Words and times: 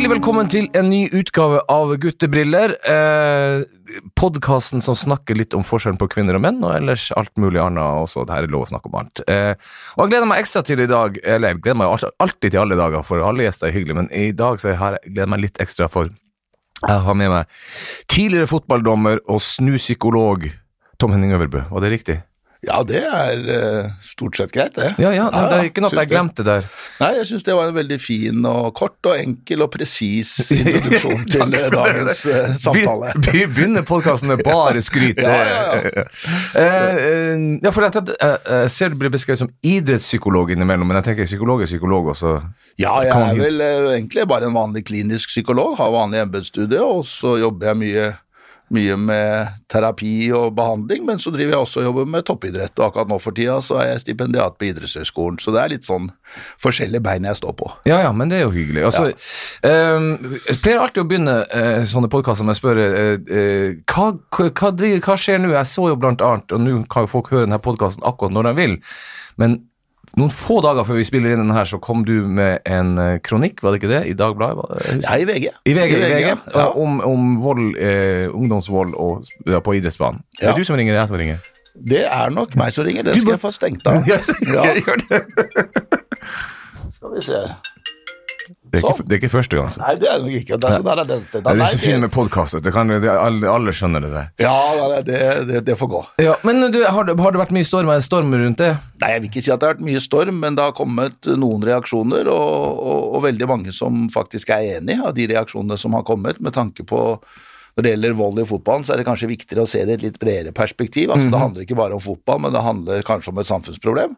Hjertelig 0.00 0.16
velkommen 0.16 0.48
til 0.48 0.66
en 0.80 0.86
ny 0.88 1.00
utgave 1.12 1.58
av 1.68 1.90
Guttebriller. 2.00 2.72
Eh, 2.88 3.98
Podkasten 4.16 4.80
som 4.80 4.96
snakker 4.96 5.36
litt 5.36 5.52
om 5.52 5.60
forskjellen 5.60 5.98
på 6.00 6.08
kvinner 6.14 6.38
og 6.38 6.40
menn, 6.40 6.62
og 6.64 6.72
ellers 6.72 7.10
alt 7.20 7.34
mulig 7.36 7.60
annet 7.60 8.00
også. 8.06 8.24
Det 8.24 8.32
her 8.32 8.48
er 8.48 8.54
lov 8.54 8.64
å 8.64 8.70
snakke 8.70 8.88
om 8.88 8.96
alt. 8.96 9.20
Eh, 9.28 9.52
og 9.98 10.06
jeg 10.06 10.14
gleder 10.14 10.30
meg 10.30 10.40
ekstra 10.40 10.62
til 10.64 10.80
i 10.80 10.88
dag, 10.88 11.20
eller 11.20 11.52
jeg 11.52 11.60
gleder 11.60 11.78
meg 11.82 12.06
alltid, 12.16 12.46
til 12.46 12.62
alle 12.62 12.80
dager, 12.80 13.04
for 13.04 13.26
alle 13.28 13.44
gjester 13.44 13.68
er 13.68 13.76
hyggelige, 13.76 13.98
men 14.00 14.08
i 14.16 14.30
dag 14.32 14.64
så 14.64 14.72
jeg 14.72 15.02
gleder 15.10 15.32
meg 15.34 15.44
litt 15.44 15.60
ekstra 15.60 15.92
for 15.92 16.08
jeg 16.80 17.04
har 17.04 17.20
med 17.20 17.34
meg 17.34 17.60
tidligere 18.08 18.48
fotballdommer 18.48 19.20
og 19.28 19.44
snupsykolog 19.44 20.48
Tom 20.96 21.12
Henning 21.12 21.36
Øverbø. 21.36 21.66
Var 21.68 21.84
det 21.84 21.92
riktig? 21.92 22.22
Ja, 22.60 22.82
det 22.84 22.98
er 23.08 23.38
eh, 23.54 23.86
stort 24.04 24.36
sett 24.36 24.50
greit, 24.52 24.74
det. 24.76 24.90
Ja, 25.00 25.08
ja, 25.16 25.30
det 25.32 25.56
er 25.56 25.68
ikke 25.70 25.80
noe 25.80 25.94
jeg 25.96 26.10
glemte 26.10 26.44
der. 26.44 26.66
Nei, 27.00 27.08
jeg 27.16 27.28
syns 27.30 27.46
det 27.46 27.54
var 27.56 27.70
en 27.70 27.76
veldig 27.78 27.96
fin 28.04 28.44
og 28.44 28.74
kort 28.76 29.08
og 29.08 29.16
enkel 29.16 29.64
og 29.64 29.70
presis 29.72 30.34
introduksjon 30.58 31.24
til 31.32 31.56
eh, 31.56 31.64
dagens 31.72 32.20
eh, 32.28 32.50
samtale. 32.60 33.14
Be- 33.16 33.32
be- 33.32 33.46
Begynner 33.54 33.86
podkasten 33.88 34.28
med 34.34 34.44
bare 34.44 34.82
skryt. 34.84 35.22
Ja, 35.30 35.38
ja, 35.48 36.04
eh, 36.60 37.34
ja, 37.64 37.70
for 37.72 37.86
jeg, 37.86 38.04
jeg, 38.20 38.70
ser 38.76 38.92
du 38.92 38.98
blir 39.00 39.12
beskrevet 39.14 39.40
som 39.40 39.50
idrettspsykolog 39.66 40.52
innimellom, 40.54 40.88
men 40.90 41.00
jeg 41.00 41.10
tenker 41.10 41.28
psykolog 41.28 41.62
er 41.64 41.70
psykolog 41.70 42.12
også. 42.12 42.34
Ja, 42.80 42.98
jeg 43.06 43.14
er 43.14 43.38
vel 43.40 43.60
egentlig 43.96 44.26
bare 44.30 44.48
en 44.50 44.56
vanlig 44.56 44.84
klinisk 44.88 45.32
psykolog, 45.32 45.78
har 45.80 45.92
vanlig 45.94 46.20
embetsstudie, 46.26 46.80
og 46.84 47.04
så 47.08 47.38
jobber 47.40 47.72
jeg 47.72 47.80
mye, 47.86 48.06
mye 48.74 48.96
med 49.00 49.54
terapi 49.70 50.30
og 50.36 50.54
behandling, 50.54 51.02
men 51.06 51.20
så 51.22 51.32
driver 51.34 51.56
jeg 51.56 51.64
også 51.64 51.82
og 51.82 51.86
jobber 51.88 52.10
med 52.12 52.26
toppidrett, 52.26 52.74
og 52.78 52.86
akkurat 52.86 53.10
nå 53.10 53.18
for 53.22 53.36
tida 53.36 53.58
så 53.64 53.80
er 53.82 53.92
jeg 53.92 54.02
stipendiat 54.04 54.58
på 54.60 54.68
idrettshøyskolen, 54.68 55.40
så 55.42 55.54
det 55.54 55.62
er 55.62 55.72
litt 55.74 55.88
sånn 55.88 56.10
forskjellige 56.62 57.02
bein 57.04 57.26
jeg 57.26 57.40
står 57.40 57.56
på. 57.58 57.70
Ja, 57.88 58.00
ja, 58.04 58.12
men 58.16 58.30
det 58.30 58.40
er 58.40 58.46
jo 58.46 58.54
hyggelig. 58.54 58.84
Altså, 58.90 59.10
eh, 59.66 60.06
jeg 60.50 60.60
pleier 60.62 60.84
alltid 60.84 61.02
å 61.02 61.08
begynne 61.10 61.38
uh, 61.50 61.80
sånne 61.88 62.12
podkaster 62.12 62.46
med 62.46 62.54
å 62.54 62.60
spørre 62.60 62.86
uh, 62.90 63.16
uh, 63.16 63.80
hva, 63.90 64.12
hva, 64.38 64.70
driver, 64.70 65.02
hva 65.08 65.18
skjer 65.18 65.42
nå? 65.42 65.54
Jeg 65.56 65.72
så 65.72 65.88
jo 65.90 65.98
blant 65.98 66.22
annet, 66.24 66.54
og 66.54 66.62
nå 66.62 66.84
kan 66.92 67.08
jo 67.08 67.14
folk 67.16 67.32
høre 67.34 67.48
denne 67.48 67.62
podkasten 67.62 68.06
akkurat 68.06 68.36
når 68.36 68.50
de 68.50 68.56
vil, 68.60 68.78
men 69.40 69.60
noen 70.18 70.32
få 70.34 70.58
dager 70.64 70.86
før 70.88 70.98
vi 70.98 71.04
spiller 71.06 71.34
inn 71.34 71.42
den 71.44 71.52
her, 71.54 71.68
så 71.68 71.78
kom 71.82 72.02
du 72.06 72.16
med 72.26 72.64
en 72.68 72.98
eh, 72.98 73.18
kronikk, 73.22 73.62
var 73.62 73.74
det 73.74 73.80
ikke 73.82 73.92
det, 73.92 74.00
i 74.10 74.16
Dagbladet? 74.18 74.64
Er 75.06 75.22
i 75.22 75.28
VG. 75.28 75.46
I 75.70 75.74
VG, 75.76 75.94
i 75.94 76.00
VG 76.02 76.26
ja. 76.26 76.34
Ja. 76.54 76.66
om, 76.74 76.98
om 77.06 77.36
vold, 77.44 77.76
eh, 77.78 78.26
ungdomsvold 78.34 78.96
og, 78.98 79.30
ja, 79.46 79.62
på 79.62 79.76
idrettsbanen. 79.78 80.24
Ja. 80.40 80.50
Er 80.50 80.52
det 80.52 80.64
du 80.64 80.70
som 80.70 80.76
ringer, 80.80 80.94
eller 80.94 81.04
jeg 81.04 81.12
som 81.12 81.20
ringer? 81.22 81.38
Det 81.90 82.02
er 82.04 82.34
nok 82.34 82.56
meg 82.58 82.74
som 82.74 82.84
ringer, 82.88 83.06
det 83.06 83.14
skal 83.20 83.36
jeg 83.36 83.42
få 83.42 83.52
stengt 83.54 83.86
av. 83.86 84.02
Ja. 84.10 84.18
Skal 87.00 87.14
vi 87.14 87.22
se. 87.24 87.38
Det 88.70 88.78
er, 88.78 88.84
ikke, 88.86 89.02
det 89.02 89.16
er 89.16 89.18
ikke 89.18 89.30
første 89.32 89.58
gang. 89.58 89.70
Så. 89.74 89.80
Nei, 89.82 89.94
det 89.98 90.06
er 90.06 90.20
det 90.20 90.26
nok 90.28 90.34
ikke. 90.38 90.58
Det 90.62 90.68
er, 90.70 90.82
der 90.86 91.00
er 91.02 91.08
den 91.08 91.24
stedet. 91.26 91.42
Det 91.46 91.64
er 91.64 91.72
så 91.72 91.80
fint 91.82 92.04
med 92.04 92.12
podkast. 92.14 92.68
Alle, 92.70 93.50
alle 93.50 93.74
skjønner 93.74 94.04
det 94.04 94.10
der. 94.14 94.28
Ja, 94.44 95.00
det, 95.06 95.18
det, 95.48 95.62
det 95.66 95.76
får 95.80 95.90
gå. 95.90 96.02
Ja, 96.22 96.36
men 96.46 96.62
du, 96.70 96.78
har, 96.84 97.08
det, 97.08 97.16
har 97.18 97.34
det 97.34 97.42
vært 97.42 97.54
mye 97.56 97.66
storm, 97.66 97.90
storm 98.06 98.30
rundt 98.36 98.62
det? 98.62 98.70
Nei, 99.02 99.12
Jeg 99.16 99.24
vil 99.24 99.30
ikke 99.32 99.42
si 99.42 99.50
at 99.50 99.58
det 99.58 99.66
har 99.68 99.74
vært 99.74 99.86
mye 99.90 100.02
storm, 100.04 100.38
men 100.44 100.58
det 100.58 100.68
har 100.68 100.76
kommet 100.78 101.30
noen 101.34 101.66
reaksjoner, 101.66 102.30
og, 102.30 102.80
og, 102.86 103.04
og 103.18 103.26
veldig 103.26 103.50
mange 103.50 103.74
som 103.74 104.06
faktisk 104.14 104.54
er 104.54 104.76
enig 104.78 105.00
av 105.02 105.16
de 105.18 105.26
reaksjonene 105.34 105.78
som 105.80 105.98
har 105.98 106.06
kommet, 106.06 106.38
med 106.38 106.54
tanke 106.54 106.86
på 106.86 107.02
når 107.76 107.86
det 107.86 107.92
gjelder 107.94 108.16
vold 108.18 108.40
i 108.42 108.46
fotballen, 108.48 108.86
så 108.86 108.94
er 108.94 109.00
det 109.00 109.06
kanskje 109.08 109.30
viktigere 109.30 109.64
å 109.64 109.70
se 109.70 109.84
det 109.86 109.94
i 109.94 109.98
et 109.98 110.06
litt 110.08 110.18
bredere 110.20 110.54
perspektiv. 110.56 111.12
Altså, 111.14 111.30
Det 111.30 111.42
handler 111.42 111.64
ikke 111.66 111.78
bare 111.78 111.96
om 111.96 112.02
fotball, 112.02 112.40
men 112.44 112.54
det 112.54 112.64
handler 112.64 113.06
kanskje 113.06 113.32
om 113.32 113.40
et 113.42 113.48
samfunnsproblem. 113.48 114.16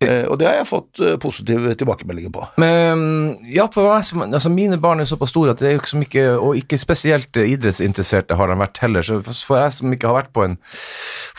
Eh, 0.00 0.24
og 0.26 0.38
det 0.40 0.48
har 0.48 0.58
jeg 0.60 0.68
fått 0.70 1.00
eh, 1.04 1.16
positive 1.20 1.74
tilbakemeldinger 1.80 2.32
på. 2.34 2.46
Men, 2.62 3.04
ja, 3.48 3.66
for 3.72 3.88
meg 3.88 4.32
altså 4.34 4.52
Mine 4.52 4.78
barn 4.80 5.00
er 5.02 5.08
såpass 5.08 5.32
store 5.34 5.54
at 5.54 5.60
det 5.62 5.68
er 5.68 5.76
jo 5.76 5.82
ikke 5.82 5.92
så 5.92 6.00
mye, 6.00 6.24
og 6.40 6.58
ikke 6.58 6.80
spesielt 6.80 7.40
idrettsinteresserte 7.40 8.36
har 8.38 8.50
de 8.50 8.58
vært 8.60 8.82
heller. 8.84 9.06
Så 9.06 9.20
for 9.22 9.60
jeg 9.60 9.76
som 9.76 9.94
ikke 9.94 10.10
har 10.10 10.22
vært 10.22 10.32
på 10.36 10.46
en 10.46 10.56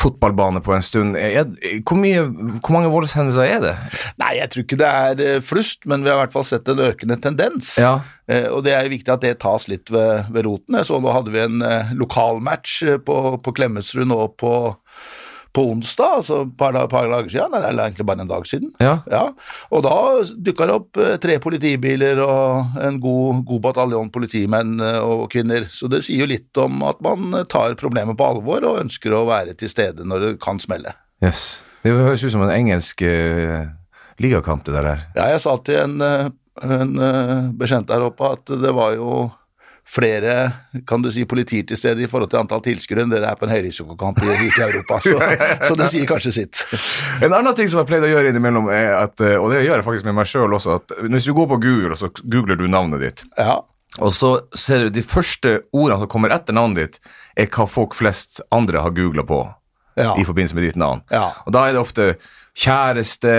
fotballbane 0.01 0.61
på 0.65 0.75
en 0.75 0.85
stund, 0.85 1.17
er, 1.19 1.45
hvor, 1.87 1.99
mye, 1.99 2.23
hvor 2.61 2.77
mange 2.77 2.91
voldshendelser 2.93 3.57
er 3.57 3.61
det? 3.65 3.75
Nei, 4.21 4.35
jeg 4.39 4.53
tror 4.53 4.65
ikke 4.65 4.81
det 4.81 4.93
er 5.03 5.25
eh, 5.27 5.43
flust, 5.45 5.85
men 5.89 6.05
vi 6.05 6.11
har 6.11 6.19
i 6.19 6.23
hvert 6.25 6.35
fall 6.35 6.47
sett 6.47 6.71
en 6.71 6.83
økende 6.87 7.19
tendens. 7.21 7.75
Ja. 7.81 7.99
Eh, 8.31 8.47
og 8.51 8.63
det 8.65 8.75
er 8.75 8.85
jo 8.85 8.95
viktig 8.95 9.13
at 9.13 9.25
det 9.25 9.39
tas 9.43 9.67
litt 9.71 9.91
ved, 9.91 10.29
ved 10.31 10.47
roten. 10.47 10.77
Jeg 10.79 10.87
så 10.89 11.01
nå 11.01 11.11
hadde 11.15 11.33
vi 11.33 11.43
en 11.43 11.65
eh, 11.65 11.91
lokalmatch 11.97 12.77
eh, 12.87 13.01
på, 13.03 13.17
på 13.43 13.53
Klemetsrud 13.57 14.07
nå 14.07 14.19
på, 14.39 14.53
på 15.51 15.65
onsdag, 15.73 16.19
altså 16.21 16.37
et 16.45 16.53
par, 16.59 16.77
par 16.91 17.09
dager 17.11 17.31
siden, 17.33 17.57
eller 17.57 17.83
egentlig 17.89 18.07
bare 18.07 18.23
en 18.23 18.31
dag 18.31 18.47
siden. 18.47 18.71
Ja. 18.79 18.93
Ja, 19.11 19.23
og 19.73 19.83
da 19.83 19.97
dukka 20.47 20.69
det 20.69 20.77
opp 20.77 21.01
tre 21.25 21.35
politibiler 21.43 22.21
og 22.23 22.77
en 22.79 23.01
god, 23.03 23.41
god 23.49 23.65
bataljon 23.67 24.13
politimenn 24.13 24.77
og 24.79 25.27
-kvinner. 25.33 25.67
Så 25.67 25.91
det 25.91 26.05
sier 26.07 26.23
jo 26.23 26.31
litt 26.31 26.57
om 26.61 26.83
at 26.87 27.03
man 27.03 27.43
tar 27.51 27.75
problemet 27.75 28.17
på 28.17 28.29
alvor 28.31 28.63
og 28.63 28.79
ønsker 28.85 29.11
å 29.13 29.27
være 29.27 29.57
til 29.59 29.69
stede 29.69 30.07
når 30.07 30.25
det 30.25 30.31
kan 30.39 30.59
smelle. 30.59 30.95
Yes. 31.21 31.63
Det 31.81 31.91
høres 31.97 32.23
ut 32.23 32.31
som 32.31 32.43
en 32.45 32.53
engelsk 32.53 33.01
uh, 33.01 33.65
ligakamp, 34.21 34.65
det 34.65 34.75
der. 34.77 35.05
Ja, 35.15 35.31
jeg 35.33 35.41
sa 35.41 35.55
til 35.65 35.79
en, 35.81 36.01
eh, 36.05 36.29
en 36.63 36.97
eh, 37.01 37.37
bekjent 37.57 37.89
der 37.89 38.03
oppe 38.05 38.33
at 38.37 38.51
det 38.61 38.73
var 38.75 38.95
jo 38.97 39.29
flere 39.91 40.51
kan 40.87 41.01
du 41.01 41.09
si, 41.11 41.25
politier 41.25 41.65
til 41.67 41.79
stede 41.79 42.03
i 42.05 42.09
forhold 42.09 42.29
til 42.31 42.39
antall 42.39 42.61
tilskuere 42.63 43.03
enn 43.03 43.11
dere 43.11 43.31
er 43.31 43.39
på 43.39 43.47
en 43.47 43.51
høyrisikokamp 43.51 44.21
i, 44.23 44.29
i 44.45 44.51
Europa. 44.63 44.99
Så, 45.03 45.17
så 45.67 45.77
det 45.79 45.89
sier 45.91 46.07
kanskje 46.09 46.35
sitt. 46.35 46.61
En 47.19 47.33
annen 47.33 47.55
ting 47.57 47.67
som 47.71 47.81
jeg 47.81 47.89
pleide 47.89 48.07
å 48.07 48.13
gjøre 48.13 48.31
innimellom, 48.31 48.69
er 48.71 48.93
at, 48.99 49.17
eh, 49.25 49.35
og 49.39 49.51
det 49.51 49.65
gjør 49.65 49.81
jeg 49.81 49.87
faktisk 49.89 50.07
med 50.07 50.17
meg 50.21 50.29
sjøl 50.29 50.55
også, 50.57 50.79
at 50.79 50.95
hvis 51.09 51.27
du 51.27 51.33
går 51.37 51.49
på 51.55 51.59
Google, 51.65 51.91
og 51.95 51.99
så 51.99 52.11
googler 52.21 52.59
du 52.59 52.67
navnet 52.69 53.03
ditt, 53.03 53.25
Ja, 53.39 53.59
og 53.99 54.13
så 54.15 54.37
ser 54.55 54.85
du 54.85 54.93
de 54.95 55.03
første 55.03 55.57
ordene 55.75 55.99
som 55.99 56.11
kommer 56.11 56.31
etter 56.31 56.55
navnet 56.55 56.79
ditt, 56.79 57.15
er 57.35 57.49
hva 57.51 57.65
folk 57.67 57.97
flest 57.97 58.39
andre 58.55 58.85
har 58.85 58.93
googla 58.95 59.25
på 59.27 59.41
ja, 59.99 60.13
i 60.19 60.25
forbindelse 60.27 60.57
med 60.57 60.69
ditt 60.69 60.79
navn. 60.79 61.01
Ja. 61.11 61.31
Og 61.45 61.55
da 61.55 61.65
er 61.67 61.75
det 61.75 61.81
ofte 61.81 62.07
kjæreste 62.57 63.33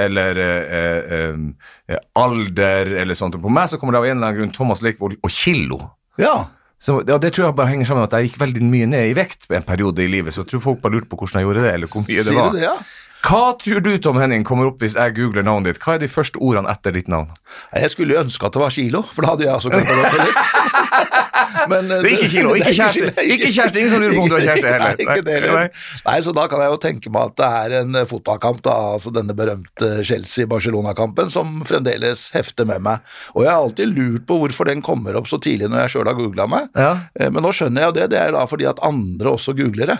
eller 0.00 0.40
eh, 0.40 0.74
eh, 1.18 1.38
eh, 1.92 2.02
alder 2.16 2.94
eller 3.02 3.18
sånt. 3.18 3.36
På 3.40 3.52
meg 3.52 3.70
så 3.70 3.80
kommer 3.80 3.96
det 3.96 4.02
av 4.02 4.08
en 4.08 4.16
eller 4.16 4.30
annen 4.30 4.40
grunn 4.40 4.54
Thomas 4.56 4.84
Leikvoll 4.84 5.18
og 5.20 5.32
kilo. 5.32 5.82
ja. 6.20 6.36
Så, 6.84 6.98
ja, 7.08 7.16
det 7.16 7.30
tror 7.32 7.46
jeg 7.46 7.56
bare 7.56 7.70
henger 7.70 7.86
sammen 7.88 8.02
med 8.02 8.10
at 8.10 8.18
jeg 8.18 8.28
gikk 8.28 8.40
veldig 8.42 8.66
mye 8.68 8.86
ned 8.90 9.06
i 9.08 9.14
vekt 9.16 9.46
en 9.56 9.64
periode 9.64 10.02
i 10.04 10.08
livet, 10.10 10.34
så 10.34 10.42
jeg 10.42 10.50
tror 10.50 10.60
folk 10.60 10.82
bare 10.82 10.98
lurte 10.98 11.08
på 11.08 11.16
hvordan 11.16 11.40
jeg 11.40 11.46
gjorde 11.46 11.62
det, 11.64 11.70
eller 11.78 11.88
hvor 11.88 12.02
mye 12.04 12.24
det 12.26 12.34
var. 12.36 12.50
det, 12.52 12.60
ja? 12.66 12.74
Hva 13.24 13.54
tror 13.56 13.80
du, 13.80 13.88
Tom 14.04 14.18
Henning, 14.20 14.44
kommer 14.44 14.68
opp 14.68 14.82
hvis 14.84 14.98
jeg 14.98 15.14
googler 15.16 15.46
navnet 15.46 15.70
ditt? 15.70 15.80
Hva 15.80 15.94
er 15.94 16.02
de 16.02 16.10
første 16.12 16.42
ordene 16.44 16.68
etter 16.68 16.92
ditt 16.92 17.08
navn? 17.08 17.30
Jeg 17.72 17.94
skulle 17.94 18.18
ønske 18.20 18.44
at 18.44 18.52
det 18.52 18.60
var 18.60 18.74
kilo, 18.74 19.00
for 19.14 19.24
da 19.24 19.32
hadde 19.32 19.46
jeg 19.46 19.54
også 19.54 19.72
kommet 19.72 19.94
opp 19.94 20.12
med 20.12 20.26
litt. 20.28 20.42
Men, 21.68 21.90
eh, 21.90 22.02
Det 22.02 22.10
er 22.10 22.16
ikke 22.18 22.30
kilo, 22.32 22.54
ikke 22.58 22.72
kjæreste. 22.78 23.24
Ikke 23.34 23.50
kjæreste, 23.52 23.78
ingen 23.80 23.92
som 23.94 24.02
lurer 24.02 24.14
på 24.16 24.22
om 24.24 24.28
du 24.28 24.34
har 24.36 24.44
kjæreste 24.46 24.72
heller. 24.72 24.94
Nei, 24.94 25.06
ikke 25.06 25.24
det 25.26 25.34
heller. 25.38 25.70
Nei, 26.06 26.16
så 26.26 26.34
da 26.36 26.46
kan 26.50 26.64
jeg 26.64 26.72
jo 26.74 26.78
tenke 26.84 27.12
meg 27.14 27.30
at 27.32 27.36
det 27.40 27.50
er 27.60 27.76
en 27.82 27.98
eh, 28.00 28.06
fotballkamp, 28.10 28.62
da, 28.64 28.76
altså 28.96 29.12
denne 29.14 29.36
berømte 29.38 29.90
Chelsea-Barcelona-kampen, 30.06 31.30
som 31.34 31.60
fremdeles 31.68 32.26
hefter 32.34 32.68
med 32.68 32.82
meg. 32.84 33.14
Og 33.34 33.44
jeg 33.46 33.52
har 33.52 33.60
alltid 33.62 33.94
lurt 33.96 34.26
på 34.28 34.38
hvorfor 34.42 34.70
den 34.70 34.82
kommer 34.84 35.16
opp 35.20 35.28
så 35.30 35.38
tidlig 35.42 35.68
når 35.70 35.84
jeg 35.86 35.94
sjøl 35.96 36.10
har 36.10 36.18
googla 36.18 36.48
meg. 36.50 36.68
Ja. 36.76 36.92
Eh, 37.18 37.30
Men 37.34 37.42
nå 37.46 37.52
skjønner 37.54 37.86
jeg 37.86 37.92
jo 37.92 37.96
det, 38.00 38.10
det 38.14 38.20
er 38.20 38.34
da 38.36 38.44
fordi 38.50 38.66
at 38.70 38.82
andre 38.84 39.34
også 39.38 39.54
googler 39.58 39.94
det. 39.94 39.98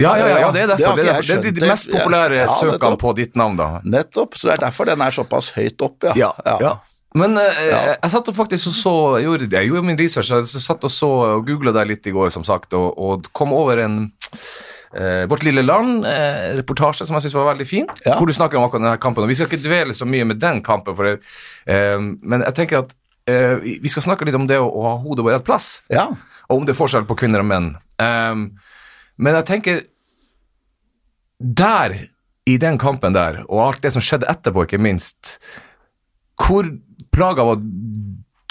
Ja, 0.00 0.16
ja, 0.18 0.26
ja, 0.26 0.38
ja, 0.40 0.46
det 0.54 0.62
er 0.62 0.70
derfor. 0.72 0.96
Det 0.96 1.04
er, 1.04 1.12
derfor. 1.12 1.42
det 1.42 1.50
er 1.52 1.60
de 1.60 1.66
mest 1.68 1.90
populære 1.92 2.38
Ja, 2.40 2.46
søkene 2.56 2.98
på 2.98 3.12
ditt 3.14 3.36
navn, 3.38 3.58
da. 3.60 3.66
Nettopp, 3.84 4.34
så 4.34 4.48
det 4.48 4.54
er 4.56 4.64
derfor 4.64 4.88
den 4.88 5.04
er 5.04 5.14
såpass 5.14 5.52
høyt 5.54 5.84
opp, 5.84 6.08
ja. 6.08 6.14
Ja, 6.18 6.58
ja. 6.60 6.72
Men 7.14 7.36
eh, 7.36 7.62
Ja. 7.70 7.80
jeg 8.02 8.10
satt 8.10 8.28
og 8.28 8.36
faktisk 8.36 8.70
og 8.70 8.76
så 8.78 8.92
gjorde, 9.22 9.48
jeg 9.52 9.68
gjorde 9.68 9.84
min 9.86 9.98
research. 10.00 10.30
Jeg 10.32 10.62
satt 10.64 10.84
og 10.84 10.90
så 10.90 11.08
og 11.36 11.46
googla 11.46 11.72
deg 11.76 11.90
litt 11.90 12.06
i 12.06 12.14
går, 12.14 12.30
som 12.32 12.44
sagt, 12.44 12.72
og, 12.78 12.94
og 12.98 13.28
kom 13.36 13.52
over 13.52 13.82
en 13.84 13.98
eh, 14.94 15.26
Vårt 15.28 15.44
lille 15.44 15.62
land-reportasje 15.64 17.06
som 17.08 17.16
jeg 17.16 17.26
syns 17.26 17.36
var 17.36 17.50
veldig 17.54 17.66
fin, 17.68 17.86
Ja. 18.06 18.16
hvor 18.18 18.26
du 18.28 18.32
snakker 18.36 18.56
om 18.58 18.64
akkurat 18.66 18.82
denne 18.84 18.98
kampen. 19.00 19.22
og 19.24 19.28
Vi 19.28 19.34
skal 19.38 19.48
ikke 19.50 19.64
dvele 19.64 19.94
så 19.96 20.04
mye 20.08 20.24
med 20.28 20.40
den 20.40 20.62
kampen, 20.64 20.96
det, 20.96 21.18
eh, 21.66 21.98
men 22.00 22.42
jeg 22.48 22.54
tenker 22.54 22.78
at 22.84 22.94
eh, 23.26 23.56
vi 23.62 23.78
vi 23.82 23.88
skal 23.88 24.02
snakke 24.08 24.24
litt 24.28 24.34
om 24.36 24.46
det 24.46 24.58
å, 24.60 24.66
å 24.68 24.82
ha 24.90 24.96
hodet 25.04 25.24
på 25.24 25.32
rett 25.32 25.44
plass, 25.44 25.82
Ja, 25.92 26.08
og 26.48 26.58
om 26.58 26.64
det 26.66 26.74
er 26.74 26.80
forskjell 26.80 27.06
på 27.08 27.16
kvinner 27.16 27.40
og 27.40 27.46
menn. 27.48 27.68
Um, 28.02 28.58
men 29.16 29.34
jeg 29.36 29.44
tenker 29.46 29.82
Der, 31.40 31.94
i 32.46 32.56
den 32.58 32.78
kampen 32.78 33.14
der, 33.14 33.42
og 33.48 33.60
alt 33.66 33.82
det 33.82 33.92
som 33.94 34.02
skjedde 34.02 34.28
etterpå, 34.30 34.64
ikke 34.66 34.78
minst 34.82 35.38
Hvor 36.38 36.66
plaga 37.14 37.44
var 37.46 37.62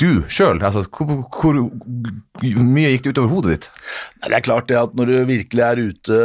du 0.01 0.23
sjøl? 0.33 0.57
Altså, 0.65 0.81
hvor, 0.89 1.19
hvor 1.29 1.57
mye 2.41 2.89
gikk 2.89 3.03
det 3.05 3.11
utover 3.13 3.29
hodet 3.29 3.51
ditt? 3.53 3.67
Det 4.23 4.33
er 4.33 4.41
klart 4.41 4.65
det 4.71 4.79
at 4.79 4.95
når 4.97 5.11
du 5.11 5.13
virkelig 5.29 5.61
er 5.61 5.81
ute 5.91 6.17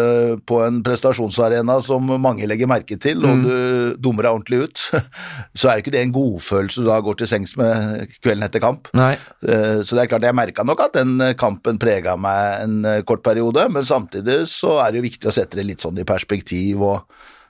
på 0.48 0.62
en 0.64 0.78
prestasjonsarena 0.86 1.76
som 1.84 2.08
mange 2.22 2.48
legger 2.48 2.70
merke 2.70 2.96
til, 3.02 3.20
og 3.28 3.42
du 3.44 3.98
dummer 4.00 4.24
deg 4.24 4.38
ordentlig 4.38 4.62
ut, 4.64 4.86
så 5.58 5.68
er 5.68 5.76
jo 5.76 5.84
ikke 5.84 5.92
det 5.92 6.04
en 6.06 6.16
godfølelse 6.16 6.86
du 6.86 6.88
da 6.88 6.96
går 7.04 7.20
til 7.20 7.30
sengs 7.34 7.52
med 7.60 8.16
kvelden 8.24 8.48
etter 8.48 8.64
kamp. 8.64 8.88
Nei. 8.96 9.12
Eh, 9.44 9.82
Så 9.84 9.92
det 9.92 10.06
er 10.06 10.12
klart 10.14 10.24
jeg 10.24 10.40
merka 10.40 10.64
nok 10.64 10.80
at 10.86 10.96
den 10.96 11.20
kampen 11.36 11.76
prega 11.82 12.16
meg 12.16 12.64
en 12.64 12.80
kort 13.04 13.26
periode, 13.28 13.68
men 13.76 13.84
samtidig 13.84 14.46
så 14.56 14.78
er 14.86 14.94
det 14.94 15.02
jo 15.02 15.08
viktig 15.10 15.28
å 15.28 15.36
sette 15.36 15.60
det 15.60 15.68
litt 15.68 15.84
sånn 15.84 16.00
i 16.00 16.08
perspektiv, 16.08 16.80
og 16.80 17.04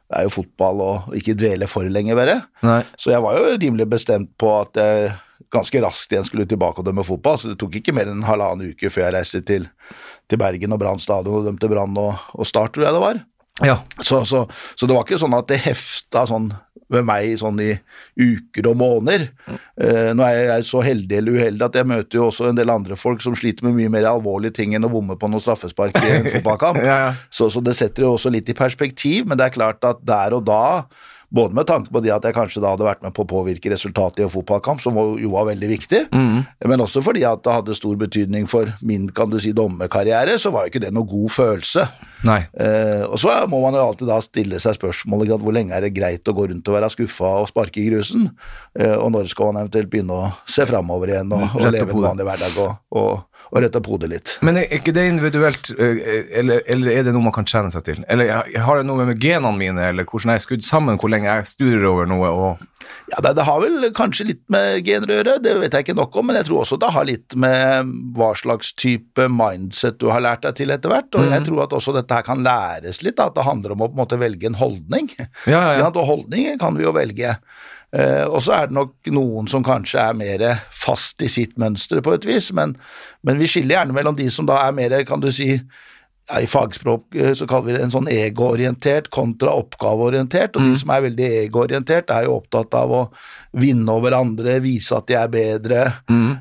det 0.06 0.18
er 0.20 0.26
jo 0.26 0.34
fotball 0.36 0.82
og 0.84 1.14
ikke 1.18 1.34
dvele 1.38 1.66
for 1.70 1.88
lenge 1.90 2.14
ved 2.18 2.30
det. 2.30 2.40
Nei. 2.66 2.82
Så 3.00 3.10
jeg 3.10 3.22
var 3.24 3.38
jo 3.38 3.54
rimelig 3.56 3.88
bestemt 3.90 4.30
på 4.38 4.52
at 4.60 4.78
jeg 4.78 5.14
ganske 5.52 5.80
raskt 5.82 6.12
igjen 6.12 6.26
skulle 6.26 6.46
tilbake 6.48 6.82
og 6.82 6.86
dømme 6.88 7.04
fotball, 7.06 7.38
så 7.38 7.52
det 7.52 7.58
tok 7.60 7.78
ikke 7.78 7.94
mer 7.94 8.10
enn 8.10 8.20
en 8.20 8.28
halvannen 8.28 8.74
uke 8.74 8.90
før 8.92 9.06
jeg 9.06 9.16
reiste 9.16 9.42
til, 9.46 9.66
til 10.30 10.40
Bergen 10.40 10.74
og 10.74 10.80
Brann 10.82 11.02
stadion 11.02 11.40
og 11.40 11.48
dømte 11.48 11.70
Brann 11.70 11.96
og, 12.00 12.14
og 12.34 12.48
Start, 12.48 12.74
tror 12.74 12.86
jeg 12.86 12.96
det 12.96 13.02
var. 13.02 13.20
Ja. 13.64 13.76
Så, 14.02 14.24
så, 14.28 14.44
så 14.76 14.88
det 14.88 14.96
var 14.96 15.06
ikke 15.06 15.20
sånn 15.20 15.36
at 15.36 15.48
det 15.50 15.62
hefta 15.64 16.26
sånn 16.28 16.50
ved 16.92 17.06
meg 17.06 17.32
sånn 17.40 17.58
i 17.62 17.72
uker 18.20 18.68
og 18.70 18.78
måneder. 18.80 19.26
Eh, 19.48 20.12
nå 20.16 20.24
er 20.26 20.52
jeg 20.52 20.66
så 20.68 20.82
heldig 20.86 21.18
eller 21.18 21.38
uheldig 21.40 21.66
at 21.66 21.80
jeg 21.80 21.88
møter 21.90 22.20
jo 22.20 22.28
også 22.28 22.50
en 22.50 22.58
del 22.58 22.72
andre 22.72 22.98
folk 23.00 23.24
som 23.24 23.36
sliter 23.38 23.66
med 23.66 23.76
mye 23.78 23.92
mer 23.92 24.08
alvorlige 24.10 24.58
ting 24.60 24.76
enn 24.76 24.86
å 24.86 24.92
bomme 24.92 25.18
på 25.18 25.30
noen 25.30 25.42
straffespark 25.42 25.98
i 26.02 26.14
en 26.20 26.30
fotballkamp. 26.36 26.80
Ja, 26.84 27.00
ja. 27.08 27.10
Så, 27.30 27.50
så 27.52 27.62
det 27.64 27.76
setter 27.78 28.06
jo 28.06 28.14
også 28.14 28.32
litt 28.32 28.50
i 28.52 28.56
perspektiv, 28.58 29.26
men 29.26 29.40
det 29.40 29.48
er 29.48 29.58
klart 29.58 29.84
at 29.86 30.02
der 30.06 30.38
og 30.38 30.46
da 30.46 30.64
både 31.36 31.56
med 31.56 31.68
tanke 31.68 31.92
på 31.92 32.02
det 32.04 32.12
at 32.14 32.24
jeg 32.26 32.36
kanskje 32.36 32.62
da 32.64 32.72
hadde 32.74 32.86
vært 32.86 33.04
med 33.04 33.14
på 33.16 33.26
å 33.26 33.30
påvirke 33.30 33.70
resultatet 33.72 34.22
i 34.22 34.26
en 34.26 34.32
fotballkamp, 34.32 34.80
som 34.82 34.96
jo 34.96 35.32
var 35.34 35.48
veldig 35.50 35.68
viktig, 35.70 36.02
men 36.66 36.82
også 36.82 37.02
fordi 37.04 37.24
at 37.28 37.44
det 37.44 37.54
hadde 37.58 37.76
stor 37.76 37.96
betydning 38.00 38.48
for 38.50 38.72
min 38.86 39.08
kan 39.14 39.30
du 39.32 39.38
si, 39.42 39.52
dommerkarriere, 39.56 40.38
så 40.40 40.52
var 40.54 40.66
jo 40.66 40.72
ikke 40.72 40.84
det 40.86 40.92
noe 40.96 41.08
god 41.08 41.32
følelse. 41.36 41.86
Eh, 42.56 43.04
og 43.04 43.18
så 43.20 43.34
må 43.50 43.60
man 43.62 43.76
jo 43.76 43.84
alltid 43.84 44.08
da 44.08 44.18
stille 44.24 44.60
seg 44.62 44.78
spørsmålet 44.78 45.42
hvor 45.42 45.54
lenge 45.54 45.76
er 45.76 45.84
det 45.84 45.94
greit 45.96 46.26
å 46.26 46.34
gå 46.36 46.48
rundt 46.50 46.68
og 46.70 46.78
være 46.78 46.90
skuffa 46.94 47.32
og 47.42 47.50
sparke 47.50 47.82
i 47.82 47.88
grusen, 47.90 48.30
eh, 48.78 48.96
og 48.96 49.12
når 49.14 49.30
skal 49.32 49.52
man 49.52 49.64
eventuelt 49.64 49.92
begynne 49.92 50.16
å 50.16 50.32
se 50.48 50.66
framover 50.68 51.12
igjen 51.12 51.32
og, 51.36 51.46
og 51.58 51.68
leve 51.70 51.92
en 51.92 52.06
vanlig 52.08 52.28
hverdag 52.28 52.60
og, 52.64 52.78
og, 52.96 53.35
og 53.52 53.62
rette 53.62 53.80
på 53.82 53.94
hodet 53.94 54.10
litt. 54.10 54.32
Men 54.46 54.58
er 54.60 54.70
ikke 54.74 54.94
det 54.96 55.04
individuelt, 55.10 55.70
eh, 55.78 56.00
eller, 56.40 56.62
eller 56.66 56.92
er 56.92 57.06
det 57.06 57.14
noe 57.14 57.26
man 57.28 57.34
kan 57.36 57.46
trene 57.48 57.70
seg 57.72 57.84
til? 57.86 58.00
Eller 58.10 58.32
har 58.32 58.80
det 58.80 58.86
noe 58.88 59.06
med 59.06 59.20
genene 59.22 59.54
mine, 59.58 59.90
eller 59.92 60.06
hvordan 60.08 60.34
jeg 60.34 60.40
er 60.40 60.46
skrudd 60.46 60.66
sammen, 60.66 60.98
hvor 61.00 61.12
lenge 61.12 61.28
jeg 61.30 61.50
sturer 61.52 61.86
over 61.90 62.10
noe, 62.10 62.32
og 62.32 62.64
Ja, 63.10 63.20
det, 63.22 63.32
det 63.38 63.46
har 63.46 63.60
vel 63.62 63.88
kanskje 63.94 64.28
litt 64.28 64.42
med 64.52 64.80
gener 64.86 65.10
å 65.10 65.18
gjøre, 65.18 65.36
det 65.42 65.54
vet 65.58 65.74
jeg 65.74 65.86
ikke 65.86 65.98
nok 65.98 66.16
om, 66.18 66.28
men 66.28 66.38
jeg 66.40 66.48
tror 66.48 66.62
også 66.62 66.78
det 66.82 66.90
har 66.94 67.06
litt 67.08 67.36
med 67.38 67.92
hva 68.18 68.32
slags 68.38 68.72
type 68.78 69.28
mindset 69.30 69.98
du 70.02 70.08
har 70.10 70.22
lært 70.22 70.44
deg 70.46 70.58
til 70.60 70.74
etter 70.74 70.92
hvert, 70.92 71.14
og 71.18 71.30
jeg 71.30 71.46
tror 71.46 71.64
at 71.66 71.74
også 71.78 71.94
dette 71.96 72.18
her 72.18 72.26
kan 72.26 72.42
læres 72.46 73.02
litt, 73.06 73.22
at 73.22 73.34
det 73.34 73.46
handler 73.46 73.74
om 73.74 73.86
å 73.86 73.90
på 73.90 73.96
en 73.96 74.02
måte 74.02 74.20
velge 74.20 74.50
en 74.50 74.58
holdning. 74.58 75.10
Ja, 75.46 75.60
ja, 75.70 75.72
ja. 75.80 75.88
Og 75.90 76.06
holdninger 76.08 76.58
kan 76.60 76.78
vi 76.78 76.86
jo 76.86 76.94
velge. 76.96 77.36
Eh, 77.94 78.24
og 78.26 78.42
så 78.42 78.56
er 78.56 78.68
det 78.68 78.76
nok 78.76 79.10
noen 79.14 79.46
som 79.50 79.64
kanskje 79.64 80.02
er 80.02 80.16
mer 80.18 80.46
fast 80.74 81.22
i 81.22 81.30
sitt 81.30 81.54
mønster 81.60 82.02
på 82.02 82.16
et 82.16 82.26
vis, 82.26 82.50
men, 82.56 82.74
men 83.22 83.38
vi 83.38 83.48
skiller 83.50 83.78
gjerne 83.78 83.94
mellom 83.94 84.16
de 84.18 84.26
som 84.32 84.48
da 84.48 84.58
er 84.64 84.74
mer, 84.74 84.96
kan 85.06 85.22
du 85.22 85.30
si, 85.32 85.52
ja, 86.26 86.40
I 86.42 86.48
fagspråk 86.50 87.14
eh, 87.14 87.32
så 87.38 87.46
kaller 87.46 87.70
vi 87.70 87.76
det 87.76 87.84
en 87.86 87.94
sånn 87.94 88.10
egoorientert 88.10 89.08
kontra 89.14 89.54
oppgaveorientert, 89.54 90.58
og 90.58 90.66
de 90.66 90.74
som 90.82 90.90
er 90.90 91.06
veldig 91.06 91.28
egoorientert, 91.44 92.10
er 92.10 92.26
jo 92.26 92.40
opptatt 92.40 92.74
av 92.74 92.90
å 92.90 93.02
vinne 93.56 93.94
over 93.94 94.18
andre, 94.18 94.58
vise 94.60 94.98
at 94.98 95.06
de 95.06 95.14
er 95.16 95.30
bedre, 95.32 95.84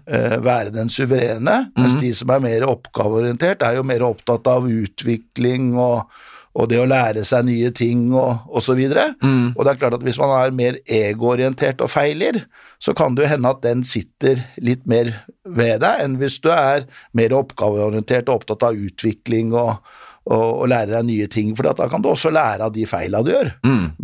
eh, 0.10 0.38
være 0.42 0.74
den 0.74 0.90
suverene, 0.90 1.70
mens 1.78 1.94
de 2.02 2.10
som 2.18 2.34
er 2.34 2.42
mer 2.44 2.66
oppgaveorientert, 2.68 3.62
er 3.62 3.78
jo 3.78 3.86
mer 3.86 4.02
opptatt 4.04 4.50
av 4.50 4.66
utvikling 4.66 5.76
og 5.78 6.10
og 6.56 6.70
det 6.72 6.78
å 6.80 6.88
lære 6.88 7.26
seg 7.28 7.50
nye 7.50 7.70
ting 7.76 8.08
og, 8.16 8.46
og 8.48 8.64
så 8.64 8.78
videre. 8.78 9.10
Og 9.20 9.66
det 9.66 9.74
er 9.74 9.80
klart 9.82 9.98
at 9.98 10.06
hvis 10.08 10.20
man 10.22 10.32
er 10.38 10.56
mer 10.56 10.78
egoorientert 10.88 11.84
og 11.84 11.92
feiler, 11.92 12.46
så 12.80 12.94
kan 12.96 13.16
det 13.16 13.26
jo 13.26 13.32
hende 13.34 13.52
at 13.52 13.60
den 13.66 13.84
sitter 13.88 14.40
litt 14.64 14.86
mer 14.88 15.12
ved 15.44 15.82
deg 15.84 16.04
enn 16.06 16.16
hvis 16.22 16.40
du 16.44 16.50
er 16.54 16.88
mer 17.18 17.36
oppgaveorientert 17.36 18.30
og 18.32 18.40
opptatt 18.40 18.64
av 18.70 18.80
utvikling 18.88 19.52
og, 19.52 19.84
og, 20.32 20.48
og 20.64 20.72
lære 20.72 20.94
deg 20.96 21.10
nye 21.10 21.28
ting, 21.32 21.52
for 21.58 21.68
da 21.68 21.90
kan 21.92 22.04
du 22.04 22.10
også 22.14 22.32
lære 22.32 22.70
av 22.70 22.74
de 22.76 22.88
feila 22.88 23.20
du 23.26 23.34
gjør. 23.34 23.52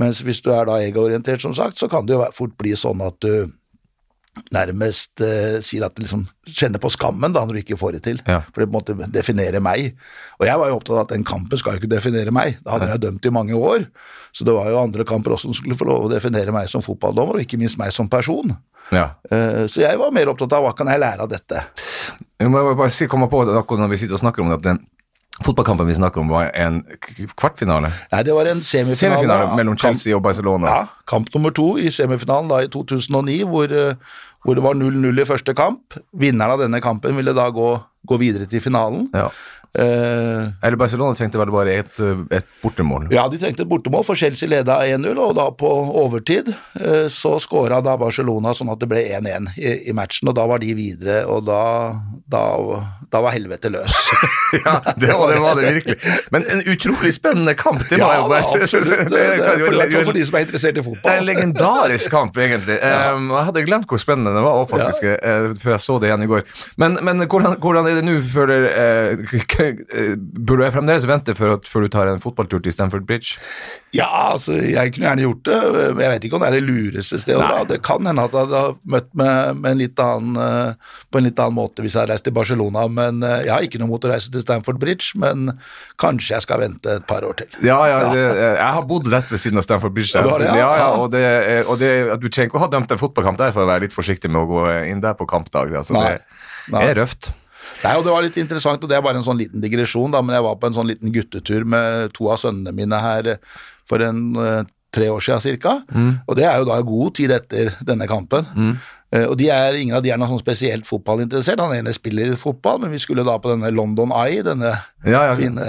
Mens 0.04 0.20
hvis 0.28 0.44
du 0.44 0.52
er 0.52 0.68
da 0.68 0.82
egoorientert, 0.84 1.42
som 1.44 1.56
sagt, 1.56 1.80
så 1.80 1.88
kan 1.92 2.06
det 2.06 2.18
jo 2.20 2.28
fort 2.36 2.58
bli 2.60 2.76
sånn 2.76 3.02
at 3.08 3.16
du 3.24 3.48
nærmest 4.56 5.22
uh, 5.24 5.58
sier 5.64 5.84
at 5.86 5.96
det 5.96 6.06
liksom 6.06 6.24
kjenner 6.48 6.82
på 6.82 6.92
skammen 6.94 7.34
da 7.36 7.44
når 7.44 7.58
du 7.58 7.62
ikke 7.62 7.80
får 7.80 7.98
det 7.98 8.02
til. 8.08 8.22
Ja. 8.28 8.40
For 8.48 8.64
det 8.64 8.70
på 8.70 8.72
en 8.72 8.78
måte 8.78 9.10
definerer 9.12 9.64
meg. 9.64 9.98
Og 10.40 10.48
jeg 10.48 10.62
var 10.62 10.72
jo 10.72 10.78
opptatt 10.80 10.96
av 10.96 11.02
at 11.04 11.14
den 11.14 11.26
kampen 11.28 11.60
skal 11.60 11.76
jo 11.76 11.82
ikke 11.82 11.92
definere 11.92 12.34
meg. 12.36 12.62
Da 12.64 12.78
hadde 12.78 12.92
jeg 12.94 13.04
dømt 13.06 13.28
i 13.28 13.34
mange 13.34 13.58
år. 13.58 13.88
Så 14.36 14.48
det 14.48 14.56
var 14.56 14.70
jo 14.72 14.80
andre 14.80 15.06
kamper 15.08 15.36
også 15.36 15.50
som 15.50 15.58
skulle 15.58 15.78
få 15.80 15.90
lov 15.90 16.08
å 16.08 16.14
definere 16.14 16.56
meg 16.56 16.72
som 16.72 16.84
fotballdommer, 16.86 17.40
og 17.40 17.46
ikke 17.46 17.60
minst 17.60 17.80
meg 17.82 17.92
som 17.96 18.10
person. 18.12 18.56
ja. 18.96 19.12
Uh, 19.28 19.68
så 19.72 19.84
jeg 19.84 20.00
var 20.00 20.16
mer 20.16 20.32
opptatt 20.32 20.56
av 20.56 20.66
hva 20.66 20.74
kan 20.78 20.90
jeg 20.92 21.04
lære 21.04 21.28
av 21.28 21.32
dette. 21.32 21.66
Jeg 22.40 22.50
må 22.52 22.64
bare 22.72 22.92
si, 22.94 23.08
komme 23.12 23.30
på 23.32 23.44
det 23.48 23.60
akkurat 23.60 23.84
når 23.84 23.94
vi 23.94 24.02
sitter 24.02 24.18
og 24.18 24.24
snakker 24.24 24.44
om 24.44 24.52
det, 24.52 24.62
at 24.62 24.68
den 24.72 24.82
fotballkampen 25.46 25.88
vi 25.90 25.96
snakker 25.98 26.22
om, 26.24 26.30
var 26.32 26.50
en 26.58 26.82
kvartfinale. 27.36 27.92
Nei, 28.12 28.24
det 28.28 28.34
var 28.36 28.50
en 28.52 28.60
semifinale. 28.62 28.98
Semifinale 29.22 29.56
mellom 29.60 29.76
Kamp- 29.78 29.86
Chelsea 29.98 30.16
og 30.18 30.24
Barcelona. 30.26 30.68
Ja, 30.68 30.82
kamp 31.08 31.32
nummer 31.36 31.52
to 31.56 31.78
i 31.82 31.92
semifinalen 31.94 32.50
da 32.52 32.62
i 32.66 32.68
2009, 32.72 33.40
hvor, 33.50 33.72
eh, 33.72 33.96
hvor 34.46 34.56
det 34.58 34.64
var 34.66 34.74
0-0 34.76 35.22
i 35.22 35.26
første 35.30 35.56
kamp. 35.58 35.98
Vinneren 36.18 36.52
av 36.58 36.60
denne 36.64 36.82
kampen 36.82 37.16
ville 37.16 37.34
da 37.38 37.50
gå, 37.54 37.72
gå 38.08 38.18
videre 38.22 38.48
til 38.50 38.62
finalen. 38.62 39.10
Ja. 39.14 39.30
Eh, 39.72 40.50
Eller 40.68 40.76
Barcelona 40.76 41.16
trengte 41.16 41.40
vel 41.40 41.48
bare 41.54 41.72
et, 41.80 42.00
et 42.36 42.48
bortemål. 42.60 43.06
Ja, 43.16 43.30
de 43.32 43.38
trengte 43.40 43.64
et 43.64 43.70
bortemål, 43.72 44.04
for 44.04 44.20
Chelsea 44.20 44.50
leda 44.52 44.82
1-0, 44.84 45.16
og 45.16 45.36
da 45.38 45.46
på 45.56 45.70
overtid 46.02 46.50
eh, 46.76 47.06
så 47.08 47.38
skåra 47.40 47.80
da 47.86 47.94
Barcelona 48.02 48.52
sånn 48.58 48.74
at 48.74 48.82
det 48.84 48.90
ble 48.92 49.06
1-1 49.16 49.54
i, 49.56 49.78
i 49.88 49.96
matchen, 49.96 50.28
og 50.28 50.36
da 50.36 50.44
var 50.52 50.60
de 50.60 50.74
videre, 50.76 51.22
og 51.32 51.46
da, 51.48 51.62
da, 52.28 52.44
da 53.12 53.22
var 53.24 53.36
helvete 53.36 53.72
løs. 53.74 53.98
Ja, 54.52 54.74
det 55.00 55.14
var 55.16 55.30
det, 55.32 55.40
var 55.40 55.56
det 55.56 55.70
virkelig. 55.74 55.96
Men 56.36 56.44
en 56.52 56.62
utrolig 56.68 57.14
spennende 57.16 57.54
kamp, 57.56 57.86
det 57.90 58.02
må 58.02 58.10
ja, 58.10 58.18
jeg 58.18 58.44
jo 58.44 58.60
absolutt. 58.60 58.90
Det, 58.90 59.06
det 59.14 59.22
det, 59.40 59.62
for, 59.64 59.78
for, 59.80 60.04
for 60.10 60.18
de 60.18 60.26
som 60.28 60.38
er 60.38 60.44
interessert 60.46 60.80
i 60.82 60.84
fotball. 60.84 61.06
Det 61.06 61.14
er 61.14 61.22
en 61.22 61.28
legendarisk 61.30 62.12
kamp, 62.12 62.40
egentlig. 62.44 62.78
Um, 62.84 63.30
jeg 63.32 63.48
hadde 63.48 63.64
glemt 63.70 63.88
hvor 63.88 64.02
spennende 64.02 64.34
det 64.36 64.44
var, 64.44 64.66
faktisk, 64.72 65.08
eh, 65.08 65.48
før 65.62 65.76
jeg 65.78 65.84
så 65.86 65.98
det 66.04 66.12
igjen 66.12 66.26
i 66.26 66.30
går. 66.34 66.44
Men, 66.84 67.00
men 67.08 67.24
hvordan, 67.32 67.56
hvordan 67.64 67.88
er 67.88 68.02
det 68.02 68.06
nå? 68.10 68.18
Føler, 68.32 68.68
eh, 68.76 69.72
burde 70.48 70.68
jeg 70.68 70.76
fremdeles 70.76 71.08
vente 71.10 71.36
før, 71.40 71.56
før 71.68 71.88
du 71.88 71.92
tar 71.96 72.12
en 72.12 72.22
fotballtur 72.24 72.60
til 72.64 72.76
Stamford 72.76 73.08
Bridge? 73.08 73.40
Ja, 73.96 74.08
altså, 74.34 74.56
jeg 74.60 74.94
kunne 74.94 75.10
gjerne 75.10 75.26
gjort 75.26 75.48
det, 75.48 75.60
men 75.96 76.04
jeg 76.06 76.14
vet 76.14 76.28
ikke 76.28 76.38
om 76.38 76.44
det 76.44 76.52
er 76.52 76.58
det 76.60 76.64
lureste 76.68 77.20
stedet 77.20 77.48
Da. 77.52 77.64
Det 77.68 77.82
kan 77.84 78.08
hende 78.08 78.24
at 78.24 78.36
jeg 78.36 78.48
hadde 78.48 78.94
møtt 78.94 79.10
med, 79.18 79.58
med 79.60 79.74
en 79.74 79.82
litt 79.82 80.04
annen, 80.04 80.38
eh, 80.40 80.94
på 81.12 81.20
en 81.20 81.28
litt 81.28 81.42
annen 81.44 81.58
måte 81.58 81.84
hvis 81.84 81.96
jeg 81.96 82.06
hadde 82.06 82.16
reist 82.16 82.28
til 82.28 82.36
Barcelona, 82.36 82.86
men 83.02 83.26
eh, 83.26 83.42
jeg 83.48 83.54
har 83.54 83.66
ikke 83.66 83.82
noe 83.82 83.90
mot 83.92 84.06
å 84.06 84.12
reise 84.12 84.32
til 84.34 84.44
Stamford 84.44 84.80
Bridge, 84.82 85.12
men 85.22 85.52
kanskje 86.02 86.36
jeg 86.36 86.46
skal 86.46 86.62
vente 86.64 86.96
et 87.00 87.08
par 87.10 87.26
år 87.28 87.42
til. 87.42 87.52
Ja, 87.66 87.80
ja, 87.90 88.00
det, 88.14 88.24
eh, 88.32 88.56
jeg 88.60 88.78
har 88.78 88.88
bodd 88.90 89.10
rett 89.12 89.30
ved 89.32 89.42
siden 89.44 89.62
av 89.62 89.68
Stamford 89.68 89.96
Bridge. 89.98 90.14
Det 90.14 90.40
det, 90.44 90.50
ja? 90.62 90.72
ja, 90.84 90.88
og, 90.98 91.12
det, 91.14 91.26
eh, 91.26 91.62
og 91.66 91.82
du 91.82 92.28
trenger 92.30 92.52
ikke 92.52 92.62
å 92.62 92.66
ha 92.66 92.72
dømt 92.72 92.94
en 92.94 93.02
fotballkamp 93.02 93.42
der 93.42 93.54
for 93.56 93.66
å 93.66 93.70
være 93.70 93.88
litt 93.88 93.96
forsiktig 93.98 94.32
med 94.32 94.44
å 94.44 94.50
gå 94.50 94.66
inn 94.92 95.04
der 95.04 95.18
på 95.20 95.28
kampdag. 95.30 95.74
Altså, 95.82 95.98
Nei. 95.98 96.18
det 96.68 96.76
Nei. 96.78 96.88
er 96.90 97.02
røft. 97.04 97.32
Nei, 97.82 97.96
og 97.98 98.06
Det 98.06 98.14
var 98.14 98.26
litt 98.26 98.38
interessant, 98.42 98.84
og 98.84 98.90
det 98.90 98.98
er 98.98 99.06
bare 99.06 99.22
en 99.22 99.26
sånn 99.26 99.40
liten 99.42 99.64
digresjon, 99.64 100.12
da, 100.14 100.22
men 100.26 100.38
jeg 100.38 100.46
var 100.46 100.60
på 100.62 100.70
en 100.70 100.78
sånn 100.78 100.92
liten 100.92 101.14
guttetur 101.14 101.66
med 101.66 102.14
to 102.18 102.30
av 102.30 102.42
sønnene 102.42 102.74
mine 102.78 103.00
her 103.02 103.36
for 103.90 104.04
en 104.06 104.22
tre 104.92 105.08
år 105.08 105.24
siden 105.24 105.44
cirka, 105.44 105.78
og 106.28 106.36
det 106.36 106.46
er 106.46 106.60
jo 106.60 106.68
da 106.68 106.78
god 106.84 107.16
tid 107.16 107.32
etter 107.32 107.72
denne 107.88 108.08
kampen. 108.12 108.50
Eh, 108.52 108.90
og 109.12 109.34
de 109.40 109.50
er, 109.52 109.76
Ingen 109.76 109.98
av 109.98 110.04
de 110.06 110.12
er 110.14 110.20
noe 110.20 110.30
sånn 110.32 110.40
spesielt 110.40 110.86
fotballinteressert, 110.88 111.60
han 111.60 111.74
ene 111.76 111.92
spiller 111.96 112.36
fotball, 112.40 112.80
men 112.84 112.94
vi 112.94 113.00
skulle 113.04 113.26
da 113.28 113.34
på 113.44 113.52
denne 113.52 113.72
London 113.76 114.14
Eye, 114.16 114.44
denne 114.48 114.72
Ja, 115.04 115.26
ja. 115.32 115.34
fine, 115.36 115.66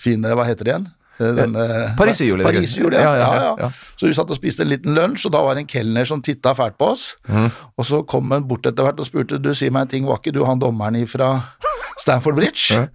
fine 0.00 0.32
Hva 0.38 0.46
heter 0.48 0.64
det 0.64 0.72
igjen? 0.72 0.86
Eh, 1.18 1.34
Denne, 1.34 1.64
Pariserhjulet, 1.98 2.46
Pariserhjulet, 2.46 3.00
ja, 3.02 3.14
ja, 3.18 3.54
ja. 3.58 3.68
Så 3.98 4.06
vi 4.06 4.14
satt 4.14 4.30
og 4.30 4.38
spiste 4.38 4.62
en 4.62 4.70
liten 4.70 4.94
lunsj, 4.94 5.26
og 5.26 5.34
da 5.34 5.40
var 5.42 5.58
det 5.58 5.64
en 5.64 5.70
kelner 5.72 6.06
som 6.06 6.22
titta 6.22 6.52
fælt 6.54 6.76
på 6.78 6.92
oss. 6.94 7.08
Og 7.74 7.84
så 7.88 8.04
kom 8.06 8.30
han 8.30 8.46
bort 8.48 8.68
etter 8.70 8.86
hvert 8.86 9.00
og 9.02 9.08
spurte 9.08 9.40
du, 9.42 9.50
si 9.58 9.66
meg 9.74 9.88
en 9.88 9.94
ting, 9.96 10.06
var 10.06 10.20
ikke 10.22 10.34
du 10.36 10.44
han 10.46 10.62
dommeren 10.62 11.00
fra 11.10 11.32
Stanford 11.98 12.38
Bridge? 12.38 12.86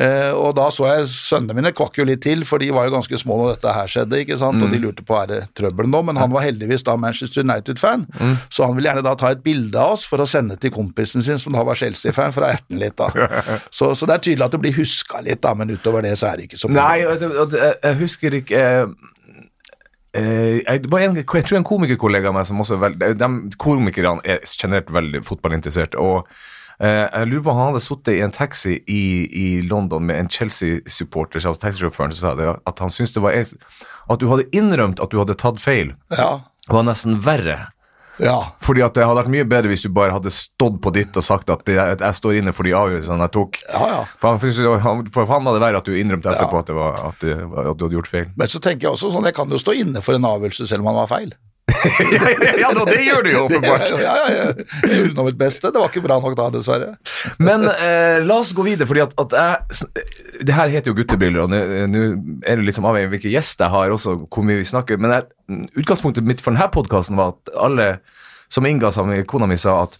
Eh, 0.00 0.30
og 0.32 0.54
da 0.56 0.70
så 0.72 0.86
jeg 0.88 1.08
sønnene 1.12 1.56
mine 1.58 1.72
kvakk 1.76 1.98
jo 2.00 2.06
litt 2.08 2.22
til, 2.24 2.46
for 2.48 2.62
de 2.62 2.70
var 2.72 2.86
jo 2.88 2.94
ganske 2.94 3.18
små 3.20 3.36
når 3.40 3.56
dette 3.56 3.74
her 3.76 3.90
skjedde, 3.92 4.22
ikke 4.24 4.38
sant, 4.40 4.62
og 4.64 4.72
de 4.72 4.80
lurte 4.80 5.04
på 5.04 5.16
er 5.18 5.28
det 5.28 5.40
trøbbel 5.58 5.90
nå, 5.92 6.00
men 6.08 6.20
han 6.20 6.32
var 6.32 6.46
heldigvis 6.46 6.86
da 6.86 6.96
Manchester 7.00 7.44
United-fan, 7.44 8.06
så 8.48 8.68
han 8.68 8.78
ville 8.78 8.88
gjerne 8.88 9.04
da 9.04 9.14
ta 9.20 9.34
et 9.34 9.44
bilde 9.44 9.76
av 9.76 9.98
oss 9.98 10.06
for 10.08 10.22
å 10.22 10.28
sende 10.28 10.56
til 10.60 10.72
kompisen 10.72 11.24
sin, 11.24 11.40
som 11.42 11.52
da 11.52 11.64
var 11.68 11.78
Chelsea-fan, 11.78 12.32
for 12.32 12.46
å 12.46 12.52
erte 12.54 12.78
litt, 12.80 12.96
da. 12.96 13.10
Så, 13.72 13.92
så 13.96 14.06
det 14.08 14.14
er 14.14 14.22
tydelig 14.24 14.44
at 14.44 14.54
det 14.54 14.60
blir 14.62 14.74
huska 14.76 15.20
litt, 15.24 15.40
da, 15.44 15.52
men 15.56 15.70
utover 15.72 16.04
det 16.04 16.14
så 16.18 16.30
er 16.30 16.40
det 16.40 16.48
ikke 16.48 16.60
så 16.60 16.70
Nei, 16.72 17.02
altså, 17.08 17.28
jeg, 17.58 17.96
husker 18.00 18.36
ikke 18.36 18.60
eh, 18.62 18.94
eh, 20.18 20.56
jeg, 20.60 20.82
det 20.84 20.90
var 20.92 21.04
en, 21.04 21.18
jeg 21.18 21.46
tror 21.48 21.58
en 21.58 21.66
komikerkollega 21.66 22.30
av 22.30 22.36
meg 22.36 22.48
som 22.48 22.60
også 22.62 22.78
veldig 22.82 23.12
de, 23.20 23.30
Komikerne 23.60 24.24
er 24.24 24.42
generelt 24.48 24.92
veldig 24.92 25.22
fotballinteressert. 25.26 25.96
og 26.00 26.24
eh, 26.24 26.50
jeg 26.82 27.28
lurer 27.30 27.42
på 27.46 27.52
om 27.52 27.58
han 27.60 27.68
hadde 27.72 27.82
sittet 27.84 28.16
i 28.16 28.22
en 28.24 28.32
taxi 28.34 28.72
i, 28.90 29.02
i 29.30 29.46
London 29.66 30.02
med 30.08 30.18
en 30.18 30.30
Chelsea-supporter, 30.32 31.38
så 31.44 31.52
taxisjåføren 31.54 32.14
sa 32.16 32.32
det, 32.38 32.48
at 32.66 32.82
han 32.82 32.90
syntes 32.90 33.14
det 33.14 33.22
var 33.22 33.36
at 33.38 34.18
du 34.18 34.26
hadde 34.32 34.48
innrømt 34.56 34.98
at 35.02 35.12
du 35.12 35.20
hadde 35.20 35.36
tatt 35.38 35.60
feil, 35.62 35.94
Ja, 36.18 36.40
var 36.72 36.82
nesten 36.88 37.20
verre. 37.22 37.68
ja. 38.22 38.36
Fordi 38.62 38.82
at 38.82 38.94
det 38.94 39.06
hadde 39.06 39.20
vært 39.22 39.30
mye 39.34 39.46
bedre 39.48 39.70
hvis 39.72 39.82
du 39.86 39.88
bare 39.94 40.12
hadde 40.14 40.30
stått 40.34 40.80
på 40.82 40.90
ditt 40.94 41.16
og 41.16 41.24
sagt 41.26 41.50
at 41.50 41.62
det, 41.66 41.78
at 41.78 42.02
jeg 42.02 42.18
står 42.18 42.40
inne 42.40 42.52
for 42.54 42.66
de 42.66 42.74
avgjørelsene 42.76 43.24
jeg 43.28 43.34
tok. 43.38 43.62
Ja, 43.72 43.86
ja. 43.92 44.02
For 44.18 44.42
han, 44.82 45.06
for 45.14 45.26
han 45.30 45.46
hadde 45.48 45.62
verre 45.62 45.78
at 45.80 45.86
du 45.88 45.94
innrømte 45.96 46.30
etterpå 46.34 46.60
at, 46.60 46.66
det 46.70 46.76
var, 46.76 46.98
at, 47.12 47.22
du, 47.22 47.30
at 47.32 47.78
du 47.78 47.86
hadde 47.86 47.96
gjort 48.00 48.10
feil. 48.10 48.28
Men 48.36 48.50
så 48.52 48.58
tenker 48.62 48.88
jeg 48.88 48.98
også 48.98 49.10
sånn, 49.14 49.26
jeg 49.30 49.38
kan 49.38 49.50
jo 49.50 49.58
stå 49.62 49.74
inne 49.78 50.02
for 50.02 50.18
en 50.18 50.28
avgjørelse 50.34 50.66
selv 50.70 50.82
om 50.84 50.90
han 50.92 51.00
var 51.04 51.10
feil. 51.14 51.32
ja, 52.12 52.28
ja, 52.42 52.52
ja, 52.58 52.68
da, 52.74 52.82
det 52.88 52.98
gjør 53.04 53.22
du 53.24 53.28
jo 53.32 53.42
åpenbart. 53.46 53.84
Ja, 53.94 54.00
ja, 54.02 54.30
ja, 54.34 54.46
jeg 54.82 54.96
gjorde 54.98 55.14
nå 55.18 55.24
mitt 55.28 55.38
beste. 55.40 55.70
Det 55.72 55.78
var 55.80 55.92
ikke 55.92 56.02
bra 56.04 56.16
nok 56.20 56.34
da, 56.38 56.48
dessverre. 56.56 56.88
Men 57.38 57.68
eh, 57.70 58.18
la 58.26 58.40
oss 58.42 58.50
gå 58.56 58.64
videre, 58.66 58.88
fordi 58.90 59.04
at, 59.04 59.14
at 59.22 59.36
jeg 59.38 60.42
Det 60.42 60.56
her 60.56 60.72
heter 60.74 60.90
jo 60.90 60.96
Guttebriller, 60.98 61.44
og 61.46 61.52
nå- 61.52 61.86
nå 61.92 62.02
er 62.42 62.58
det 62.58 62.66
liksom 62.66 62.88
avhengig 62.90 63.08
av 63.10 63.14
hvilke 63.14 63.32
gjester 63.32 63.68
jeg 63.68 63.76
har, 63.76 63.94
også 63.94 64.16
hvor 64.26 64.46
mye 64.48 64.58
vi 64.60 64.66
snakker. 64.68 64.98
Men 64.98 65.14
jeg, 65.16 65.28
utgangspunktet 65.84 66.26
mitt 66.26 66.42
for 66.42 66.50
denne 66.54 66.66
podkasten 66.74 67.16
var 67.20 67.36
at 67.36 67.54
alle, 67.68 67.88
som 68.52 68.66
innga 68.68 68.90
seg 68.92 69.06
med 69.08 69.26
kona 69.30 69.46
mi, 69.50 69.56
sa 69.60 69.84
at 69.86 69.98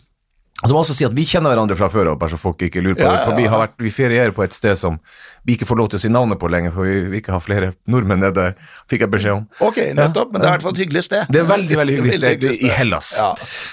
som 0.71 0.79
også 0.79 0.95
si 0.95 1.07
at 1.07 1.15
Vi 1.17 1.25
kjenner 1.27 1.51
hverandre 1.51 1.77
fra 1.79 1.89
før 1.91 2.13
av, 2.13 2.19
bare 2.21 2.31
så 2.31 2.39
folk 2.41 2.63
ikke 2.63 2.83
lurer 2.85 2.99
på 2.99 3.07
Ja, 3.07 3.13
det. 3.13 3.19
ja, 3.19 3.25
For 3.27 3.39
vi, 3.41 3.47
har 3.51 3.63
vært, 3.65 3.75
vi 3.83 3.91
ferierer 3.95 4.35
på 4.37 4.45
et 4.45 4.55
sted 4.55 4.79
som 4.79 4.99
vi 5.43 5.57
ikke 5.57 5.67
får 5.67 5.81
lov 5.81 5.89
til 5.91 5.99
å 5.99 6.03
si 6.05 6.11
navnet 6.13 6.39
på 6.39 6.51
lenger, 6.53 6.71
for 6.77 6.87
vi, 6.87 7.01
vil 7.09 7.19
ikke 7.19 7.35
har 7.35 7.43
flere 7.43 7.73
nordmenn 7.91 8.23
nede, 8.23 8.37
der, 8.37 8.71
fikk 8.91 9.03
jeg 9.07 9.11
beskjed 9.11 9.41
om. 9.41 9.49
Ok, 9.67 9.81
nettopp, 9.99 10.31
men 10.31 10.39
det 10.39 10.47
er 10.47 10.53
i 10.53 10.55
hvert 10.55 10.67
fall 10.69 10.77
et 10.77 10.85
hyggelig 10.85 11.03
sted. 11.09 11.33
Det 11.35 11.41
er 11.43 11.49
veldig 11.51 11.81
veldig 11.81 11.97
hyggelig 11.99 12.15
sted 12.21 12.47
Veldig 12.47 12.55
i 12.63 12.71
Hellas. 12.71 13.11
Ja. 13.19 13.33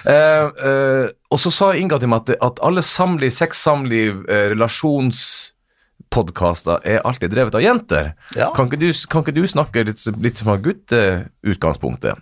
Uh, 0.10 0.66
uh, 0.66 1.06
og 1.30 1.44
så 1.44 1.54
sa 1.54 1.70
Inga 1.78 2.02
til 2.02 2.10
meg 2.10 2.26
at, 2.26 2.36
at 2.50 2.60
alle 2.66 2.82
samliv, 2.86 3.32
sexsamliv, 3.38 4.26
relasjons... 4.56 5.54
Podkaster 6.10 6.80
er 6.90 7.04
alltid 7.06 7.30
drevet 7.30 7.54
av 7.54 7.62
jenter. 7.62 8.08
Ja. 8.34 8.48
Kan, 8.56 8.66
ikke 8.66 8.80
du, 8.82 8.88
kan 9.12 9.22
ikke 9.22 9.36
du 9.36 9.44
snakke 9.46 9.84
litt, 9.86 10.02
litt 10.24 10.40
fra 10.42 10.56
gutteutgangspunktet? 10.58 12.18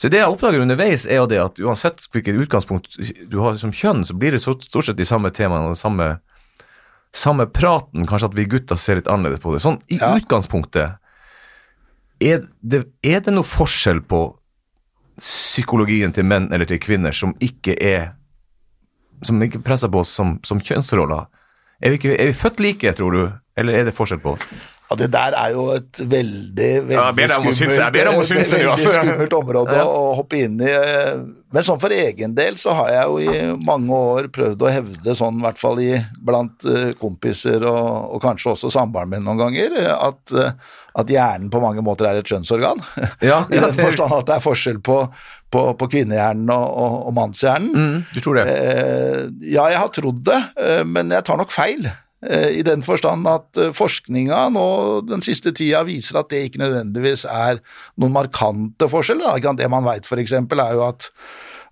Så 0.00 0.08
det 0.08 0.22
jeg 0.22 0.32
oppdager 0.32 0.62
underveis, 0.64 1.02
er 1.04 1.18
jo 1.20 1.26
det 1.28 1.40
at 1.42 1.58
uansett 1.60 2.06
hvilket 2.14 2.38
utgangspunkt 2.40 2.94
du 3.28 3.34
har 3.44 3.58
som 3.60 3.72
kjønn, 3.74 4.00
så 4.08 4.14
blir 4.16 4.32
det 4.32 4.40
så, 4.40 4.54
stort 4.64 4.86
sett 4.88 4.96
de 4.96 5.04
samme 5.04 5.28
temaene 5.36 5.66
og 5.68 5.74
den 5.74 5.80
samme, 5.80 6.06
samme 7.12 7.44
praten. 7.52 8.06
Kanskje 8.08 8.30
at 8.30 8.38
vi 8.38 8.46
gutter 8.48 8.80
ser 8.80 8.96
litt 8.96 9.10
annerledes 9.12 9.42
på 9.44 9.52
det. 9.52 9.60
Sånn 9.60 9.76
i 9.92 9.98
Ja. 10.00 10.14
utgangspunktet, 10.16 10.96
er 12.20 12.46
det, 12.64 12.86
er 13.04 13.20
det 13.20 13.32
noe 13.36 13.44
forskjell 13.44 14.00
på 14.08 14.22
psykologien 15.20 16.12
til 16.16 16.24
menn 16.24 16.48
eller 16.52 16.64
til 16.68 16.80
kvinner 16.80 17.12
som 17.16 17.34
ikke 17.40 17.76
er 17.76 18.14
Som 19.22 19.36
ikke 19.44 19.60
presser 19.60 19.90
på 19.92 20.00
oss 20.00 20.08
som, 20.16 20.38
som 20.48 20.56
kjønnsroller? 20.64 21.26
Er 21.84 21.90
vi, 21.92 21.98
ikke, 21.98 22.14
er 22.16 22.30
vi 22.30 22.32
født 22.32 22.60
like, 22.64 22.92
tror 22.96 23.12
du, 23.12 23.32
eller 23.60 23.74
er 23.76 23.84
det 23.84 23.92
forskjell 23.92 24.20
på 24.22 24.32
oss? 24.32 24.46
Ja, 24.90 24.96
det 24.98 25.06
der 25.14 25.34
er 25.38 25.52
jo 25.54 25.68
et 25.76 26.00
veldig, 26.02 26.70
veldig 26.88 26.96
Ja, 26.96 27.36
skummelt, 27.46 28.64
altså. 28.72 28.90
skummelt 28.96 29.36
område 29.38 29.76
Ja. 29.78 29.84
å 29.86 30.16
hoppe 30.18 30.40
inn 30.42 30.56
i. 30.60 30.72
Men 31.54 31.62
sånn 31.66 31.78
for 31.82 31.94
egen 31.94 32.34
del 32.34 32.56
så 32.58 32.74
har 32.74 32.90
jeg 32.90 33.06
jo 33.06 33.18
i 33.22 33.64
mange 33.66 33.90
år 33.94 34.28
prøvd 34.34 34.64
å 34.66 34.70
hevde 34.74 35.14
sånn, 35.18 35.38
i 35.38 35.46
hvert 35.46 35.58
fall 35.62 35.78
i, 35.82 35.92
blant 36.26 36.66
eh, 36.66 36.90
kompiser 36.98 37.62
og, 37.70 38.16
og 38.16 38.22
kanskje 38.22 38.50
også 38.56 38.70
samboeren 38.74 39.10
min 39.14 39.22
noen 39.26 39.38
ganger, 39.38 39.78
at, 39.94 40.34
eh, 40.34 40.52
at 40.98 41.06
hjernen 41.14 41.50
på 41.54 41.62
mange 41.62 41.82
måter 41.86 42.10
er 42.10 42.18
et 42.18 42.26
kjønnsorgan. 42.30 42.82
Ja, 43.30 43.44
I 43.50 43.62
den 43.62 43.78
forstand 43.78 44.14
at 44.14 44.26
det 44.26 44.36
er 44.40 44.44
forskjell 44.44 44.82
på, 44.82 45.00
på, 45.54 45.64
på 45.78 45.90
kvinnehjernen 45.90 46.50
og, 46.50 46.66
og, 46.66 47.00
og 47.10 47.14
mannshjernen. 47.18 47.70
Mm, 47.74 47.98
du 48.14 48.20
tror 48.26 48.38
det? 48.42 48.46
Eh, 48.58 49.26
ja, 49.54 49.70
jeg 49.70 49.78
har 49.84 49.94
trodd 49.94 50.22
det, 50.26 50.40
men 50.90 51.14
jeg 51.14 51.26
tar 51.30 51.38
nok 51.38 51.54
feil. 51.54 51.86
Eh, 52.26 52.58
I 52.60 52.64
den 52.66 52.82
forstand 52.84 53.28
at 53.30 53.60
eh, 53.60 53.70
forskninga 53.76 54.48
nå 54.52 54.64
den 55.08 55.24
siste 55.24 55.54
tida 55.56 55.84
viser 55.88 56.20
at 56.20 56.28
det 56.32 56.46
ikke 56.48 56.60
nødvendigvis 56.60 57.24
er 57.24 57.62
noen 57.96 58.16
markante 58.16 58.90
forskjeller. 58.92 59.40
Det 59.56 59.70
man 59.72 59.86
veit 59.88 60.08
f.eks. 60.08 60.36
er 60.40 60.74
jo 60.76 60.84
at 60.88 61.08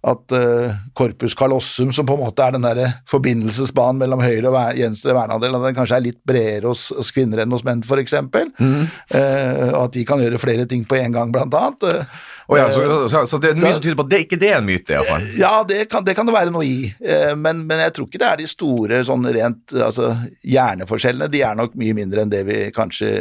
at 0.06 0.32
eh, 0.32 0.74
corpus 0.94 1.34
callosum, 1.34 1.90
som 1.92 2.06
på 2.06 2.14
en 2.14 2.22
måte 2.22 2.44
er 2.44 2.54
den 2.54 2.62
der 2.62 3.00
forbindelsesbanen 3.10 3.98
mellom 3.98 4.22
høyre 4.22 4.46
og 4.46 4.56
venstre 4.78 5.14
verneandel, 5.16 5.56
at 5.58 5.66
den 5.66 5.78
kanskje 5.78 5.96
er 5.98 6.04
litt 6.04 6.20
bredere 6.28 6.70
hos, 6.70 6.88
hos 6.94 7.10
kvinner 7.14 7.42
enn 7.42 7.54
hos 7.54 7.64
menn, 7.66 7.82
f.eks. 7.82 8.14
Mm. 8.22 8.84
Eh, 9.18 9.64
at 9.74 9.96
de 9.96 10.04
kan 10.06 10.22
gjøre 10.22 10.38
flere 10.38 10.68
ting 10.70 10.86
på 10.86 11.00
en 11.00 11.16
gang, 11.18 11.34
blant 11.34 11.56
annet. 11.58 12.04
Eh, 12.48 12.54
Å 12.54 12.58
ja, 12.58 12.68
så, 12.72 12.84
så, 13.12 13.22
så 13.28 13.40
det 13.44 13.50
er 13.52 13.58
mye 13.60 13.74
som 13.76 13.82
tyder 13.84 13.98
på 13.98 14.06
at 14.06 14.12
det 14.14 14.22
ikke 14.24 14.38
det 14.40 14.48
er 14.54 14.62
en 14.62 14.68
myte, 14.68 14.94
iallfall. 14.94 15.26
ja, 15.36 15.52
det 15.68 15.82
kan, 15.92 16.06
det 16.06 16.14
kan 16.16 16.28
det 16.28 16.32
være 16.32 16.54
noe 16.54 16.64
i, 16.64 16.88
eh, 17.04 17.34
men, 17.36 17.60
men 17.68 17.82
jeg 17.84 17.96
tror 17.96 18.08
ikke 18.08 18.22
det 18.22 18.30
er 18.30 18.40
de 18.40 18.48
store 18.48 19.02
sånn 19.04 19.28
rent 19.36 19.76
altså, 19.76 20.14
hjerneforskjellene. 20.48 21.28
De 21.32 21.44
er 21.44 21.58
nok 21.58 21.76
mye 21.80 21.98
mindre 21.98 22.24
enn 22.24 22.32
det 22.32 22.42
vi 22.48 22.62
kanskje 22.74 23.12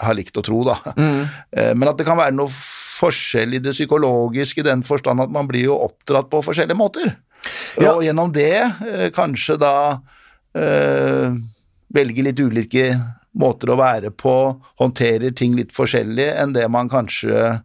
har 0.00 0.16
likt 0.16 0.36
å 0.36 0.44
tro, 0.44 0.60
da. 0.68 0.76
Mm. 0.92 1.24
Men 1.80 1.88
at 1.88 1.96
det 1.96 2.04
kan 2.04 2.18
være 2.20 2.36
noe 2.36 2.52
forskjell 3.00 3.56
i 3.56 3.62
det 3.64 3.72
psykologiske 3.74 4.60
i 4.60 4.66
den 4.66 4.84
forstand 4.86 5.24
at 5.24 5.32
man 5.32 5.48
blir 5.48 5.70
jo 5.70 5.78
oppdratt 5.80 6.28
på 6.32 6.42
forskjellige 6.44 6.78
måter. 6.78 7.14
Ja. 7.80 7.94
Og 7.94 8.04
gjennom 8.04 8.32
det 8.34 8.52
eh, 8.60 9.08
kanskje 9.16 9.56
da 9.60 9.74
øh, 10.58 11.38
velge 11.94 12.26
litt 12.26 12.40
ulike 12.40 12.92
måter 13.40 13.72
å 13.72 13.78
være 13.78 14.10
på, 14.12 14.34
håndterer 14.82 15.34
ting 15.36 15.54
litt 15.56 15.72
forskjellig 15.74 16.28
enn 16.34 16.54
det 16.56 16.66
man 16.72 16.90
kanskje 16.92 17.36
eh, 17.38 17.60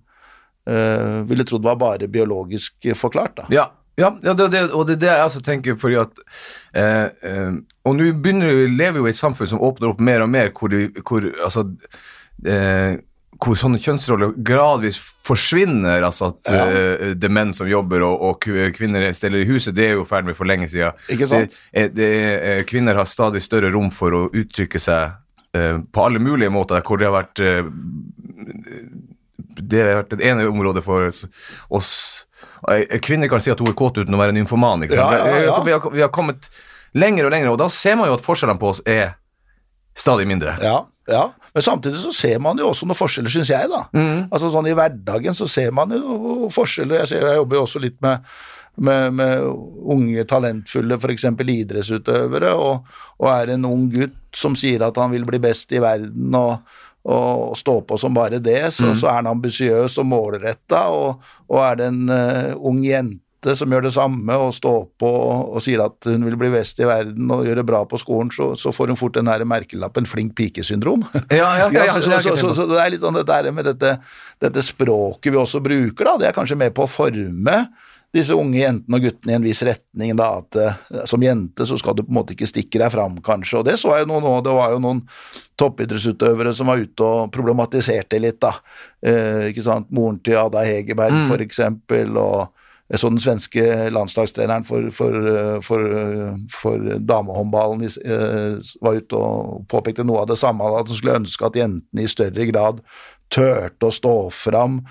ville 1.29 1.45
trodd 1.45 1.63
var 1.63 1.75
bare 1.77 2.07
biologisk 2.07 2.74
forklart. 2.98 3.36
da. 3.38 3.45
Ja, 3.53 3.65
ja, 3.98 4.10
ja 4.24 4.34
det, 4.34 4.50
det, 4.51 4.63
og 4.74 4.88
det 4.88 4.98
er 4.98 5.01
det 5.05 5.12
jeg 5.13 5.25
også 5.29 5.41
tenker, 5.45 5.75
fordi 5.79 5.95
at 6.01 6.17
eh, 6.74 7.10
eh, 7.24 7.51
Og 7.86 7.95
nå 7.95 8.10
begynner 8.19 8.50
vi 8.55 9.00
jo 9.00 9.05
i 9.05 9.10
et 9.13 9.15
samfunn 9.19 9.48
som 9.48 9.62
åpner 9.62 9.93
opp 9.93 10.00
mer 10.01 10.22
og 10.25 10.29
mer, 10.34 10.50
hvor, 10.57 10.67
de, 10.74 10.89
hvor 11.05 11.22
altså 11.43 11.67
eh, 12.45 12.98
hvor 13.36 13.57
sånne 13.60 13.77
kjønnsroller 13.84 14.31
gradvis 14.48 14.98
forsvinner. 15.27 16.01
altså 16.07 16.29
at 16.31 16.51
Ja. 16.51 16.65
eh, 16.72 17.13
det 17.15 17.27
er 17.29 17.34
menn 17.36 17.53
som 17.53 17.67
jobber, 17.67 18.01
og, 18.07 18.22
og 18.22 18.39
kvinner 18.75 19.12
steller 19.13 19.43
i 19.43 19.48
huset. 19.50 19.75
Det 19.75 19.89
er 19.89 19.93
jo 20.00 20.05
ferdig 20.07 20.31
med 20.31 20.36
for 20.39 20.45
lenge 20.48 20.67
siden. 20.72 20.93
Ikke 21.12 21.27
sant? 21.27 21.55
Det, 21.74 21.84
er- 22.00 22.00
er- 22.07 22.60
eh, 22.60 22.63
kvinner 22.65 22.95
har 22.95 23.05
stadig 23.05 23.41
større 23.43 23.72
rom 23.74 23.91
for 23.91 24.12
å 24.12 24.29
uttrykke 24.31 24.79
seg 24.79 25.12
eh, 25.53 25.77
på 25.91 26.05
alle 26.05 26.19
mulige 26.19 26.50
måter, 26.51 26.81
hvor 26.81 26.98
det 26.98 27.07
har 27.12 27.15
vært 27.22 27.39
eh, 27.43 27.63
det 29.62 29.81
har 29.83 30.00
vært 30.03 30.15
det 30.17 30.25
ene 30.31 30.47
området 30.51 30.83
for 30.85 31.07
oss- 31.12 31.25
oss 31.69 31.91
Eh, 32.69 32.97
Kvinner 33.00 33.29
kan 33.29 33.39
si 33.41 33.51
at 33.51 33.59
hun 33.62 33.67
er 33.69 33.75
kåt 33.77 33.97
uten 34.00 34.13
å 34.15 34.17
være 34.17 34.33
en 34.33 34.39
nymfoman. 34.39 34.81
ikke 34.83 34.95
sant? 34.97 35.12
Ja, 35.13 35.27
ja, 35.27 35.41
ja. 35.45 35.57
Vi, 35.63 35.71
har, 35.71 35.83
vi 35.93 36.01
har 36.01 36.09
kommet 36.09 36.47
lenger 36.97 37.27
og 37.27 37.31
lenger, 37.31 37.50
og 37.51 37.59
da 37.62 37.67
ser 37.69 37.95
man 38.00 38.07
jo 38.09 38.15
at 38.17 38.24
forskjellene 38.25 38.57
på 38.62 38.69
oss 38.71 38.81
er 38.89 39.12
stadig 39.95 40.25
mindre. 40.27 40.55
Ja, 40.63 40.79
ja. 41.12 41.27
Men 41.53 41.62
samtidig 41.63 42.01
så 42.01 42.12
ser 42.15 42.39
man 42.41 42.57
jo 42.57 42.71
også 42.71 42.88
noen 42.89 42.97
forskjeller, 42.97 43.29
syns 43.29 43.51
jeg, 43.53 43.69
da. 43.69 43.83
Altså 44.33 44.50
sånn 44.53 44.67
i 44.71 44.74
hverdagen 44.77 45.38
så 45.38 45.45
ser 45.51 45.71
man 45.77 45.93
jo 45.93 46.50
forskjeller. 46.55 47.03
Jeg, 47.03 47.07
ser, 47.13 47.27
jeg 47.29 47.38
jobber 47.43 47.59
jo 47.59 47.63
også 47.67 47.83
litt 47.85 48.01
med 48.01 48.25
med, 48.77 49.13
med 49.15 49.39
unge, 49.88 50.25
talentfulle 50.27 50.97
f.eks. 51.00 51.24
idrettsutøvere, 51.24 52.50
og, 52.59 52.89
og 53.21 53.29
er 53.31 53.53
en 53.53 53.63
ung 53.69 53.85
gutt 53.93 54.17
som 54.35 54.55
sier 54.59 54.83
at 54.83 54.97
han 55.00 55.13
vil 55.13 55.24
bli 55.24 55.39
best 55.39 55.71
i 55.71 55.79
verden 55.79 56.35
og, 56.35 56.57
og 57.05 57.53
stå 57.57 57.79
på 57.85 58.00
som 58.01 58.15
bare 58.15 58.41
det, 58.41 58.74
så, 58.74 58.95
så 58.97 59.12
er 59.12 59.19
han 59.19 59.29
ambisiøs 59.29 60.00
og 60.01 60.09
målretta, 60.09 60.88
og, 60.89 61.21
og 61.51 61.62
er 61.62 61.77
det 61.77 61.91
en 61.91 62.01
uh, 62.09 62.55
ung 62.65 62.81
jente 62.85 63.53
som 63.53 63.69
gjør 63.69 63.85
det 63.85 63.91
samme 63.93 64.38
og 64.41 64.55
står 64.57 64.79
på 64.97 65.09
og 65.12 65.62
sier 65.62 65.83
at 65.83 66.07
hun 66.09 66.25
vil 66.25 66.38
bli 66.41 66.50
best 66.55 66.81
i 66.81 66.88
verden 66.89 67.29
og 67.29 67.45
gjøre 67.45 67.62
det 67.62 67.67
bra 67.69 67.83
på 67.85 68.00
skolen, 68.01 68.31
så, 68.33 68.55
så 68.57 68.74
får 68.74 68.89
hun 68.89 68.97
fort 68.97 69.19
den 69.19 69.29
her 69.29 69.45
merkelappen 69.45 70.09
flink 70.09 70.33
pike-syndrom. 70.39 71.05
Ja, 71.29 71.51
ja, 71.62 71.69
ja, 71.69 71.85
ja, 71.91 72.00
så, 72.01 72.17
så, 72.17 72.55
så, 72.57 72.65
det 72.71 72.81
er 72.81 72.95
litt 72.95 73.05
sånn 73.05 73.19
det 73.19 73.27
der 73.29 73.51
med 73.53 73.69
dette, 73.69 74.00
dette 74.41 74.65
språket 74.65 75.29
vi 75.29 75.38
også 75.38 75.62
bruker, 75.62 76.09
da, 76.09 76.17
det 76.24 76.31
er 76.31 76.38
kanskje 76.39 76.57
med 76.57 76.74
på 76.74 76.88
å 76.88 76.89
forme 76.89 77.59
disse 78.15 78.36
unge 78.38 78.62
jentene 78.62 78.98
og 78.98 79.05
guttene 79.05 79.34
i 79.34 79.38
en 79.38 79.45
viss 79.45 79.62
retning, 79.67 80.15
da, 80.17 80.29
at 80.41 80.60
eh, 80.62 81.05
som 81.10 81.24
jente 81.24 81.67
så 81.67 81.77
skal 81.81 81.98
du 81.98 82.03
på 82.05 82.13
en 82.13 82.19
måte 82.22 82.36
ikke 82.36 82.50
stikke 82.50 82.81
deg 82.81 82.93
fram, 82.93 83.19
kanskje, 83.25 83.60
og 83.60 83.67
det 83.67 83.77
så 83.81 83.93
jeg 84.00 84.10
nå, 84.10 84.19
nå 84.24 84.36
det 84.45 84.55
var 84.55 84.75
jo 84.75 84.81
noen 84.84 85.03
toppidrettsutøvere 85.60 86.53
som 86.55 86.72
var 86.72 86.84
ute 86.84 87.07
og 87.07 87.31
problematiserte 87.36 88.19
litt, 88.24 88.41
da, 88.43 88.55
eh, 89.05 89.50
ikke 89.51 89.65
sant, 89.65 89.91
moren 89.95 90.22
til 90.24 90.39
Ada 90.41 90.65
Hegerberg 90.67 91.15
Mm. 91.15 91.27
for 91.29 91.43
eksempel, 91.43 92.17
og 92.17 92.51
jeg 92.91 93.01
så 93.01 93.10
den 93.10 93.22
svenske 93.22 93.63
landslagstreneren 93.89 94.65
for, 94.65 94.91
for, 94.93 95.15
eh, 95.31 95.62
for, 95.65 95.86
eh, 95.98 96.36
for 96.53 96.77
damehåndballen 97.01 97.81
eh, 97.81 98.60
var 98.81 99.00
ute 99.00 99.17
og 99.17 99.65
påpekte 99.72 100.05
noe 100.05 100.22
av 100.22 100.29
det 100.29 100.38
samme, 100.38 100.67
at 100.69 100.91
han 100.91 101.00
skulle 101.00 101.17
ønske 101.24 101.48
at 101.48 101.57
jentene 101.57 102.05
i 102.05 102.12
større 102.12 102.45
grad 102.51 102.84
turte 103.34 103.89
å 103.89 103.95
stå 103.95 104.15
fram, 104.38 104.84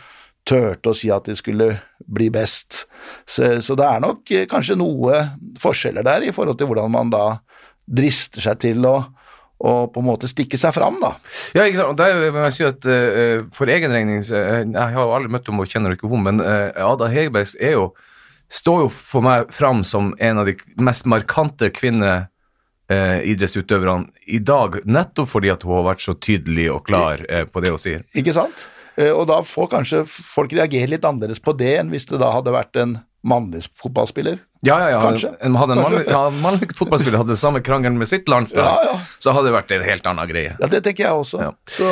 turte 0.45 0.93
å 0.93 0.97
si 0.97 1.11
at 1.13 1.29
de 1.29 1.37
skulle 1.39 1.71
bli 2.05 2.29
best. 2.33 2.85
Så, 3.27 3.61
så 3.65 3.77
det 3.79 3.87
er 3.89 4.01
nok 4.05 4.31
eh, 4.35 4.47
kanskje 4.51 4.77
noe 4.81 5.23
forskjeller 5.61 6.05
der 6.07 6.29
i 6.29 6.35
forhold 6.37 6.59
til 6.61 6.69
hvordan 6.71 6.93
man 6.93 7.13
da 7.13 7.27
drister 7.85 8.41
seg 8.45 8.61
til 8.65 8.85
å, 8.89 8.97
og 9.65 9.93
på 9.95 10.01
en 10.03 10.09
måte 10.09 10.29
stikke 10.29 10.59
seg 10.61 10.73
fram, 10.77 10.97
da. 11.01 11.11
Ja, 11.57 11.63
ikke 11.65 11.81
sant. 11.81 11.99
Der 12.01 12.11
vil 12.19 12.35
jeg 12.43 12.55
si 12.57 12.65
at 12.67 12.81
uh, 12.89 13.39
For 13.55 13.67
egen 13.71 13.93
regning 13.95 14.19
eh, 14.21 14.63
Jeg 14.67 14.75
har 14.75 14.99
jo 14.99 15.15
aldri 15.15 15.31
møtt 15.33 15.47
henne 15.49 15.63
og 15.63 15.71
kjenner 15.71 15.93
ikke 15.95 16.09
henne, 16.11 16.25
men 16.27 16.37
uh, 16.43 16.71
Ada 16.91 17.07
Hegerbergs 17.13 17.55
er 17.63 17.73
jo, 17.79 17.85
står 18.53 18.79
jo 18.85 18.89
for 18.93 19.21
meg 19.25 19.39
fram 19.55 19.85
som 19.89 20.05
en 20.19 20.39
av 20.43 20.47
de 20.51 20.55
mest 20.85 21.05
markante 21.09 21.67
kvinneidrettsutøverne 21.79 24.05
i 24.27 24.39
dag, 24.43 24.71
nettopp 24.85 25.29
fordi 25.33 25.49
at 25.55 25.63
hun 25.65 25.75
har 25.79 25.89
vært 25.93 26.03
så 26.05 26.13
tydelig 26.19 26.67
og 26.75 26.81
klar 26.91 27.17
eh, 27.29 27.45
på 27.49 27.61
det 27.65 27.71
hun 27.73 27.81
sier. 27.81 28.01
Ikke 28.19 28.35
sant? 28.37 28.59
Eh, 28.99 29.11
Og 29.11 29.27
da 29.31 29.41
får 29.43 29.71
kanskje 29.73 30.05
folk 30.07 30.53
reagere 30.55 30.93
litt 30.95 31.05
annerledes 31.05 31.41
på 31.43 31.55
det 31.59 31.73
enn 31.81 31.91
hvis 31.91 32.07
det 32.11 32.21
da 32.23 32.31
hadde 32.35 32.53
vært 32.55 32.77
en 32.83 32.99
mannlig 33.25 33.65
fotballspiller. 33.81 34.37
Ja, 34.65 34.77
ja, 34.81 34.89
ja. 34.95 35.01
Kanskje. 35.01 35.31
Hadde 35.41 35.75
en 35.77 35.81
mannlig, 35.83 36.03
ja, 36.09 36.23
mannlig 36.31 36.69
fotballspiller 36.77 37.19
hadde 37.23 37.37
samme 37.41 37.61
krangelen 37.65 37.97
med 38.01 38.09
sitt 38.09 38.29
landslag, 38.29 38.65
Ja, 38.65 38.93
ja. 38.93 38.99
så 39.21 39.33
hadde 39.37 39.49
det 39.51 39.55
vært 39.57 39.73
en 39.77 39.85
helt 39.85 40.07
annen 40.09 40.29
greie. 40.29 40.55
Ja, 40.61 40.69
det 40.73 40.83
tenker 40.85 41.07
jeg 41.07 41.13
også. 41.25 41.41
Ja. 41.43 41.51
Så, 41.69 41.89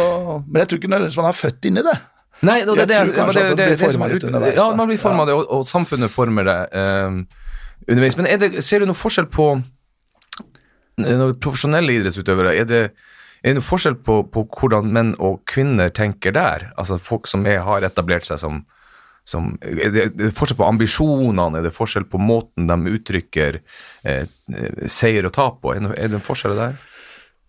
men 0.47 0.61
jeg 0.63 0.69
tror 0.71 0.81
ikke 0.81 0.91
nødvendigvis 0.93 1.19
man 1.21 1.29
er 1.33 1.37
født 1.41 1.69
inn 1.71 1.81
i 1.81 1.85
det. 1.89 1.97
Nei, 2.43 2.59
det, 2.67 2.75
det, 2.75 2.97
Jeg 2.97 3.07
tror 3.13 3.17
kanskje 3.21 3.43
det, 3.43 3.51
at 3.53 3.57
det 3.57 3.57
det, 3.57 3.67
blir 3.67 3.77
det 3.77 3.79
som 3.79 4.01
formet 4.01 4.15
litt 4.17 4.25
underveis, 4.29 4.57
Ja, 4.59 4.65
man 4.77 4.89
blir 4.91 4.99
forma 5.01 5.27
det, 5.29 5.35
og, 5.39 5.45
og 5.57 5.67
samfunnet 5.69 6.11
former 6.11 6.49
det 6.49 6.57
eh, 6.81 7.19
underveis. 7.89 8.17
Men 8.21 8.27
er 8.33 8.41
det, 8.43 8.49
ser 8.67 8.83
du 8.83 8.89
noe 8.91 8.99
forskjell 8.99 9.29
på 9.33 9.47
når 11.03 11.37
profesjonelle 11.43 11.95
idrettsutøvere? 11.97 12.55
Er 12.61 12.67
det, 12.69 12.83
er 13.43 13.51
det 13.51 13.59
noe 13.59 13.67
forskjell 13.67 13.97
på, 14.07 14.21
på 14.31 14.45
hvordan 14.55 14.93
menn 14.95 15.17
og 15.19 15.41
kvinner 15.51 15.91
tenker 15.95 16.35
der? 16.37 16.69
Altså 16.79 16.99
folk 17.03 17.27
som 17.31 17.43
er, 17.51 17.65
har 17.67 17.83
etablert 17.83 18.29
seg 18.29 18.39
som, 18.39 18.61
som 19.27 19.57
er, 19.67 19.91
det, 19.91 20.05
er 20.15 20.37
forskjell 20.37 20.61
på 20.61 20.69
ambisjonene? 20.69 21.59
Er 21.59 21.67
det 21.67 21.75
forskjell 21.75 22.07
på 22.11 22.21
måten 22.23 22.71
de 22.71 22.95
uttrykker 22.95 23.59
eh, 23.59 24.29
eh, 24.31 24.87
seier 24.87 25.27
og 25.27 25.35
tap 25.35 25.59
på? 25.65 25.75
Er 25.75 25.83
det, 25.83 26.13
noen 26.15 26.23
forskjell 26.23 26.55
der? 26.59 26.79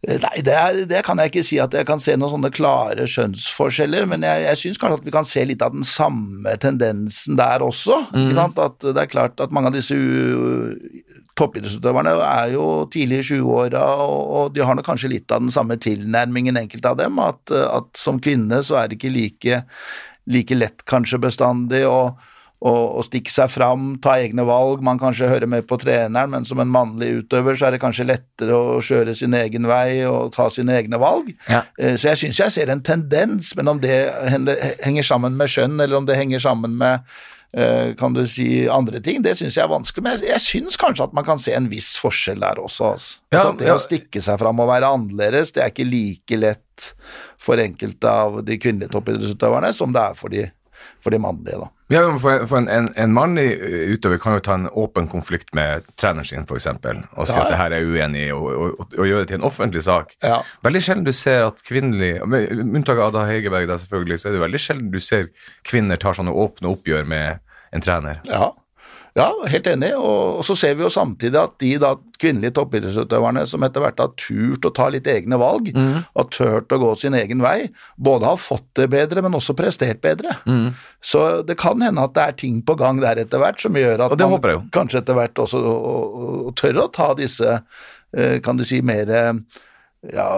Eh, 0.04 0.20
Nei, 0.20 0.42
det, 0.44 0.54
er, 0.54 0.80
det 0.90 1.02
kan 1.08 1.20
jeg 1.22 1.32
ikke 1.32 1.46
si 1.48 1.60
at 1.64 1.76
jeg 1.76 1.88
kan 1.88 2.02
se 2.04 2.16
noen 2.18 2.36
sånne 2.36 2.52
klare 2.54 3.08
skjønnsforskjeller, 3.10 4.08
men 4.12 4.26
jeg, 4.28 4.46
jeg 4.50 4.62
syns 4.62 4.82
kanskje 4.82 5.00
at 5.00 5.08
vi 5.08 5.16
kan 5.16 5.28
se 5.28 5.46
litt 5.48 5.64
av 5.64 5.76
den 5.76 5.86
samme 5.88 6.56
tendensen 6.62 7.40
der 7.40 7.64
også. 7.64 8.04
Sant? 8.12 8.60
At 8.60 8.84
det 8.84 8.98
er 9.00 9.12
klart 9.12 9.44
at 9.44 9.54
mange 9.56 9.72
av 9.72 9.78
disse 9.78 9.98
toppidrettsutøverne 11.40 12.14
er 12.28 12.52
jo 12.54 12.66
tidlig 12.94 13.24
i 13.24 13.28
20-åra, 13.32 13.82
og, 14.04 14.20
og 14.38 14.52
de 14.54 14.66
har 14.66 14.78
nok 14.78 14.86
kanskje 14.92 15.16
litt 15.16 15.34
av 15.34 15.42
den 15.46 15.54
samme 15.54 15.80
tilnærmingen, 15.82 16.60
enkelte 16.60 16.92
av 16.92 17.00
dem, 17.00 17.18
at, 17.24 17.54
at 17.54 17.90
som 17.98 18.20
kvinne 18.22 18.62
så 18.66 18.78
er 18.82 18.92
det 18.92 19.00
ikke 19.00 19.14
like, 19.16 19.64
like 20.30 20.60
lett 20.60 20.86
kanskje 20.90 21.22
bestandig 21.24 21.86
å 21.90 22.14
å, 22.64 23.04
stikke 23.04 23.32
seg 23.32 23.52
fram, 23.52 23.98
ta 24.04 24.16
egne 24.24 24.46
valg. 24.48 24.84
Man 24.86 25.02
kanskje 25.02 25.28
hører 25.28 25.50
med 25.52 25.68
på 25.68 25.78
treneren, 25.82 26.32
men 26.32 26.48
som 26.48 26.62
en 26.64 26.72
mannlig 26.72 27.10
utøver 27.20 27.58
så 27.60 27.68
er 27.68 27.76
det 27.76 27.82
kanskje 27.84 28.08
lettere 28.08 28.56
å 28.56 28.80
kjøre 28.84 29.16
sin 29.18 29.36
egen 29.36 29.68
vei 29.68 30.06
og 30.08 30.32
ta 30.36 30.48
sine 30.54 30.78
egne 30.80 31.00
valg. 31.02 31.34
Ja. 31.50 31.66
Eh, 31.78 31.98
Så 32.00 32.14
jeg 32.14 32.22
syns 32.22 32.40
jeg 32.40 32.56
ser 32.56 32.72
en 32.72 32.84
tendens, 32.86 33.52
men 33.60 33.68
om 33.68 33.84
det 33.84 33.98
henger 34.84 35.04
sammen 35.04 35.36
med 35.40 35.52
skjønn, 35.52 35.76
eller 35.82 36.00
om 36.00 36.08
det 36.08 36.18
henger 36.20 36.40
sammen 36.40 36.78
med 36.80 37.04
eh, 37.58 37.92
kan 38.00 38.16
du 38.16 38.24
si 38.32 38.64
andre 38.72 39.04
ting, 39.04 39.20
det 39.26 39.36
syns 39.42 39.60
jeg 39.60 39.66
er 39.66 39.74
vanskelig. 39.74 40.06
Men 40.08 40.16
jeg, 40.16 40.32
jeg 40.32 40.46
syns 40.48 40.80
kanskje 40.80 41.10
at 41.10 41.20
man 41.20 41.28
kan 41.28 41.42
se 41.42 41.52
en 41.58 41.68
viss 41.72 41.98
forskjell 42.00 42.40
der 42.48 42.64
også. 42.64 42.94
Altså. 42.96 43.20
Ja, 43.28 43.42
altså 43.42 43.54
det 43.60 43.72
ja. 43.74 43.76
å 43.76 43.86
stikke 43.90 44.24
seg 44.24 44.40
fram 44.40 44.64
og 44.64 44.72
være 44.72 44.96
annerledes, 44.96 45.52
det 45.52 45.66
er 45.66 45.76
ikke 45.76 45.90
like 45.92 46.40
lett 46.40 46.92
for 47.44 47.60
enkelte 47.60 48.08
av 48.08 48.40
de 48.48 48.56
kvinnelige 48.56 48.96
toppidrettsutøverne 48.96 49.76
som 49.76 49.92
det 49.92 50.08
er 50.14 50.16
for 50.16 50.32
de, 50.32 50.48
for 51.04 51.12
de 51.12 51.20
mannlige. 51.20 51.60
da. 51.60 51.74
Ja, 51.94 52.04
for, 52.20 52.58
en, 52.58 52.70
en, 52.72 52.90
en 53.00 53.14
mannlig 53.16 53.48
utøver 53.94 54.20
kan 54.22 54.38
jo 54.38 54.44
ta 54.46 54.58
en 54.58 54.70
åpen 54.70 55.08
konflikt 55.12 55.54
med 55.58 55.86
treneren 56.00 56.28
sin, 56.28 56.48
f.eks., 56.48 56.68
og 56.68 57.28
si 57.30 57.38
Ja, 57.38 57.44
at 57.46 57.54
det 57.54 57.60
her 57.60 57.78
er 57.78 57.88
uenig 57.88 58.26
i, 58.28 58.32
og, 58.36 58.50
og, 58.50 58.80
og, 58.80 58.98
og 58.98 59.10
gjøre 59.10 59.24
det 59.24 59.32
til 59.34 59.40
en 59.42 59.48
offentlig 59.50 59.86
sak. 59.86 60.16
Ja. 60.26 60.42
Veldig 60.66 60.84
sjelden 60.84 61.08
du 61.08 61.14
ser 61.16 61.46
at 61.48 61.62
kvinnelig 61.68 62.16
Med 62.30 62.52
unntak 62.64 62.98
av 62.98 63.12
Ada 63.12 63.28
Hegerberg, 63.30 63.68
da 63.70 63.78
selvfølgelig, 63.82 64.20
så 64.20 64.30
er 64.30 64.38
det 64.38 64.44
veldig 64.44 64.62
sjelden 64.62 64.92
du 64.94 65.00
ser 65.04 65.30
kvinner 65.68 66.02
tar 66.02 66.18
sånne 66.18 66.34
åpne 66.34 66.72
oppgjør 66.74 67.08
med 67.10 67.42
en 67.74 67.84
trener. 67.84 68.20
Ja, 68.30 68.52
ja 69.18 69.28
helt 69.50 69.68
enig. 69.70 69.92
Og, 69.98 70.40
og 70.40 70.46
så 70.48 70.56
ser 70.58 70.76
vi 70.78 70.86
jo 70.86 70.90
samtidig 70.94 71.38
at 71.40 71.56
de 71.62 71.72
da, 71.82 71.92
kvinnelige 72.22 72.56
toppidrettsutøverne 72.58 73.44
som 73.50 73.66
etter 73.68 73.84
hvert 73.84 74.00
har 74.02 74.14
turt 74.20 74.66
å 74.66 74.72
ta 74.74 74.88
litt 74.94 75.08
egne 75.12 75.38
valg, 75.42 75.70
har 76.16 76.30
turt 76.34 76.72
å 76.74 76.80
gå 76.82 76.92
sin 77.02 77.18
egen 77.20 77.44
vei, 77.44 77.70
både 77.98 78.30
har 78.32 78.40
fått 78.42 78.66
det 78.80 78.88
bedre, 78.94 79.22
men 79.26 79.36
også 79.38 79.56
prestert 79.60 80.02
bedre. 80.02 80.38
Så 81.04 81.44
det 81.46 81.58
kan 81.62 81.82
hende 81.84 82.06
at 82.08 82.16
det 82.16 82.24
er 82.24 82.40
ting 82.46 82.62
på 82.66 82.78
gang 82.80 83.02
der 83.04 83.22
etter 83.22 83.42
hvert 83.44 83.62
som 83.62 83.76
gjør 83.78 84.08
at 84.08 84.16
man 84.32 84.40
kanskje 84.74 85.04
etter 85.04 85.18
hvert 85.20 85.44
også 85.46 85.62
og, 85.62 85.90
og, 85.94 86.40
og 86.48 86.56
tør 86.60 86.84
å 86.86 86.90
ta 86.94 87.12
disse, 87.20 87.60
eh, 88.18 88.40
kan 88.44 88.58
du 88.58 88.66
si, 88.66 88.82
mer 88.82 89.10
eh, 89.14 89.34
ja, 90.14 90.30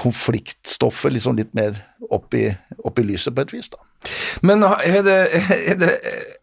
konfliktstoffet 0.00 1.12
liksom 1.16 1.38
litt 1.40 1.54
mer 1.56 1.78
opp 2.10 2.34
i, 2.34 2.48
opp 2.84 2.98
i 2.98 3.04
lyset 3.04 3.34
på 3.36 3.44
et 3.44 3.54
vis, 3.56 3.70
da. 3.72 3.80
Men 4.46 4.62
er 4.64 5.02
det, 5.04 5.16
er 5.68 5.76
det 5.76 5.90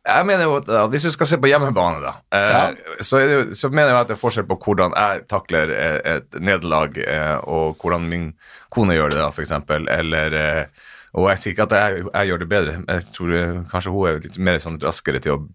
Jeg 0.05 0.25
mener 0.29 0.43
jo 0.45 0.57
at 0.59 0.67
hvis 0.91 1.07
du 1.07 1.11
skal 1.11 1.27
se 1.27 1.39
på 1.41 1.49
hjemmebane, 1.49 1.99
da, 2.03 2.11
ja. 2.31 2.59
så, 3.03 3.19
det, 3.25 3.57
så 3.57 3.69
mener 3.73 3.89
jeg 3.91 3.99
at 4.03 4.11
det 4.11 4.15
er 4.15 4.21
forskjell 4.21 4.45
på 4.47 4.59
hvordan 4.63 4.93
jeg 4.95 5.23
takler 5.31 5.73
eh, 5.73 5.97
et 6.17 6.37
nederlag, 6.39 6.95
eh, 7.01 7.37
og 7.49 7.75
hvordan 7.81 8.05
min 8.07 8.29
kone 8.71 8.93
gjør 8.95 9.09
det, 9.15 9.19
da, 9.23 9.31
eksempel. 9.43 9.89
Eller 9.89 10.37
eh, 10.37 10.85
Og 11.17 11.29
jeg 11.31 11.39
sier 11.41 11.55
ikke 11.55 11.65
at 11.65 11.75
jeg, 11.79 12.05
jeg 12.13 12.27
gjør 12.29 12.43
det 12.43 12.49
bedre, 12.51 12.73
jeg 12.87 13.05
tror 13.15 13.33
eh, 13.35 13.61
kanskje 13.71 13.91
hun 13.95 14.07
er 14.11 14.19
litt 14.27 14.37
mer 14.37 14.59
sånn 14.61 14.77
raskere 14.83 15.19
til 15.23 15.33
å 15.37 15.45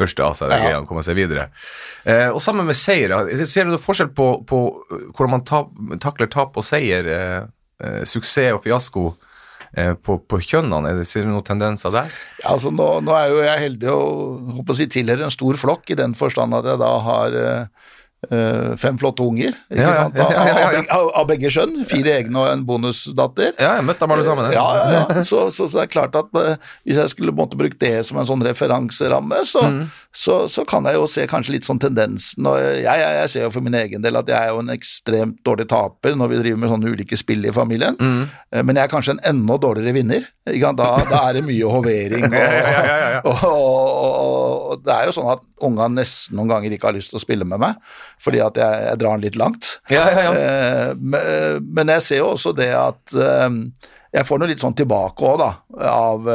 børste 0.00 0.24
av 0.24 0.32
seg 0.34 0.48
de 0.50 0.56
Ja. 0.56 0.62
greiene 0.64 0.82
og 0.82 0.88
komme 0.88 1.02
seg 1.06 1.14
videre. 1.18 1.50
Eh, 2.08 2.30
og 2.32 2.40
sammen 2.42 2.66
med 2.66 2.74
seier, 2.78 3.12
ser 3.46 3.68
du 3.68 3.74
noe 3.76 3.82
forskjell 3.82 4.10
på, 4.16 4.30
på 4.48 4.62
hvordan 5.12 5.30
man 5.36 5.44
ta, 5.46 5.60
takler 6.02 6.30
tap 6.32 6.56
og 6.56 6.64
seier, 6.66 7.06
eh, 7.06 7.42
eh, 7.84 8.00
suksess 8.08 8.56
og 8.56 8.64
fiasko? 8.64 9.12
Eh, 9.76 9.94
På, 9.94 10.18
på 10.18 10.40
kjønnene, 10.42 10.90
er 10.92 11.00
det, 11.00 11.06
ser 11.10 11.24
du 11.26 11.32
noen 11.32 11.46
tendenser 11.46 11.90
der? 11.94 12.12
Ja, 12.42 12.52
altså 12.56 12.70
nå, 12.74 12.88
nå 13.06 13.14
er 13.18 13.30
jo 13.32 13.40
jeg 13.46 13.64
heldig 13.66 13.90
og 13.94 14.52
håper 14.60 14.74
å 14.76 14.78
si, 14.82 14.86
tilhører 14.92 15.24
en 15.28 15.34
stor 15.34 15.58
flokk, 15.60 15.90
i 15.90 15.98
den 15.98 16.14
forstand 16.18 16.54
at 16.58 16.68
jeg 16.72 16.80
da 16.82 16.92
har 17.08 17.36
eh, 17.42 17.66
fem 18.78 18.98
flotte 19.02 19.24
unger, 19.26 19.56
ikke 19.66 19.80
Ja, 19.82 19.88
ja, 19.90 20.02
sant? 20.04 20.18
ja, 20.20 20.28
ja, 20.30 20.42
ja. 20.46 20.66
Av, 20.78 20.90
av, 21.00 21.08
av 21.22 21.26
begge 21.26 21.50
skjønn. 21.50 21.80
Fire 21.90 22.12
egne 22.20 22.38
og 22.38 22.50
en 22.52 22.62
bonusdatter. 22.68 23.56
Ja, 23.58 23.72
jeg 23.80 23.86
møtte 23.88 24.04
dem 24.04 24.14
alle 24.14 24.26
sammen. 24.28 24.46
Ja, 24.54 24.66
ja, 24.78 24.84
ja. 25.00 25.22
Så, 25.32 25.48
så, 25.50 25.66
så 25.66 25.80
det 25.80 25.88
er 25.88 25.90
klart 25.96 26.14
at 26.20 26.30
eh, 26.38 26.54
hvis 26.86 27.00
jeg 27.02 27.10
skulle 27.16 27.34
måtte 27.34 27.58
bruke 27.58 27.78
det 27.82 27.96
som 28.06 28.20
en 28.22 28.28
sånn 28.28 28.44
referanseramme, 28.46 29.42
så, 29.48 29.64
Mm. 29.72 29.84
Så, 30.12 30.42
så 30.52 30.64
kan 30.68 30.84
jeg 30.84 30.98
jo 30.98 31.06
se 31.08 31.22
kanskje 31.30 31.54
litt 31.54 31.64
sånn 31.64 31.78
tendensen. 31.80 32.44
Og 32.48 32.58
jeg, 32.60 32.84
jeg, 32.84 33.14
jeg 33.16 33.30
ser 33.32 33.46
jo 33.46 33.52
for 33.54 33.64
min 33.64 33.76
egen 33.78 34.02
del 34.04 34.18
at 34.20 34.28
jeg 34.28 34.36
er 34.36 34.50
jo 34.52 34.60
en 34.60 34.72
ekstremt 34.74 35.38
dårlig 35.46 35.64
taper 35.72 36.18
når 36.20 36.28
vi 36.34 36.40
driver 36.42 36.60
med 36.60 36.72
sånne 36.74 36.92
ulike 36.92 37.16
spill 37.16 37.48
i 37.48 37.54
familien, 37.54 37.96
Mm. 38.02 38.22
Eh, 38.52 38.62
men 38.66 38.76
jeg 38.76 38.84
er 38.84 38.90
kanskje 38.92 39.14
en 39.16 39.22
enda 39.32 39.56
dårligere 39.62 39.94
vinner. 39.96 40.24
Da, 40.44 40.88
da 41.08 41.20
er 41.28 41.38
det 41.38 41.42
mye 41.46 41.68
hovering. 41.70 42.24
Og, 42.32 42.34
Ja, 42.34 42.48
ja, 42.52 42.72
ja, 42.82 43.10
ja. 43.14 43.20
og, 43.24 43.44
og, 43.46 44.56
og 44.72 44.82
det 44.84 44.94
er 44.94 45.06
jo 45.08 45.14
sånn 45.14 45.30
at 45.32 45.42
unga 45.62 45.86
nesten 45.92 46.36
noen 46.38 46.50
ganger 46.50 46.74
ikke 46.74 46.88
har 46.90 46.96
lyst 46.96 47.12
til 47.12 47.20
å 47.20 47.22
spille 47.22 47.46
med 47.48 47.60
meg, 47.62 47.78
fordi 48.22 48.40
at 48.42 48.58
jeg, 48.58 48.82
jeg 48.88 49.00
drar 49.02 49.16
den 49.16 49.26
litt 49.26 49.38
langt. 49.40 49.70
Ja, 49.92 50.04
ja, 50.10 50.24
ja. 50.26 50.32
Eh, 50.34 50.92
men, 50.98 51.66
men 51.76 51.92
jeg 51.96 52.04
ser 52.08 52.22
jo 52.22 52.32
også 52.34 52.52
det 52.56 52.70
at 52.76 53.14
eh, 53.14 53.48
jeg 54.18 54.28
får 54.28 54.42
noe 54.42 54.50
litt 54.50 54.60
sånn 54.64 54.76
tilbake 54.76 55.24
òg, 55.28 55.38
da, 55.40 55.50
av, 55.92 56.26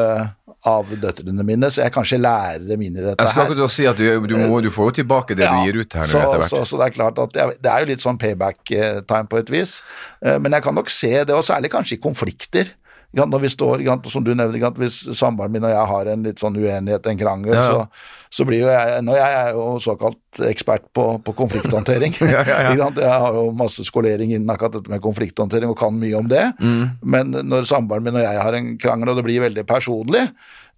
av 0.68 0.90
døtrene 1.02 1.46
mine, 1.48 1.70
så 1.72 1.86
jeg 1.86 1.94
kanskje 1.96 2.20
lærer 2.22 2.66
dem 2.68 2.82
inn 2.84 2.98
i 2.98 3.04
dette 3.06 3.24
Jeg 3.24 3.32
skal 3.34 3.52
her. 3.54 3.68
si 3.72 3.88
at 3.90 4.00
du, 4.00 4.28
du, 4.28 4.36
må, 4.44 4.60
du 4.64 4.70
får 4.74 4.92
jo 4.92 4.96
tilbake 5.02 5.38
det 5.38 5.48
du 5.48 5.68
gir 5.68 5.80
ut 5.84 5.98
her 6.00 6.10
så. 6.10 6.24
Så, 6.50 6.64
så 6.68 6.82
det 6.82 6.90
er 6.90 6.96
klart 6.98 7.22
at 7.24 7.40
jeg, 7.40 7.58
det 7.64 7.72
er 7.72 7.86
jo 7.86 7.92
litt 7.94 8.04
sånn 8.04 8.20
payback-time 8.22 9.28
på 9.32 9.44
et 9.44 9.54
vis, 9.54 9.80
Eh, 10.26 10.38
men 10.42 10.56
jeg 10.56 10.64
kan 10.66 10.74
nok 10.74 10.90
se 10.90 11.12
det, 11.14 11.34
og 11.36 11.44
særlig 11.46 11.70
kanskje 11.70 11.98
i 11.98 12.02
konflikter. 12.02 12.72
Når 13.16 13.40
vi 13.40 13.50
står, 13.50 13.82
som 14.12 14.24
du 14.24 14.34
nevner, 14.36 14.60
hvis 14.78 14.98
samboeren 15.16 15.52
min 15.54 15.64
og 15.64 15.72
jeg 15.72 15.90
har 15.90 16.10
en 16.12 16.26
litt 16.28 16.42
sånn 16.44 16.58
uenighet, 16.60 17.06
en 17.08 17.18
krangel, 17.18 17.54
Ja, 17.56 17.62
ja. 17.64 17.70
så, 17.72 18.36
så 18.36 18.46
blir 18.46 18.66
jo 18.66 18.68
jeg 18.68 18.98
Nå 19.08 19.16
jeg 19.16 19.38
er 19.40 19.54
jo 19.56 19.64
såkalt 19.80 20.42
ekspert 20.44 20.90
på, 20.94 21.06
på 21.24 21.34
konflikthåndtering. 21.38 22.18
Ja. 22.28 22.44
Jeg 22.44 23.08
har 23.08 23.34
jo 23.34 23.48
masse 23.56 23.86
skolering 23.88 24.34
innen 24.36 24.52
akkurat 24.52 24.76
dette 24.76 24.92
med 24.92 25.02
konflikthåndtering 25.02 25.72
og 25.72 25.80
kan 25.80 25.96
mye 25.98 26.20
om 26.20 26.28
det. 26.30 26.44
Mm. 26.60 27.00
Men 27.02 27.32
når 27.48 27.70
samboeren 27.70 28.04
min 28.06 28.20
og 28.20 28.26
jeg 28.26 28.44
har 28.44 28.58
en 28.60 28.74
krangel 28.82 29.14
og 29.14 29.22
det 29.22 29.26
blir 29.26 29.46
veldig 29.46 29.64
personlig, 29.70 30.26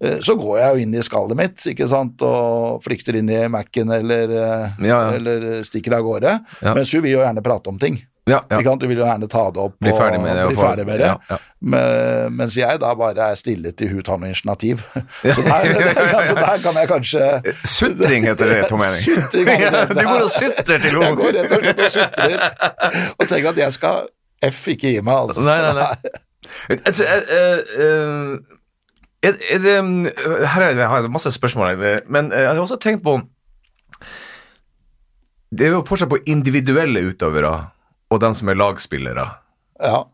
eh, 0.00 0.20
så 0.24 0.36
går 0.38 0.60
jeg 0.60 0.70
jo 0.70 0.84
inn 0.86 0.94
i 0.94 1.02
skallet 1.04 1.40
mitt 1.40 1.66
ikke 1.74 1.90
sant? 1.90 2.22
og 2.22 2.78
flykter 2.86 3.18
inn 3.18 3.28
i 3.34 3.42
Mac-en 3.52 3.90
eller, 3.98 4.36
eh, 4.38 4.86
eller 5.18 5.50
stikker 5.66 5.98
av 5.98 6.06
gårde. 6.06 6.38
Mens 6.70 6.94
hun 6.94 7.02
vil 7.04 7.18
jo 7.18 7.24
gjerne 7.26 7.44
prate 7.44 7.74
om 7.74 7.82
ting. 7.82 7.98
Ja, 8.30 8.40
ja. 8.50 8.74
Du 8.80 8.86
vil 8.86 9.00
jo 9.00 9.04
gjerne 9.06 9.28
ta 9.30 9.42
det 9.50 9.62
opp 9.62 9.74
Bli 9.82 9.92
og 9.92 9.98
ferdig 9.98 10.20
med 10.22 10.36
det, 10.38 10.44
bli 10.50 10.58
for... 10.58 10.68
ferdig 10.68 10.86
med 10.88 11.02
det. 11.02 11.10
ja. 11.10 11.38
Men, 11.60 12.36
mens 12.38 12.54
jeg 12.56 12.80
da 12.80 12.94
bare 12.96 13.26
er 13.32 13.36
stille 13.36 13.72
til 13.76 13.90
hun 13.92 14.04
tar 14.06 14.20
noe 14.22 14.30
initiativ. 14.30 14.80
Så 15.36 15.42
der, 15.44 15.66
altså 16.16 16.38
der 16.38 16.62
kan 16.64 16.78
jeg 16.80 16.88
kanskje 16.88 17.26
Sutring 17.68 18.24
heter 18.30 18.48
det, 18.48 18.62
Tom 18.70 18.80
er 18.86 18.96
det. 18.96 19.82
du 19.92 20.00
går 20.06 20.24
og 20.24 20.30
sutrer 20.32 20.80
til 20.80 20.96
Jeg 21.02 21.18
går 21.20 21.36
henne. 21.36 21.42
rett 21.42 21.52
og 21.52 21.66
slett 21.66 21.84
og 21.84 21.92
sutrer 21.98 22.48
og 23.18 23.28
tenker 23.28 23.52
at 23.52 23.60
jeg 23.66 23.76
skal 23.76 24.08
F 24.48 24.62
ikke 24.72 24.94
gi 24.94 25.00
meg, 25.04 25.26
altså. 25.26 25.42
Nei, 25.44 25.58
nei, 25.60 25.74
nei. 25.76 26.78
Altså, 26.86 27.04
eh, 27.04 27.34
eh, 27.36 27.58
eh, 27.84 28.38
er, 29.28 29.36
er 29.52 29.58
det 29.60 29.74
Her 30.48 30.64
er, 30.64 30.78
jeg 30.78 30.88
har 30.88 31.08
masse 31.12 31.32
spørsmål, 31.34 31.76
men 32.08 32.32
jeg 32.32 32.48
har 32.48 32.60
også 32.62 32.78
tenkt 32.80 33.04
på 33.04 33.18
Det 35.50 35.66
er 35.66 35.74
jo 35.76 35.84
forskjell 35.86 36.10
på 36.14 36.22
individuelle 36.30 37.02
utøvere 37.10 37.52
og 38.10 38.20
dem 38.22 38.34
som 38.36 38.50
er 38.50 38.58
lagspillere. 38.58 39.26
Ja. 39.80 40.04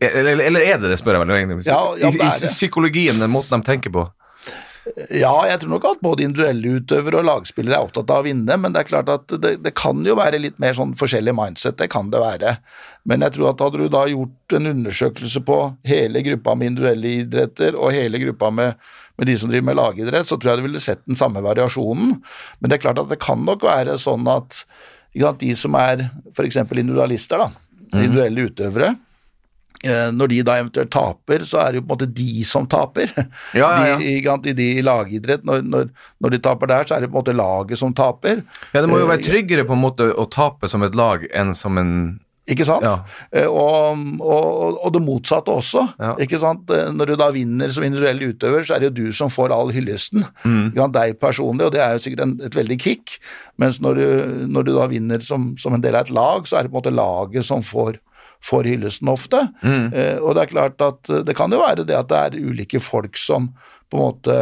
Eller, 0.00 0.40
eller 0.42 0.60
er 0.66 0.80
det 0.82 0.90
det, 0.90 0.98
spør 0.98 1.20
jeg 1.20 1.26
vel. 1.28 1.60
Ja, 1.66 1.80
ja, 2.00 2.10
I, 2.10 2.26
I 2.26 2.50
psykologien, 2.50 3.20
den 3.22 3.30
måten 3.30 3.60
de 3.60 3.68
tenker 3.68 3.94
på. 3.94 4.08
Ja, 5.10 5.32
jeg 5.48 5.58
tror 5.60 5.72
nok 5.72 5.86
at 5.88 6.02
både 6.04 6.22
individuelle 6.22 6.76
utøvere 6.78 7.18
og 7.18 7.26
lagspillere 7.26 7.78
er 7.78 7.88
opptatt 7.88 8.10
av 8.12 8.22
å 8.22 8.26
vinne, 8.26 8.54
men 8.60 8.74
det 8.74 8.84
er 8.84 8.90
klart 8.90 9.10
at 9.10 9.32
det, 9.42 9.56
det 9.64 9.72
kan 9.78 10.04
jo 10.06 10.14
være 10.18 10.38
litt 10.38 10.60
mer 10.62 10.76
sånn 10.78 10.92
forskjellig 10.98 11.34
mindset, 11.34 11.78
det 11.80 11.88
kan 11.90 12.12
det 12.12 12.20
være. 12.22 12.56
Men 13.06 13.24
jeg 13.26 13.34
tror 13.34 13.50
at 13.50 13.64
hadde 13.66 13.82
du 13.82 13.90
da 13.90 14.04
gjort 14.10 14.56
en 14.58 14.70
undersøkelse 14.70 15.42
på 15.46 15.58
hele 15.90 16.22
gruppa 16.28 16.54
med 16.54 16.72
individuelle 16.72 17.14
idretter 17.24 17.78
og 17.78 17.94
hele 17.96 18.22
gruppa 18.22 18.52
med, 18.54 18.78
med 19.18 19.30
de 19.30 19.36
som 19.40 19.50
driver 19.50 19.70
med 19.72 19.78
lagidrett, 19.80 20.30
så 20.30 20.38
tror 20.38 20.52
jeg 20.52 20.62
du 20.62 20.68
ville 20.68 20.82
sett 20.82 21.02
den 21.06 21.18
samme 21.18 21.42
variasjonen. 21.46 22.18
Men 22.60 22.70
det 22.70 22.78
er 22.78 22.84
klart 22.86 23.02
at 23.02 23.10
det 23.10 23.22
kan 23.22 23.42
nok 23.46 23.66
være 23.66 23.98
sånn 24.02 24.30
at 24.30 24.62
de 25.16 25.56
som 25.56 25.76
er 25.80 26.08
f.eks. 26.34 26.62
individualister, 26.62 27.40
da, 27.40 27.50
individuelle 27.94 28.48
utøvere, 28.50 28.90
eh, 29.84 30.08
når 30.12 30.32
de 30.32 30.42
da 30.46 30.58
eventuelt 30.60 30.92
taper, 30.92 31.46
så 31.48 31.62
er 31.62 31.72
det 31.72 31.80
jo 31.80 31.86
på 31.86 31.90
en 31.90 31.94
måte 31.94 32.10
de 32.18 32.44
som 32.48 32.68
taper. 32.68 33.12
Ja, 33.56 33.70
ja, 33.86 33.96
ja. 33.96 34.36
De, 34.46 34.68
i, 34.78 34.84
lagidrett, 34.84 35.44
når, 35.46 35.64
når, 35.64 35.88
når 36.20 36.36
de 36.36 36.42
taper 36.44 36.72
der, 36.72 36.86
så 36.86 36.96
er 36.96 37.04
det 37.04 37.10
på 37.10 37.16
en 37.16 37.22
måte 37.22 37.36
laget 37.36 37.80
som 37.80 37.94
taper. 37.96 38.44
Ja, 38.72 38.82
det 38.82 38.90
må 38.90 39.00
jo 39.00 39.06
Eh, 39.06 39.12
være 39.14 39.26
tryggere 39.26 39.66
på 39.68 39.76
en 39.76 39.84
måte 39.84 40.10
å 40.12 40.28
tape 40.30 40.68
som 40.68 40.84
et 40.86 40.96
lag 40.98 41.26
enn 41.32 41.54
som 41.56 41.78
en 41.80 41.92
Ikke 42.46 42.62
sant? 42.68 42.84
Ja. 42.86 43.00
Eh, 43.34 43.46
Og, 43.50 43.98
og, 44.22 44.76
og 44.86 44.92
det 44.94 45.00
motsatte 45.02 45.50
også. 45.50 45.82
Ja. 45.98 46.12
Ikke 46.22 46.38
sant? 46.38 46.70
Eh, 46.70 46.92
Når 46.94 47.10
du 47.10 47.14
da 47.18 47.26
vinner 47.34 47.72
som 47.74 47.82
individuell 47.86 48.22
utøver, 48.30 48.62
så 48.62 48.76
er 48.76 48.84
det 48.84 48.90
jo 48.92 49.06
du 49.08 49.12
som 49.16 49.32
får 49.34 49.50
all 49.56 49.72
hyllesten. 49.74 50.22
Mm. 50.44 50.70
Deg 50.94 51.16
personlig, 51.18 51.66
og 51.66 51.72
det 51.74 51.82
er 51.82 51.96
jo 51.96 52.04
sikkert 52.06 52.22
en, 52.26 52.36
et 52.46 52.54
veldig 52.54 52.78
kick. 52.80 53.16
Mens 53.58 53.80
når 53.82 53.98
du, 53.98 54.06
når 54.46 54.68
du 54.68 54.72
da 54.76 54.86
vinner 54.92 55.24
som, 55.26 55.54
som 55.58 55.74
en 55.74 55.82
del 55.82 55.96
av 55.98 56.06
et 56.06 56.14
lag, 56.14 56.46
så 56.46 56.58
er 56.60 56.66
det 56.66 56.70
på 56.72 56.76
en 56.78 56.82
måte 56.84 56.94
laget 56.94 57.48
som 57.48 57.64
får, 57.66 57.98
får 58.46 58.70
hyllesten 58.70 59.10
ofte. 59.10 59.42
Mm. 59.66 59.88
Eh, 59.90 60.18
og 60.22 60.36
det 60.38 60.44
er 60.46 60.52
klart 60.54 60.86
at 60.86 61.10
eh, 61.10 61.24
det 61.26 61.34
kan 61.38 61.50
jo 61.50 61.62
være 61.64 61.82
det 61.88 61.98
at 61.98 62.12
det 62.12 62.22
er 62.28 62.38
ulike 62.46 62.78
folk 62.84 63.18
som 63.18 63.50
på 63.90 63.98
en 63.98 64.06
måte 64.06 64.36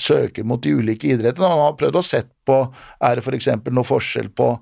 søker 0.00 0.44
mot 0.48 0.60
de 0.64 0.72
ulike 0.78 1.10
idrettene. 1.16 1.48
Man 1.48 1.64
har 1.66 1.74
prøvd 1.80 1.98
å 1.98 2.04
sett 2.04 2.30
på 2.48 2.60
er 3.00 3.18
det 3.18 3.24
f.eks. 3.24 3.48
noe 3.72 3.84
forskjell 3.88 4.30
på 4.36 4.52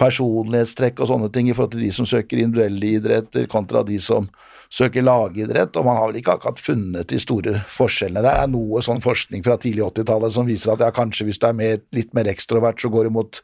personlighetstrekk 0.00 1.02
og 1.02 1.10
sånne 1.10 1.30
ting 1.32 1.50
i 1.50 1.56
forhold 1.56 1.74
til 1.74 1.84
de 1.84 1.92
som 1.94 2.08
søker 2.08 2.40
individuelle 2.40 2.94
idretter 2.96 3.48
kontra 3.50 3.84
de 3.86 3.98
som 4.02 4.28
søker 4.70 5.02
lagidrett, 5.02 5.74
og 5.76 5.86
man 5.86 5.96
har 5.98 6.10
vel 6.10 6.20
ikke 6.20 6.36
akkurat 6.36 6.60
funnet 6.62 7.10
de 7.10 7.18
store 7.18 7.56
forskjellene. 7.74 8.22
Det 8.22 8.34
er 8.38 8.50
noe 8.52 8.82
sånn 8.86 9.02
forskning 9.02 9.42
fra 9.42 9.56
tidlig 9.58 9.82
80-tallet 9.88 10.34
som 10.36 10.46
viser 10.46 10.74
at 10.76 10.84
ja, 10.84 10.90
kanskje 10.94 11.26
hvis 11.26 11.40
du 11.42 11.48
er 11.48 11.56
mer, 11.58 11.80
litt 11.96 12.12
mer 12.14 12.30
ekstrovert, 12.30 12.78
så 12.78 12.90
går 12.92 13.08
du 13.08 13.16
mot 13.16 13.40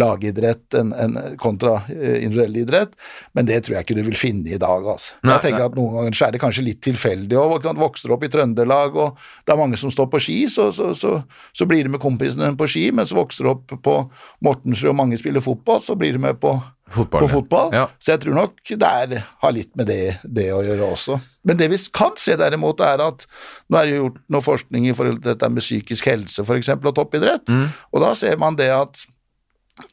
lagidrett 0.00 0.78
enn 0.80 0.94
en 0.96 1.18
kontra 1.40 1.82
eh, 1.92 2.22
individuell 2.24 2.56
idrett, 2.62 2.96
men 3.36 3.50
det 3.50 3.60
tror 3.66 3.76
jeg 3.76 3.88
ikke 3.88 3.98
du 4.00 4.02
vil 4.08 4.18
finne 4.20 4.54
i 4.56 4.60
dag. 4.60 4.88
Altså. 4.88 5.18
Nei, 5.20 5.36
jeg 5.36 5.46
tenker 5.50 5.66
nei. 5.66 5.68
at 5.68 5.78
noen 5.78 5.98
ganger 5.98 6.16
så 6.16 6.26
er 6.26 6.34
det 6.34 6.42
kanskje 6.46 6.66
litt 6.70 6.82
tilfeldig, 6.88 7.36
og 7.36 7.58
ikke 7.58 7.76
vokser 7.80 8.16
opp 8.16 8.24
i 8.24 8.32
Trøndelag, 8.32 8.96
og 8.96 9.20
det 9.44 9.54
er 9.54 9.60
mange 9.60 9.80
som 9.80 9.92
står 9.92 10.08
på 10.14 10.24
ski, 10.24 10.40
så, 10.48 10.70
så, 10.72 10.94
så, 10.96 11.18
så 11.52 11.68
blir 11.68 11.84
de 11.84 11.92
med 11.92 12.02
kompisene 12.02 12.54
på 12.56 12.70
ski, 12.70 12.88
mens 12.96 13.12
vokser 13.16 13.52
opp 13.52 13.76
på 13.84 14.00
Mortensrud 14.48 14.94
og 14.94 15.00
mange 15.04 15.20
spiller 15.20 15.44
fotball, 15.44 15.84
så 15.84 15.98
blir 15.98 16.16
de 16.16 16.24
med 16.24 16.40
på 16.40 16.56
fotball. 16.94 17.20
på 17.24 17.28
fotball. 17.32 17.70
Ja. 17.76 17.84
Så 18.02 18.12
jeg 18.14 18.20
tror 18.24 18.34
nok 18.34 18.72
det 18.82 19.22
har 19.42 19.52
litt 19.56 19.70
med 19.78 19.86
det, 19.90 20.18
det 20.24 20.48
å 20.54 20.62
gjøre 20.66 20.88
også. 20.92 21.20
Men 21.44 21.56
det 21.60 21.68
vi 21.72 21.78
kan 21.96 22.16
se 22.20 22.36
derimot, 22.40 22.80
er 22.84 23.00
at 23.04 23.26
nå 23.70 23.78
er 23.80 23.86
det 23.90 23.96
gjort 24.00 24.18
noe 24.36 24.44
forskning 24.44 24.88
i 24.90 24.96
forhold 24.98 25.22
til 25.22 25.32
dette 25.34 25.50
med 25.54 25.62
psykisk 25.64 26.10
helse 26.10 26.44
for 26.44 26.58
eksempel, 26.58 26.90
og 26.92 26.98
toppidrett, 26.98 27.48
Mm. 27.48 27.68
og 27.92 28.00
da 28.04 28.12
ser 28.14 28.36
man 28.42 28.56
det 28.58 28.70
at 28.74 29.06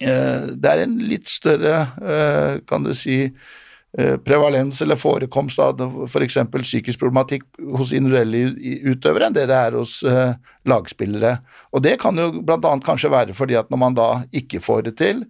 eh, 0.01 0.51
det 0.57 0.65
er 0.73 0.83
en 0.83 0.97
litt 0.99 1.29
større, 1.31 1.88
eh, 2.01 2.60
kan 2.67 2.83
du 2.83 2.93
si, 2.93 3.31
eh, 3.97 4.17
prevalens 4.17 4.81
eller 4.83 4.95
forekomst 4.99 5.60
av 5.63 5.79
f.eks. 6.10 6.38
psykisk 6.62 6.99
problematikk 6.99 7.43
hos 7.77 7.93
individuelle 7.95 8.51
utøvere 8.91 9.27
enn 9.29 9.33
det 9.38 9.47
det 9.47 9.55
er 9.55 9.77
hos 9.79 10.01
eh, 10.03 10.33
lagspillere. 10.67 11.38
Og 11.73 11.81
det 11.86 11.95
kan 12.01 12.15
jo 12.19 12.31
bl.a. 12.41 12.60
kanskje 12.83 13.10
være 13.13 13.33
fordi 13.38 13.55
at 13.55 13.69
når 13.71 13.77
man 13.86 13.95
da 13.97 14.10
ikke 14.36 14.60
får 14.60 14.83
det 14.89 14.97
til, 14.97 15.23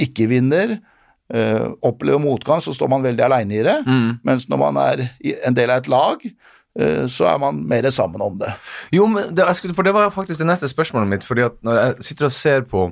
ikke 0.00 0.28
vinner, 0.30 0.78
eh, 1.34 1.66
opplever 1.86 2.22
motgang, 2.22 2.62
så 2.62 2.74
står 2.76 2.90
man 2.92 3.04
veldig 3.06 3.24
aleine 3.26 3.58
i 3.58 3.64
det. 3.66 3.78
Mens 4.26 4.48
når 4.50 4.62
man 4.64 4.80
er 4.82 5.06
en 5.46 5.56
del 5.56 5.72
av 5.72 5.82
et 5.82 5.90
lag, 5.90 6.26
uh, 6.80 7.06
så 7.10 7.26
er 7.30 7.40
man 7.42 7.62
mer 7.70 7.88
sammen 7.94 8.22
om 8.24 8.38
det. 8.40 8.52
Jo, 8.94 9.08
men 9.10 9.34
det, 9.34 9.48
skulle, 9.58 9.74
for 9.74 9.86
det 9.86 9.94
var 9.96 10.12
faktisk 10.14 10.42
det 10.42 10.50
neste 10.50 10.70
spørsmålet 10.70 11.10
mitt. 11.10 11.26
fordi 11.26 11.48
at 11.48 11.58
når 11.66 11.80
jeg 11.80 12.08
sitter 12.10 12.30
og 12.30 12.36
ser 12.36 12.66
på 12.70 12.86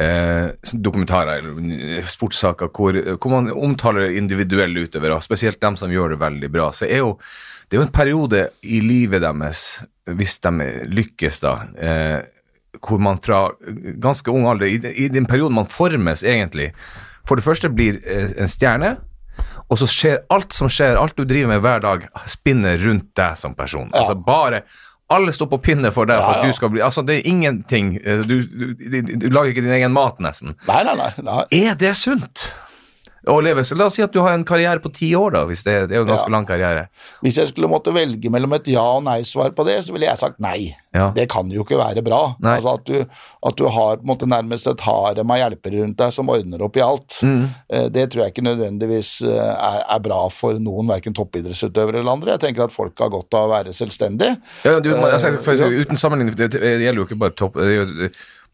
eh, 0.00 0.48
dokumentarer 0.72 1.40
eller 1.40 2.08
sportssaker 2.08 2.70
hvor, 2.74 2.96
hvor 3.16 3.34
man 3.34 3.52
omtaler 3.52 4.16
individuelle 4.16 4.86
utøvere, 4.86 5.20
spesielt 5.24 5.60
dem 5.62 5.76
som 5.76 5.92
gjør 5.92 6.14
det 6.14 6.20
veldig 6.22 6.52
bra, 6.52 6.70
så 6.72 6.88
er 6.88 7.04
jo 7.04 7.16
det 7.70 7.76
er 7.76 7.84
jo 7.84 7.86
en 7.86 7.94
periode 7.94 8.38
i 8.66 8.80
livet 8.82 9.22
deres, 9.22 9.84
hvis 10.18 10.40
de 10.42 10.70
lykkes, 10.90 11.36
da, 11.44 11.52
eh, 11.78 12.18
hvor 12.82 12.98
man 12.98 13.20
fra 13.22 13.44
ganske 14.02 14.32
ung 14.32 14.48
alder, 14.50 14.66
i, 14.66 14.80
i 15.04 15.06
den 15.12 15.28
perioden 15.30 15.54
man 15.54 15.70
formes 15.70 16.24
egentlig, 16.26 16.72
for 17.30 17.38
det 17.38 17.46
første 17.46 17.70
blir 17.70 18.00
eh, 18.02 18.34
en 18.42 18.50
stjerne, 18.50 18.96
og 19.70 19.78
så 19.78 19.86
skjer 19.86 20.22
alt 20.34 20.52
som 20.52 20.68
skjer, 20.70 20.98
alt 20.98 21.14
du 21.16 21.22
driver 21.24 21.54
med 21.54 21.62
hver 21.62 21.82
dag, 21.84 22.06
spinner 22.28 22.80
rundt 22.82 23.12
deg 23.16 23.38
som 23.38 23.54
person. 23.54 23.92
Altså 23.94 24.18
bare 24.18 24.64
alle 25.10 25.32
står 25.34 25.48
på 25.50 25.58
pinne 25.62 25.90
for 25.94 26.06
deg 26.10 26.18
for 26.22 26.36
at 26.36 26.44
ja. 26.44 26.50
du 26.50 26.54
skal 26.54 26.70
bli 26.70 26.82
Altså, 26.86 27.02
det 27.02 27.16
er 27.16 27.24
ingenting 27.26 27.96
eh, 27.98 28.20
Du, 28.22 28.36
du, 28.46 28.66
du, 28.78 28.98
du 29.24 29.24
lager 29.26 29.50
ikke 29.50 29.64
din 29.64 29.74
egen 29.74 29.94
mat, 29.94 30.20
nesten. 30.22 30.54
Nei, 30.68 30.84
nei, 30.86 30.94
nei. 31.00 31.08
nei. 31.26 31.40
Er 31.64 31.78
det 31.78 31.96
sunt 31.98 32.50
å 33.32 33.42
leve? 33.44 33.64
Så 33.66 33.76
la 33.78 33.86
oss 33.86 33.94
si 33.98 34.02
at 34.02 34.12
du 34.12 34.20
har 34.24 34.34
en 34.34 34.44
karriere 34.44 34.80
på 34.82 34.92
ti 34.94 35.12
år, 35.18 35.32
da, 35.36 35.44
hvis 35.48 35.62
det, 35.66 35.74
det 35.90 35.96
er 35.96 36.00
jo 36.02 36.06
en 36.06 36.12
ganske 36.12 36.28
Ja. 36.30 36.34
lang 36.36 36.46
karriere. 36.48 36.88
Hvis 37.22 37.36
jeg 37.40 37.48
skulle 37.52 37.68
måtte 37.70 37.92
velge 37.94 38.30
mellom 38.30 38.52
et 38.56 38.66
ja- 38.72 38.96
og 38.96 39.04
nei-svar 39.04 39.50
på 39.56 39.64
det, 39.66 39.78
så 39.86 39.92
ville 39.92 40.06
jeg 40.08 40.18
sagt 40.18 40.40
nei. 40.40 40.74
Ja. 40.94 41.10
Det 41.14 41.28
kan 41.30 41.50
jo 41.50 41.62
ikke 41.62 41.78
være 41.78 42.02
bra. 42.02 42.34
Altså 42.42 42.74
at 42.74 42.84
du, 42.84 42.96
at 43.46 43.56
du 43.56 43.64
har 43.68 43.96
på 44.00 44.02
en 44.02 44.10
måte 44.10 44.26
nærmest 44.26 44.66
et 44.66 44.80
harem 44.80 45.30
av 45.30 45.38
hjelpere 45.38 45.84
rundt 45.84 45.96
deg 46.00 46.12
som 46.12 46.28
ordner 46.28 46.62
opp 46.66 46.76
i 46.76 46.82
alt. 46.82 47.20
Mm. 47.22 47.44
Eh, 47.70 47.88
Det 47.88 48.08
tror 48.10 48.24
jeg 48.24 48.32
ikke 48.34 48.46
nødvendigvis 48.48 49.22
eh, 49.22 49.54
er, 49.54 49.84
er 49.96 50.00
bra 50.00 50.28
for 50.34 50.58
noen, 50.58 50.88
verken 50.90 51.14
toppidrettsutøvere 51.14 52.00
eller 52.00 52.12
andre. 52.12 52.32
Jeg 52.34 52.40
tenker 52.48 52.64
at 52.64 52.72
folk 52.74 52.98
har 52.98 53.08
godt 53.12 53.34
av 53.38 53.46
å 53.48 53.52
være 53.54 53.72
selvstendige. 53.76 54.40
Ja, 54.64 54.80
du, 54.80 54.90
altså. 54.96 55.30
Uten 55.70 55.96
sammenligning, 55.96 56.34
det, 56.36 56.50
gjelder 56.58 57.02
jo 57.04 57.06
ikke 57.06 57.20
bare 57.20 57.36
topp... 57.38 57.54
Det 57.60 58.10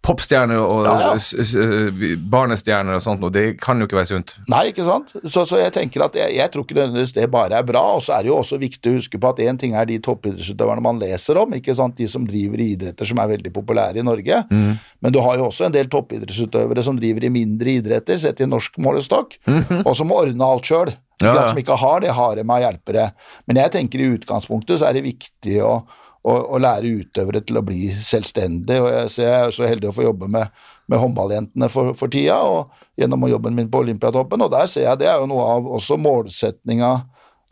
popstjerner 0.06 0.60
og 0.62 0.86
Ja, 0.86 0.94
ja. 1.02 1.12
eh, 1.16 2.16
barnestjerner 2.32 2.98
og 2.98 3.02
sånt, 3.04 3.24
og 3.26 3.32
det 3.34 3.44
kan 3.62 3.80
jo 3.80 3.88
ikke 3.88 3.98
være 3.98 4.10
sunt. 4.12 4.34
Nei, 4.50 4.68
ikke 4.70 4.86
sant? 4.86 5.12
Så, 5.24 5.44
så 5.48 5.60
jeg 5.60 5.74
tenker 5.74 6.06
at 6.06 6.16
jeg, 6.18 6.36
jeg 6.38 6.52
tror 6.52 6.66
ikke 6.66 6.78
nødvendigvis 6.78 7.14
det 7.16 7.26
bare 7.32 7.58
er 7.60 7.66
bra. 7.66 7.82
Og 7.96 8.04
så 8.06 8.16
er 8.16 8.26
det 8.26 8.32
jo 8.32 8.38
også 8.38 8.60
viktig 8.62 8.92
å 8.92 8.98
huske 9.00 9.20
på 9.22 9.32
at 9.32 9.42
én 9.44 9.58
ting 9.60 9.74
er 9.78 9.88
de 9.88 9.98
toppidrettsutøverne 10.06 10.84
man 10.84 11.00
leser 11.02 11.40
om, 11.42 11.56
ikke 11.58 11.74
sant? 11.78 11.96
de 11.96 12.08
som 12.10 12.26
driver 12.28 12.62
i 12.62 12.70
idretter 12.74 13.08
som 13.08 13.18
er 13.22 13.32
veldig 13.36 13.52
populære 13.54 14.02
i 14.02 14.06
Norge. 14.06 14.42
Mm. 14.50 14.76
Men 15.04 15.14
du 15.14 15.20
har 15.24 15.38
jo 15.40 15.48
også 15.48 15.68
en 15.68 15.74
del 15.76 15.90
toppidrettsutøvere 15.92 16.84
som 16.86 16.98
driver 16.98 17.26
i 17.26 17.32
mindre 17.32 17.78
idretter, 17.80 18.20
sett 18.20 18.42
i 18.44 18.48
norsk 18.50 18.78
målestokk, 18.82 19.38
og 19.82 19.92
som 19.96 20.10
må 20.10 20.22
ordne 20.22 20.46
alt 20.46 20.68
sjøl. 20.68 20.92
De 21.16 21.24
Ja, 21.24 21.32
ja. 21.32 21.46
Som 21.48 21.56
ikke 21.56 21.78
har 21.80 22.02
det 22.04 22.10
har 22.12 22.34
det 22.36 22.44
med 22.44 22.60
hjelpere. 22.60 23.06
Men 23.48 23.56
jeg 23.62 23.72
tenker 23.72 24.02
i 24.02 24.10
utgangspunktet 24.18 24.82
så 24.82 24.90
er 24.90 24.98
det 24.98 25.06
viktig 25.06 25.62
å 25.64 25.78
å, 26.26 26.36
å 26.56 26.60
lære 26.62 26.94
utøvere 27.02 27.42
til 27.46 27.60
å 27.60 27.64
bli 27.66 27.90
selvstendige. 28.02 28.82
og 28.82 28.90
Jeg, 28.92 29.12
jeg 29.22 29.34
er 29.40 29.54
så 29.54 29.68
heldig 29.68 29.90
å 29.90 29.96
få 29.96 30.06
jobbe 30.08 30.28
med, 30.32 30.54
med 30.90 31.02
håndballjentene 31.02 31.68
for, 31.72 31.94
for 31.98 32.12
tida, 32.12 32.40
og 32.42 32.72
gjennom 32.98 33.28
jobben 33.30 33.56
min 33.58 33.70
på 33.70 33.84
Olympiatoppen. 33.84 34.46
og 34.46 34.50
Der 34.54 34.70
ser 34.70 34.88
jeg 34.88 35.02
det 35.02 35.10
er 35.12 35.22
jo 35.22 35.30
noe 35.30 35.46
av 35.54 35.70
også 35.78 35.98
målsetninga 36.02 36.92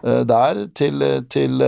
eh, 0.03 0.23
der 0.29 0.65
til, 0.75 1.07
til, 1.31 1.67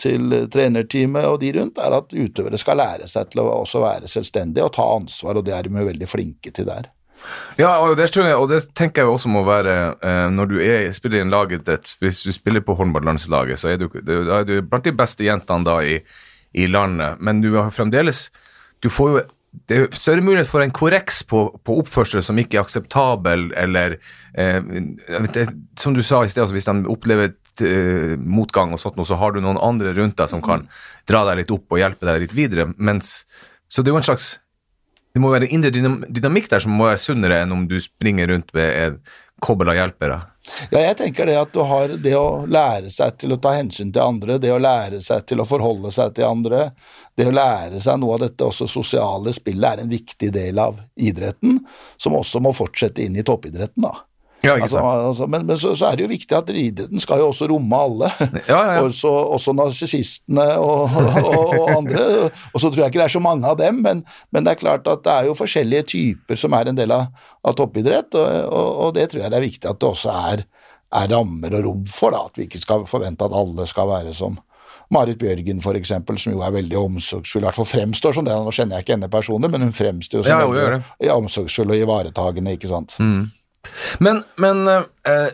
til 0.00 0.38
trenerteamet 0.50 1.30
og 1.30 1.40
de 1.44 1.54
rundt, 1.60 1.82
er 1.82 1.98
at 2.00 2.14
utøvere 2.14 2.60
skal 2.60 2.82
lære 2.82 3.10
seg 3.10 3.32
til 3.32 3.44
å 3.44 3.50
også 3.62 3.84
være 3.84 4.10
selvstendige 4.10 4.66
og 4.66 4.74
ta 4.78 4.86
ansvar, 4.98 5.38
og 5.38 5.46
det 5.46 5.54
er 5.54 5.68
de 5.68 5.90
veldig 5.92 6.10
flinke 6.10 6.54
til 6.54 6.70
der. 6.70 6.90
Ja, 7.58 7.72
og 7.82 7.96
det, 7.98 8.12
jeg, 8.14 8.34
og 8.38 8.46
det 8.50 8.60
tenker 8.78 9.02
jeg 9.02 9.10
også 9.10 9.30
må 9.32 9.42
være 9.46 9.72
eh, 10.06 10.26
når 10.30 10.50
du 10.50 10.56
er, 10.62 10.84
spiller 10.94 11.18
i 11.18 11.24
en 11.24 11.32
lagidrett 11.32 11.96
Hvis 11.98 12.20
du 12.22 12.30
spiller 12.30 12.62
på 12.62 12.76
håndballandslaget, 12.78 13.58
så 13.58 13.72
er 13.72 13.80
du, 13.82 13.88
da 14.06 14.38
er 14.38 14.46
du 14.46 14.60
blant 14.62 14.86
de 14.86 14.94
beste 14.94 15.26
jentene 15.26 15.66
da 15.66 15.80
i, 15.82 15.98
i 16.54 16.66
landet, 16.70 17.20
men 17.20 17.40
du 17.44 17.50
har 17.56 17.70
fremdeles 17.74 18.30
Du 18.80 18.88
får 18.88 19.10
jo 19.12 19.24
det 19.68 19.76
er 19.78 19.86
større 19.96 20.20
mulighet 20.22 20.46
for 20.46 20.60
en 20.60 20.70
korreks 20.70 21.22
på, 21.26 21.38
på 21.64 21.78
oppførsel 21.80 22.20
som 22.22 22.36
ikke 22.38 22.58
er 22.58 22.66
akseptabel, 22.66 23.46
eller 23.56 23.94
eh, 24.36 24.60
det- 25.32 25.48
Som 25.80 25.94
du 25.96 26.02
sa 26.02 26.20
i 26.22 26.28
sted, 26.28 26.42
altså, 26.44 26.54
hvis 26.54 26.68
de 26.68 26.84
opplever 26.92 27.30
et, 27.32 27.62
eh, 27.64 28.16
motgang, 28.20 28.72
og 28.76 28.78
sånt, 28.78 28.96
noe, 29.00 29.08
så 29.08 29.16
har 29.18 29.32
du 29.32 29.40
noen 29.40 29.58
andre 29.58 29.94
rundt 29.96 30.16
deg 30.20 30.28
som 30.28 30.42
kan 30.44 30.68
dra 31.08 31.24
deg 31.30 31.40
litt 31.40 31.50
opp 31.56 31.64
og 31.72 31.80
hjelpe 31.80 32.06
deg 32.06 32.20
litt 32.26 32.36
videre. 32.36 32.68
Mens, 32.76 33.24
så 33.68 33.82
det 33.82 33.88
er 33.90 33.96
jo 33.96 34.02
en 34.02 34.08
slags 34.10 34.38
det 35.16 35.22
må 35.24 35.32
være 35.32 35.48
indre 35.50 35.72
dynamikk 35.72 36.50
der 36.52 36.60
som 36.62 36.76
må 36.76 36.84
være 36.92 37.00
sunnere 37.02 37.40
enn 37.42 37.50
om 37.56 37.64
du 37.66 37.78
springer 37.80 38.28
rundt 38.28 38.52
med 38.54 38.76
en 38.84 38.98
kobbel 39.42 39.72
av 39.72 39.74
hjelpere. 39.80 40.20
Ja, 40.70 40.80
jeg 40.80 40.96
tenker 40.98 41.28
det 41.28 41.36
at 41.40 41.52
du 41.54 41.60
har 41.66 41.92
det 42.02 42.14
å 42.18 42.44
lære 42.48 42.90
seg 42.92 43.18
til 43.20 43.34
å 43.34 43.40
ta 43.42 43.54
hensyn 43.56 43.92
til 43.94 44.02
andre, 44.04 44.38
det 44.42 44.52
å 44.54 44.60
lære 44.62 45.00
seg 45.04 45.26
til 45.28 45.42
å 45.42 45.46
forholde 45.48 45.92
seg 45.94 46.16
til 46.16 46.28
andre, 46.28 46.70
det 47.18 47.28
å 47.28 47.34
lære 47.34 47.80
seg 47.82 48.00
noe 48.00 48.16
av 48.16 48.26
dette 48.26 48.46
også 48.46 48.68
sosiale 48.70 49.34
spillet 49.36 49.68
er 49.70 49.84
en 49.84 49.92
viktig 49.92 50.30
del 50.34 50.60
av 50.62 50.80
idretten, 50.96 51.60
som 51.96 52.16
også 52.18 52.42
må 52.44 52.54
fortsette 52.56 53.04
inn 53.04 53.18
i 53.18 53.26
toppidretten, 53.26 53.86
da. 53.86 53.94
Ja, 54.44 54.54
Altså, 54.54 54.78
altså, 54.78 55.26
men 55.26 55.46
men 55.46 55.58
så, 55.58 55.74
så 55.74 55.88
er 55.88 55.96
det 55.98 56.04
jo 56.04 56.10
viktig 56.12 56.36
at 56.36 56.50
idretten 56.50 57.02
skal 57.02 57.18
jo 57.22 57.30
også 57.32 57.48
romme 57.50 57.76
alle. 57.76 58.10
Ja, 58.48 58.60
ja. 58.74 58.82
Også, 58.86 59.10
også 59.10 59.52
narsissistene 59.56 60.46
og, 60.68 60.90
og, 60.94 61.54
og 61.58 61.70
andre. 61.76 62.30
Og 62.52 62.60
så 62.60 62.70
tror 62.70 62.84
jeg 62.84 62.92
ikke 62.92 63.00
det 63.00 63.08
er 63.08 63.16
så 63.16 63.22
mange 63.24 63.48
av 63.48 63.58
dem, 63.58 63.82
men, 63.82 64.04
men 64.30 64.46
det 64.46 64.54
er 64.54 64.62
klart 64.62 64.86
at 64.86 65.02
det 65.04 65.14
er 65.14 65.30
jo 65.30 65.38
forskjellige 65.38 65.88
typer 65.94 66.38
som 66.38 66.54
er 66.54 66.70
en 66.70 66.78
del 66.78 66.94
av, 66.94 67.08
av 67.44 67.56
toppidrett, 67.58 68.14
og, 68.14 68.52
og, 68.86 68.94
det 68.94 69.10
tror 69.10 69.24
jeg 69.24 69.32
det 69.32 69.40
er 69.40 69.48
viktig 69.48 69.70
at 69.70 69.80
det 69.80 69.88
også 69.88 70.14
er, 70.32 70.44
er 71.02 71.08
rammer 71.10 71.58
og 71.58 71.64
rom 71.66 71.88
for. 71.90 72.14
Da, 72.14 72.26
at 72.30 72.38
vi 72.38 72.46
ikke 72.46 72.62
skal 72.62 72.86
forvente 72.88 73.26
at 73.26 73.34
alle 73.36 73.66
skal 73.66 73.90
være 73.90 74.14
som 74.16 74.38
Marit 74.94 75.18
Bjørgen 75.20 75.58
for 75.60 75.76
eksempel, 75.76 76.16
som 76.20 76.32
jo 76.32 76.40
er 76.46 76.54
veldig 76.54 76.78
omsorgsfull, 76.80 77.42
i 77.42 77.48
hvert 77.48 77.58
fall 77.58 77.68
fremstår 77.68 78.14
som 78.16 78.24
det. 78.24 78.32
Nå 78.32 78.54
kjenner 78.54 78.78
jeg 78.78 78.86
ikke 78.86 78.94
henne 78.96 79.10
personlig, 79.12 79.50
men 79.52 79.66
hun 79.66 79.74
fremstår 79.76 80.22
jo 80.22 80.24
som 80.24 80.32
Ja, 81.04 81.18
omsorgsfull 81.18 81.74
og 81.74 81.82
ivaretagende, 81.82 82.54
ikke 82.56 82.70
sant. 82.70 82.96
Men, 84.04 84.22
men 84.40 84.68
eh, 84.68 85.30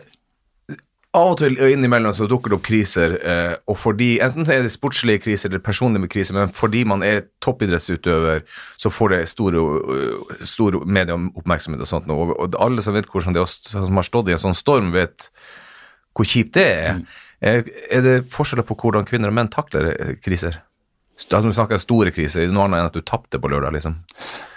av 1.15 1.31
og 1.31 1.37
til 1.39 1.55
og 1.61 1.71
innimellom 1.71 2.13
så 2.15 2.27
dukker 2.29 2.51
det 2.51 2.57
opp 2.57 2.65
kriser, 2.65 3.15
eh, 3.21 3.53
og 3.71 3.77
fordi, 3.79 4.15
enten 4.23 4.47
er 4.51 4.65
det 4.65 4.73
sportslige 4.73 5.21
kriser 5.23 5.51
eller 5.51 5.63
personlige 5.63 6.11
kriser, 6.11 6.35
men 6.37 6.53
fordi 6.55 6.83
man 6.87 7.05
er 7.05 7.25
toppidrettsutøver, 7.43 8.43
så 8.81 8.91
får 8.91 9.13
det 9.13 9.21
stor, 9.31 9.55
øh, 9.55 10.33
stor 10.43 10.81
medieoppmerksomhet 10.85 11.85
og 11.85 11.91
sånt. 11.91 12.07
nå, 12.07 12.15
Og, 12.15 12.55
alle 12.59 12.81
som 12.81 12.93
vet 12.93 13.07
hvordan 13.07 13.33
det 13.35 13.41
er, 13.41 13.53
som 13.71 13.95
har 13.95 14.07
stått 14.07 14.29
i 14.29 14.35
en 14.35 14.43
sånn 14.43 14.57
storm, 14.57 14.91
vet 14.91 15.29
hvor 16.15 16.27
kjipt 16.27 16.55
det 16.55 16.67
er. 16.67 17.01
Er, 17.41 17.63
er 17.91 18.01
det 18.01 18.15
forskjeller 18.31 18.63
på 18.63 18.77
hvordan 18.79 19.07
kvinner 19.07 19.31
og 19.31 19.35
menn 19.35 19.51
takler 19.51 19.93
eh, 19.93 20.15
kriser? 20.23 20.61
Altså, 21.15 21.47
du 21.47 21.55
snakker 21.55 21.79
store 21.79 22.11
kriser, 22.11 22.41
er 22.43 22.49
det 22.49 22.53
noe 22.55 22.65
annet 22.67 22.81
enn 22.81 22.89
at 22.89 22.95
du 22.97 23.01
tapte 23.07 23.39
på 23.39 23.47
lørdag, 23.47 23.71
liksom? 23.77 23.93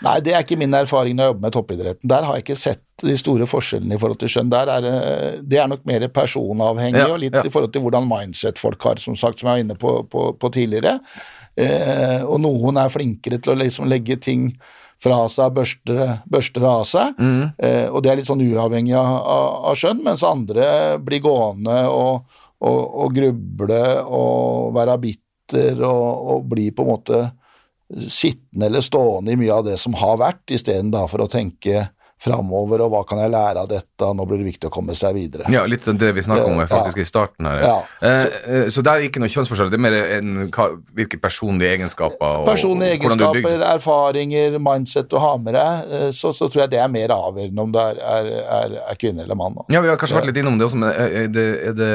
Nei, 0.02 0.16
det 0.26 0.32
er 0.34 0.42
ikke 0.42 0.56
min 0.58 0.74
erfaring 0.74 1.14
når 1.14 1.24
jeg 1.28 1.32
jobber 1.32 1.44
med 1.46 1.54
toppidretten. 1.54 2.08
Der 2.10 2.26
har 2.26 2.34
jeg 2.34 2.44
ikke 2.44 2.56
sett 2.58 2.82
de 3.04 3.14
store 3.20 3.46
forskjellene 3.46 3.94
i 3.94 4.00
forhold 4.02 4.18
til 4.18 4.32
skjønn. 4.32 4.50
Der 4.50 4.72
er, 4.74 4.88
det- 5.38 5.60
er 5.60 5.68
nok 5.70 5.84
mer 5.86 6.08
personavhengig 6.10 6.98
Ja, 6.98 7.12
og 7.14 7.20
litt 7.22 7.36
ja. 7.38 7.44
i 7.46 7.52
forhold 7.54 7.72
til 7.72 7.82
hvordan 7.84 8.08
mindset 8.10 8.58
folk 8.58 8.82
har, 8.82 8.98
som 8.98 9.14
sagt, 9.14 9.38
som 9.38 9.46
jeg 9.48 9.54
var 9.54 9.62
inne 9.62 9.76
på, 9.78 9.92
på, 10.10 10.24
på 10.34 10.50
tidligere. 10.50 10.96
Eh, 11.58 12.24
og 12.26 12.40
noen 12.42 12.76
er 12.82 12.90
flinkere 12.90 13.38
til 13.42 13.54
å 13.54 13.58
liksom 13.62 13.86
legge 13.90 14.18
ting 14.18 14.50
fra 15.02 15.28
seg, 15.30 15.54
børster, 15.54 16.02
børster 16.26 16.64
av 16.66 16.82
seg, 16.90 17.14
eh, 17.62 17.86
og 17.86 18.02
det 18.02 18.10
er 18.10 18.18
litt 18.18 18.26
sånn 18.26 18.42
uavhengig 18.42 18.96
av, 18.98 19.12
av, 19.22 19.46
av 19.70 19.78
skjønn, 19.78 20.02
mens 20.02 20.24
andre 20.26 20.98
blir 20.98 21.22
gående 21.22 21.84
og, 21.86 22.26
og, 22.66 22.80
og 23.06 23.14
gruble 23.14 23.82
og 24.10 24.74
være 24.74 24.98
bitter 25.06 25.22
og, 25.54 26.32
og 26.34 26.48
bli 26.50 26.70
på 26.70 26.84
en 26.84 26.92
måte 26.92 27.22
sittende 28.08 28.66
eller 28.66 28.84
stående 28.84 29.32
i 29.32 29.38
mye 29.40 29.54
av 29.54 29.64
det 29.64 29.78
som 29.80 29.94
har 29.96 30.18
vært, 30.20 30.44
istedenfor 30.52 31.24
å 31.24 31.30
tenke 31.32 31.86
framover 32.18 32.82
og 32.82 32.90
hva 32.90 33.04
kan 33.06 33.20
jeg 33.22 33.30
lære 33.30 33.62
av 33.62 33.68
dette, 33.70 34.06
nå 34.18 34.24
blir 34.26 34.40
det 34.40 34.48
viktig 34.48 34.66
å 34.66 34.72
komme 34.74 34.94
seg 34.98 35.14
videre. 35.14 35.46
Ja, 35.54 35.62
litt 35.70 35.86
av 35.88 35.94
det 36.00 36.10
vi 36.16 36.24
snakket 36.26 36.48
om 36.50 36.58
Ja. 36.58 36.66
faktisk 36.66 36.98
i 36.98 37.06
starten 37.06 37.46
her. 37.46 37.60
Ja. 37.62 37.76
Eh, 38.02 38.24
eh, 38.54 38.66
så 38.74 38.82
det 38.82 38.90
er 38.90 39.06
ikke 39.06 39.22
noe 39.22 39.30
kjønnsforskjell, 39.30 39.70
det 39.70 39.78
er 39.78 39.84
mer 39.84 39.94
en, 40.18 40.50
hva, 40.50 40.66
hvilke 40.98 41.20
personlige 41.22 41.76
egenskaper 41.76 42.40
og 42.40 42.48
Personlige 42.48 42.88
og 42.88 42.96
er 42.96 42.98
egenskaper, 42.98 43.62
erfaringer, 43.70 44.58
mindset 44.58 45.08
du 45.08 45.16
har 45.22 45.38
med 45.38 45.54
deg, 45.54 45.92
eh, 45.92 46.10
så, 46.10 46.32
så 46.34 46.50
tror 46.50 46.64
jeg 46.64 46.70
det 46.74 46.82
er 46.82 46.90
mer 46.90 47.14
avgjørende 47.14 47.62
om 47.62 47.72
du 47.72 47.78
er, 47.78 48.02
er, 48.02 48.32
er, 48.42 48.74
er 48.82 48.98
kvinne 48.98 49.22
eller 49.22 49.38
mann. 49.38 49.62
Ja, 49.70 49.80
vi 49.80 49.88
har 49.88 49.96
kanskje 49.96 50.18
vært 50.18 50.32
litt 50.32 50.42
innom 50.42 50.58
det 50.58 50.66
også, 50.66 50.82
men 50.82 50.90
er 50.90 51.30
det, 51.30 51.46
det, 51.78 51.92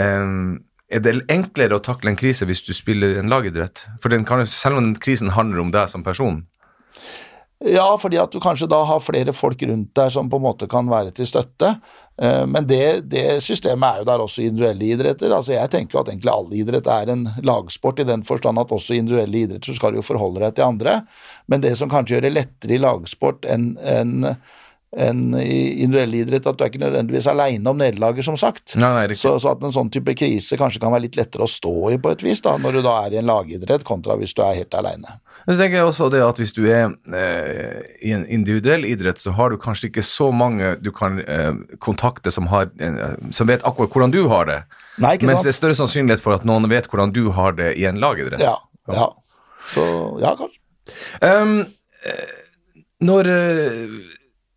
em, 0.00 0.64
er 0.88 1.02
det 1.02 1.16
enklere 1.32 1.78
å 1.78 1.82
takle 1.82 2.12
en 2.12 2.18
krise 2.18 2.46
hvis 2.46 2.62
du 2.66 2.72
spiller 2.76 3.18
en 3.20 3.30
lagidrett? 3.32 3.86
For 4.02 4.12
den 4.12 4.24
kan, 4.28 4.44
selv 4.46 4.78
om 4.78 4.84
den 4.92 5.00
krisen 5.02 5.32
handler 5.34 5.64
om 5.64 5.72
deg 5.74 5.88
som 5.90 6.04
person. 6.06 6.44
Ja, 7.64 7.86
fordi 7.96 8.18
at 8.20 8.34
du 8.34 8.36
kanskje 8.38 8.68
da 8.68 8.82
har 8.84 9.00
flere 9.00 9.32
folk 9.32 9.62
rundt 9.64 9.94
deg 9.96 10.10
som 10.12 10.28
på 10.28 10.36
en 10.36 10.44
måte 10.44 10.66
kan 10.68 10.90
være 10.92 11.14
til 11.16 11.24
støtte. 11.26 11.70
Eh, 12.20 12.44
Men 12.46 12.66
det, 12.68 13.08
det 13.08 13.40
systemet 13.42 13.88
er 13.88 14.02
jo 14.02 14.08
der 14.10 14.24
også 14.26 14.42
i 14.42 14.50
individuelle 14.50 14.90
idretter. 14.92 15.32
Altså 15.32 15.54
Jeg 15.54 15.72
tenker 15.72 15.96
jo 15.96 16.02
at 16.02 16.10
egentlig 16.12 16.32
all 16.34 16.52
idrett 16.52 16.90
er 16.92 17.14
en 17.14 17.24
lagsport, 17.48 18.02
i 18.04 18.08
den 18.08 18.26
forstand 18.28 18.60
at 18.60 18.74
også 18.76 18.92
i 18.94 19.00
individuelle 19.00 19.40
idretter 19.46 19.72
så 19.72 19.78
skal 19.78 19.96
du 19.96 20.02
jo 20.02 20.06
forholde 20.06 20.44
deg 20.44 20.58
til 20.58 20.68
andre. 20.68 20.98
Men 21.48 21.64
det 21.64 21.72
som 21.80 21.90
kanskje 21.90 22.18
gjør 22.18 22.28
det 22.28 22.34
lettere 22.36 22.76
i 22.76 22.82
lagsport 22.84 23.48
enn 23.48 23.72
enn- 23.80 24.36
enn 24.96 25.34
i 25.36 25.82
individuell 25.84 26.14
idrett, 26.16 26.46
at 26.48 26.56
du 26.56 26.64
er 26.64 26.70
ikke 26.70 26.80
nødvendigvis 26.80 27.28
aleine 27.28 27.68
om 27.68 27.76
nederlaget, 27.80 28.24
som 28.24 28.38
sagt. 28.40 28.74
Nei, 28.80 28.88
nei. 28.96 29.16
Så, 29.18 29.34
så 29.42 29.52
at 29.52 29.64
en 29.64 29.74
sånn 29.74 29.90
type 29.92 30.14
krise 30.16 30.56
kanskje 30.56 30.80
kan 30.80 30.94
være 30.94 31.04
litt 31.06 31.18
lettere 31.18 31.44
å 31.44 31.50
stå 31.50 31.74
i 31.92 31.98
på 32.00 32.14
et 32.14 32.24
vis, 32.24 32.40
da, 32.44 32.54
når 32.62 32.78
du 32.78 32.80
da 32.86 32.94
er 33.04 33.16
i 33.16 33.20
en 33.20 33.28
lagidrett, 33.28 33.84
kontra 33.86 34.16
hvis 34.16 34.32
du 34.36 34.40
er 34.46 34.56
helt 34.62 34.76
aleine. 34.78 35.18
Så 35.44 35.58
tenker 35.58 35.78
jeg 35.78 35.90
også 35.90 36.08
det 36.14 36.22
at 36.24 36.40
hvis 36.40 36.54
du 36.56 36.62
er 36.64 36.88
eh, 37.12 37.84
i 38.08 38.16
en 38.16 38.24
individuell 38.38 38.88
idrett, 38.88 39.20
så 39.20 39.36
har 39.36 39.52
du 39.52 39.60
kanskje 39.60 39.90
ikke 39.90 40.06
så 40.06 40.30
mange 40.34 40.74
du 40.80 40.90
kan 40.96 41.20
eh, 41.22 41.52
kontakte 41.82 42.32
som, 42.32 42.48
har, 42.52 42.72
eh, 42.80 43.14
som 43.36 43.52
vet 43.52 43.64
akkurat 43.68 43.92
hvordan 43.92 44.16
du 44.16 44.22
har 44.32 44.48
det. 44.48 44.60
Nei, 44.96 45.18
ikke 45.18 45.28
Mens 45.28 45.44
det 45.44 45.52
er 45.52 45.60
større 45.60 45.76
sannsynlighet 45.76 46.24
for 46.24 46.38
at 46.38 46.48
noen 46.48 46.66
vet 46.72 46.88
hvordan 46.88 47.12
du 47.12 47.26
har 47.36 47.54
det 47.60 47.74
i 47.76 47.84
en 47.86 48.00
lagidrett. 48.00 48.40
Ja. 48.40 48.56
ja. 48.96 49.10
Så 49.70 49.84
ja, 50.24 50.32
kanskje. 50.40 50.62
Um, 51.20 51.66
når, 53.04 53.28
eh, 53.28 54.15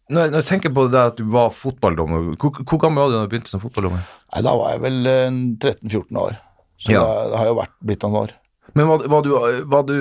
når, 0.09 0.31
når 0.33 0.39
jeg 0.41 0.47
tenker 0.49 0.73
på 0.73 0.85
det 0.91 1.01
at 1.11 1.17
du 1.19 1.25
var 1.31 1.51
fotballdommer, 1.53 2.31
hvor, 2.41 2.61
hvor 2.63 2.81
gammel 2.81 3.03
var 3.03 3.11
du 3.11 3.15
da 3.17 3.23
du 3.25 3.31
begynte 3.31 3.51
som 3.51 3.61
fotballdommer? 3.63 4.01
Nei, 4.33 4.41
da 4.45 4.53
var 4.57 4.73
jeg 4.73 4.83
vel 4.85 5.09
eh, 5.11 5.39
13-14 5.61 6.21
år. 6.23 6.37
Så 6.79 6.93
Ja. 6.95 7.01
det, 7.03 7.31
det 7.33 7.39
har 7.41 7.49
jo 7.51 7.57
vært 7.59 7.75
blitt 7.85 8.05
noen 8.07 8.19
år. 8.23 8.33
Men 8.77 8.87
var, 8.89 9.05
var 9.11 9.25
du, 9.25 9.31
var 9.69 9.83
du 9.89 9.95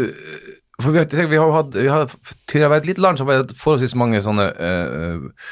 For 0.78 0.92
vi 0.94 1.00
tenker, 1.10 1.26
vi 1.32 1.38
har 1.40 1.48
jo 1.48 1.54
hatt 1.56 1.72
vi 1.74 1.88
har, 1.90 2.04
Til 2.46 2.62
å 2.66 2.68
være 2.70 2.82
et 2.84 2.88
lite 2.90 3.00
land 3.02 3.18
så 3.18 3.24
har 3.24 3.30
vi 3.32 3.38
hatt 3.40 3.54
forholdsvis 3.58 3.94
mange 3.98 4.20
sånne 4.22 4.44
uh, 4.54 5.48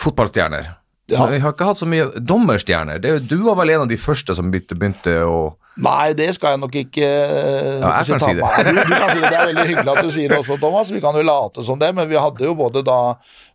fotballstjerner. 0.00 0.70
Ja. 1.12 1.26
Vi 1.28 1.38
har 1.42 1.52
ikke 1.52 1.66
hatt 1.68 1.80
så 1.80 1.88
mye 1.88 2.06
dommerstjerner. 2.16 3.02
Er 3.04 3.20
du 3.20 3.36
var 3.44 3.58
vel 3.60 3.74
en 3.74 3.84
av 3.84 3.90
de 3.90 3.98
første 4.00 4.36
som 4.36 4.48
begynte, 4.52 4.78
begynte 4.78 5.20
å 5.28 5.36
Nei, 5.74 6.12
det 6.14 6.28
skal 6.36 6.52
jeg 6.54 6.60
nok 6.62 6.76
ikke 6.78 7.02
eh, 7.02 7.80
Ja, 7.82 7.88
jeg 7.98 8.12
kan 8.12 8.20
si 8.22 8.34
det. 8.38 8.50
Du, 8.62 8.76
du 8.78 8.92
kan 8.92 9.08
si 9.10 9.18
det. 9.18 9.30
Det 9.32 9.38
er 9.40 9.48
veldig 9.48 9.64
hyggelig 9.66 9.90
at 9.90 10.06
du 10.06 10.12
sier 10.14 10.30
det 10.30 10.36
også, 10.38 10.58
Thomas. 10.62 10.92
Vi 10.94 11.00
kan 11.02 11.18
jo 11.18 11.24
late 11.26 11.64
som 11.66 11.80
det, 11.80 11.88
men 11.98 12.06
vi 12.06 12.20
hadde 12.20 12.46
jo 12.46 12.52
både 12.54 12.84
da 12.86 12.98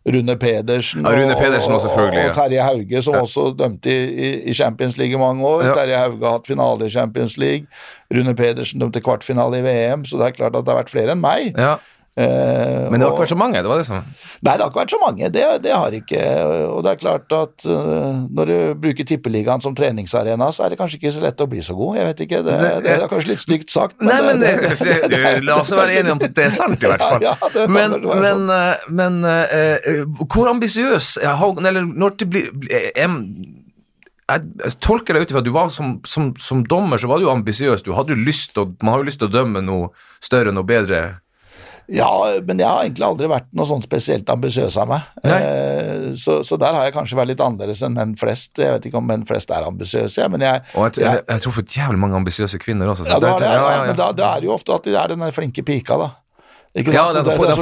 Rune 0.04 0.36
Pedersen, 0.40 1.06
Ja, 1.08 1.14
Rune 1.16 1.38
Pedersen 1.40 1.72
og, 1.78 1.86
og, 1.88 2.18
og 2.20 2.34
Terje 2.36 2.66
Hauge, 2.66 3.02
som 3.06 3.16
også 3.22 3.46
dømte 3.56 3.94
i, 3.94 4.34
i, 4.52 4.56
Champions 4.56 5.00
League 5.00 5.16
i 5.16 5.20
mange 5.20 5.48
år. 5.48 5.70
Ja. 5.70 5.78
Terje 5.80 6.02
Hauge 6.02 6.20
har 6.26 6.36
hatt 6.36 6.52
finale 6.52 6.90
i 6.90 6.92
Champions 6.92 7.38
League. 7.40 7.80
Rune 8.12 8.36
Pedersen 8.36 8.84
dømte 8.84 9.00
kvartfinale 9.04 9.62
i 9.62 9.64
VM, 9.64 10.04
så 10.04 10.20
det 10.20 10.28
er 10.28 10.36
klart 10.42 10.60
at 10.60 10.68
det 10.68 10.74
har 10.74 10.82
vært 10.82 10.92
flere 10.92 11.16
enn 11.16 11.24
meg. 11.24 11.54
Ja, 11.56 11.78
men 12.20 12.98
det 12.98 13.06
har 13.06 13.12
ikke 13.12 13.22
vært 13.22 13.32
så 13.32 13.38
mange. 13.38 13.60
Det 13.62 13.70
var 13.70 13.78
det 13.80 13.86
som 13.86 14.00
Nei, 14.00 14.54
det 14.56 14.64
har 14.64 14.70
ikke 14.70 14.80
vært 14.80 14.92
så 14.92 14.98
mange. 15.00 15.28
Det, 15.30 15.44
det 15.62 15.72
har 15.72 15.94
ikke. 15.94 16.22
Og 16.66 16.82
det 16.84 16.92
er 16.92 16.98
klart 17.00 17.34
at 17.36 17.66
øh, 17.70 18.18
når 18.34 18.50
du 18.50 18.56
bruker 18.82 19.06
tippeligaen 19.06 19.62
som 19.62 19.76
treningsarena, 19.78 20.50
så 20.52 20.66
er 20.66 20.74
det 20.74 20.80
kanskje 20.80 20.98
ikke 20.98 21.12
så 21.14 21.22
lett 21.24 21.44
å 21.44 21.48
bli 21.50 21.62
så 21.64 21.76
god. 21.78 22.00
Jeg 22.00 22.08
vet 22.10 22.24
ikke. 22.26 22.42
Det, 22.46 22.58
det, 22.84 22.96
er 22.96 23.06
kanskje 23.12 23.32
litt 23.32 23.44
stygt 23.44 23.70
sagt, 23.72 23.96
men, 24.02 24.10
Nei, 24.10 24.18
men 24.26 24.42
det, 24.42 25.06
det, 25.12 25.22
La 25.46 25.60
oss 25.62 25.70
være 25.70 26.00
enige 26.00 26.16
om 26.16 26.24
at 26.26 26.36
det 26.36 26.48
er 26.48 26.52
sant, 26.54 26.82
i 26.82 26.90
hvert 26.90 27.06
fall. 27.12 27.24
Ja, 27.24 27.36
ja, 27.54 27.68
men, 27.70 27.96
men, 28.10 28.44
eh, 28.56 28.90
men 28.90 29.22
eh, 29.30 29.78
eh, 29.78 30.04
hvor 30.26 30.50
ambisiøs 30.50 31.14
er 31.22 31.40
Eller 31.40 31.86
når 31.86 32.18
det 32.20 32.30
blir 32.30 32.50
um, 33.04 33.22
jeg, 34.30 34.74
tolker 34.82 35.16
deg 35.16 35.24
ut 35.24 35.32
ifra 35.32 35.42
at 35.42 35.48
du 35.48 35.54
var 35.54 35.72
som, 35.74 35.98
som, 36.06 36.30
som 36.38 36.62
dommer, 36.66 37.00
så 37.00 37.10
var 37.10 37.20
du 37.20 37.30
ambisiøs. 37.30 37.82
Du 37.86 37.94
hadde 37.96 38.14
jo 38.14 38.20
lyst 38.20 38.54
til 38.54 38.74
Man 38.80 38.94
har 38.94 39.02
jo 39.02 39.08
lyst 39.08 39.22
til 39.22 39.30
å 39.30 39.34
dømme 39.34 39.62
noe 39.64 39.90
større, 40.22 40.54
noe 40.54 40.66
bedre. 40.66 41.20
Ja, 41.90 42.10
men 42.46 42.60
jeg 42.62 42.68
har 42.68 42.84
egentlig 42.84 43.02
aldri 43.02 43.28
vært 43.30 43.48
noe 43.56 43.66
sånn 43.66 43.82
spesielt 43.82 44.28
ambisiøs 44.30 44.76
av 44.78 44.90
meg. 44.92 45.08
Eh, 45.26 46.12
så, 46.20 46.38
så 46.46 46.58
der 46.60 46.76
har 46.76 46.86
jeg 46.86 46.94
kanskje 46.94 47.18
vært 47.18 47.32
litt 47.32 47.42
annerledes 47.42 47.82
enn 47.86 47.96
menn 47.98 48.14
flest. 48.20 48.52
Jeg 48.62 48.76
vet 48.76 48.86
ikke 48.86 49.00
om 49.00 49.08
menn 49.10 49.26
flest 49.26 49.50
er 49.50 49.66
ambisiøse, 49.66 50.28
men 50.30 50.46
jeg, 50.46 50.62
Og 50.76 50.86
jeg, 50.86 51.02
jeg, 51.02 51.24
jeg 51.26 51.44
tror 51.44 51.56
for 51.58 51.76
jævlig 51.80 52.02
mange 52.04 52.20
ambisiøse 52.20 52.62
kvinner 52.62 52.92
også. 52.92 53.08
Ja, 53.10 53.18
det 53.18 53.34
det, 53.42 53.50
ja, 53.50 53.68
ja, 53.74 53.84
men 53.88 53.98
da, 53.98 54.10
det 54.14 54.26
er 54.28 54.46
jo 54.46 54.54
ofte 54.54 54.76
at 54.76 54.86
de 54.86 54.94
er 54.94 55.10
den 55.10 55.26
der 55.26 55.34
flinke 55.34 55.66
pika, 55.66 55.98
da. 55.98 56.12
Ikke 56.70 56.92
Ja, 56.94 57.08
da 57.10 57.24
får, 57.26 57.48
Det 57.50 57.54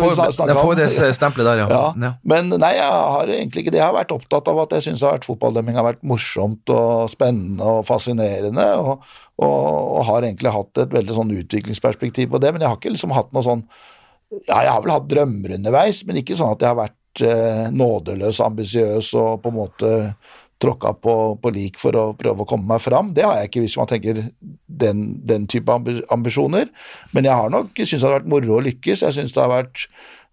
de 0.52 0.54
får, 0.60 0.74
det 0.76 1.14
stempelet 1.16 1.46
der, 1.48 1.62
ja. 1.62 1.68
Ja. 1.72 1.84
ja. 1.96 2.10
Men 2.28 2.50
nei, 2.52 2.74
jeg 2.76 2.84
har 2.84 3.30
egentlig 3.32 3.62
ikke 3.64 3.72
det. 3.72 3.80
Jeg 3.80 3.88
har 3.88 3.96
vært 3.96 4.12
opptatt 4.12 4.50
av 4.52 4.60
at 4.66 4.74
jeg 4.76 4.90
syns 4.90 5.04
fotballdømming 5.24 5.78
har 5.80 5.86
vært 5.86 6.04
morsomt 6.04 6.68
og 6.68 7.08
spennende 7.08 7.64
og 7.64 7.86
fascinerende, 7.88 8.66
og, 8.76 9.06
og, 9.40 9.62
og 9.96 10.02
har 10.10 10.28
egentlig 10.28 10.52
hatt 10.52 10.82
et 10.84 10.92
veldig 10.92 11.16
sånn 11.16 11.32
utviklingsperspektiv 11.40 12.34
på 12.34 12.42
det. 12.44 12.52
Men 12.52 12.66
jeg 12.66 12.74
har 12.74 12.76
ikke 12.76 12.92
liksom 12.92 13.16
hatt 13.16 13.32
noe 13.32 13.46
sånn 13.46 13.64
Ja, 14.30 14.60
jeg 14.64 14.72
har 14.72 14.82
vel 14.84 14.92
hatt 14.92 15.08
drømmer 15.08 15.54
underveis, 15.56 16.02
men 16.06 16.20
ikke 16.20 16.36
sånn 16.36 16.52
at 16.52 16.64
jeg 16.64 16.72
har 16.72 16.80
vært 16.82 17.22
eh, 17.24 17.64
nådeløs 17.72 18.42
ambisiøs 18.44 19.14
og 19.16 19.40
på 19.44 19.52
en 19.52 19.56
måte 19.56 19.94
tråkka 20.58 20.92
på, 20.98 21.14
på 21.40 21.52
lik 21.54 21.78
for 21.78 21.96
å 21.96 22.04
prøve 22.18 22.42
å 22.42 22.48
komme 22.48 22.66
meg 22.72 22.82
fram. 22.82 23.12
Det 23.14 23.24
har 23.24 23.38
jeg 23.38 23.50
ikke, 23.50 23.62
hvis 23.64 23.76
man 23.78 23.90
tenker 23.90 24.22
den, 24.66 25.04
den 25.28 25.46
type 25.50 25.74
ambisjoner. 26.12 26.68
Men 27.14 27.28
jeg 27.28 27.40
har 27.40 27.52
nok 27.54 27.70
syntes 27.78 28.02
det 28.02 28.08
har 28.08 28.18
vært 28.18 28.32
moro 28.34 28.58
å 28.58 28.64
lykkes. 28.66 29.04
Jeg 29.06 29.16
syns 29.16 29.34
det 29.36 29.42
har 29.44 29.52
vært 29.52 29.86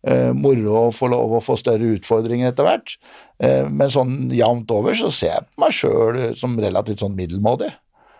eh, 0.09 0.31
moro 0.35 0.79
å 0.87 0.93
få 0.95 1.11
lov 1.13 1.37
å 1.37 1.43
få 1.45 1.57
større 1.61 1.93
utfordringer 1.99 2.51
etter 2.51 2.67
hvert. 2.67 2.97
Eh, 3.37 3.69
men 3.69 3.91
sånn 3.93 4.17
jevnt 4.33 4.73
over 4.73 4.97
så 4.97 5.13
ser 5.13 5.35
jeg 5.35 5.47
på 5.51 5.65
meg 5.65 5.77
sjøl 5.77 6.21
som 6.37 6.57
relativt 6.61 7.05
sånn 7.05 7.17
middelmådig. 7.17 7.71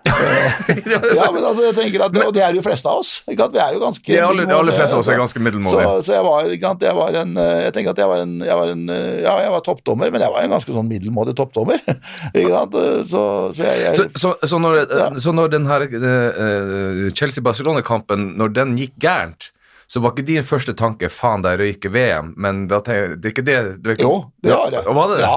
Ja, 1.15 1.28
men 1.34 1.44
altså, 1.44 1.63
jeg 1.65 1.76
tenker 1.78 2.04
at, 2.06 2.18
Og 2.26 2.34
det 2.36 2.44
er 2.46 2.56
jo 2.58 2.63
fleste 2.65 2.89
av 2.89 3.02
oss. 3.02 3.12
Ikke 3.32 3.48
at 3.48 3.56
vi 3.56 3.62
er 3.62 3.74
jo 3.76 3.82
ganske 3.82 4.12
De 4.12 4.20
aller, 4.22 4.48
de 4.50 4.56
aller 4.56 4.78
fleste 4.78 4.98
av 4.98 5.02
oss 5.02 5.10
er 5.12 5.20
ganske 5.20 5.41
middelmådige. 5.41 5.88
Så, 5.98 6.06
så 6.08 6.15
jeg 6.18 6.26
var, 6.28 6.52
sant, 6.65 6.86
jeg 6.88 6.98
var 7.00 7.18
en 7.22 7.34
eh, 7.41 7.62
Jeg 7.65 7.76
tenker 7.78 7.96
at 7.96 8.04
jeg 8.04 8.12
var 8.12 8.24
en, 8.26 8.36
jeg 8.46 8.60
var 8.62 8.74
en 8.76 8.84
eh, 8.96 9.08
Ja, 9.26 9.36
jeg 9.46 9.56
var 9.56 9.65
toppdommer, 9.65 10.13
men 10.13 10.26
jeg 10.26 10.36
var 10.36 10.46
en 10.46 10.56
ganske 10.56 10.78
sånn 10.78 10.89
middelmådig 10.91 11.36
toppdommer. 11.39 11.82
ikke 12.38 12.52
sant? 12.54 12.80
Så, 13.12 13.26
så 13.58 13.65
jeg, 13.65 13.82
jeg 13.88 14.13
Så, 14.22 14.36
så, 14.46 14.62
når, 14.62 14.84
ja. 14.86 15.10
når 15.39 15.52
den 15.56 15.68
her 15.70 15.88
eh, 15.89 17.04
Chelsea-Barcelona-kampen, 17.15 18.34
når 18.39 18.56
den 18.56 18.78
gikk 18.80 18.98
gærent, 19.02 19.52
så 19.88 20.02
var 20.02 20.15
ikke 20.15 20.26
din 20.26 20.46
første 20.46 20.74
tanke 20.78 21.10
'faen, 21.13 21.44
der 21.46 21.60
røyker 21.62 21.91
VM', 21.94 22.34
men 22.41 22.65
da 22.72 22.80
tenker, 22.82 23.15
det 23.22 23.30
er 23.30 23.34
ikke 23.36 23.46
det, 23.46 23.58
det 23.84 23.91
er 23.91 23.98
ikke, 24.00 24.08
Jo, 24.08 24.15
det 24.44 24.56
var 24.56 24.72
det. 24.74 24.82
Ja, 24.82 24.96
var 24.98 25.12
det 25.12 25.18
det? 25.20 25.28
Ja. 25.28 25.36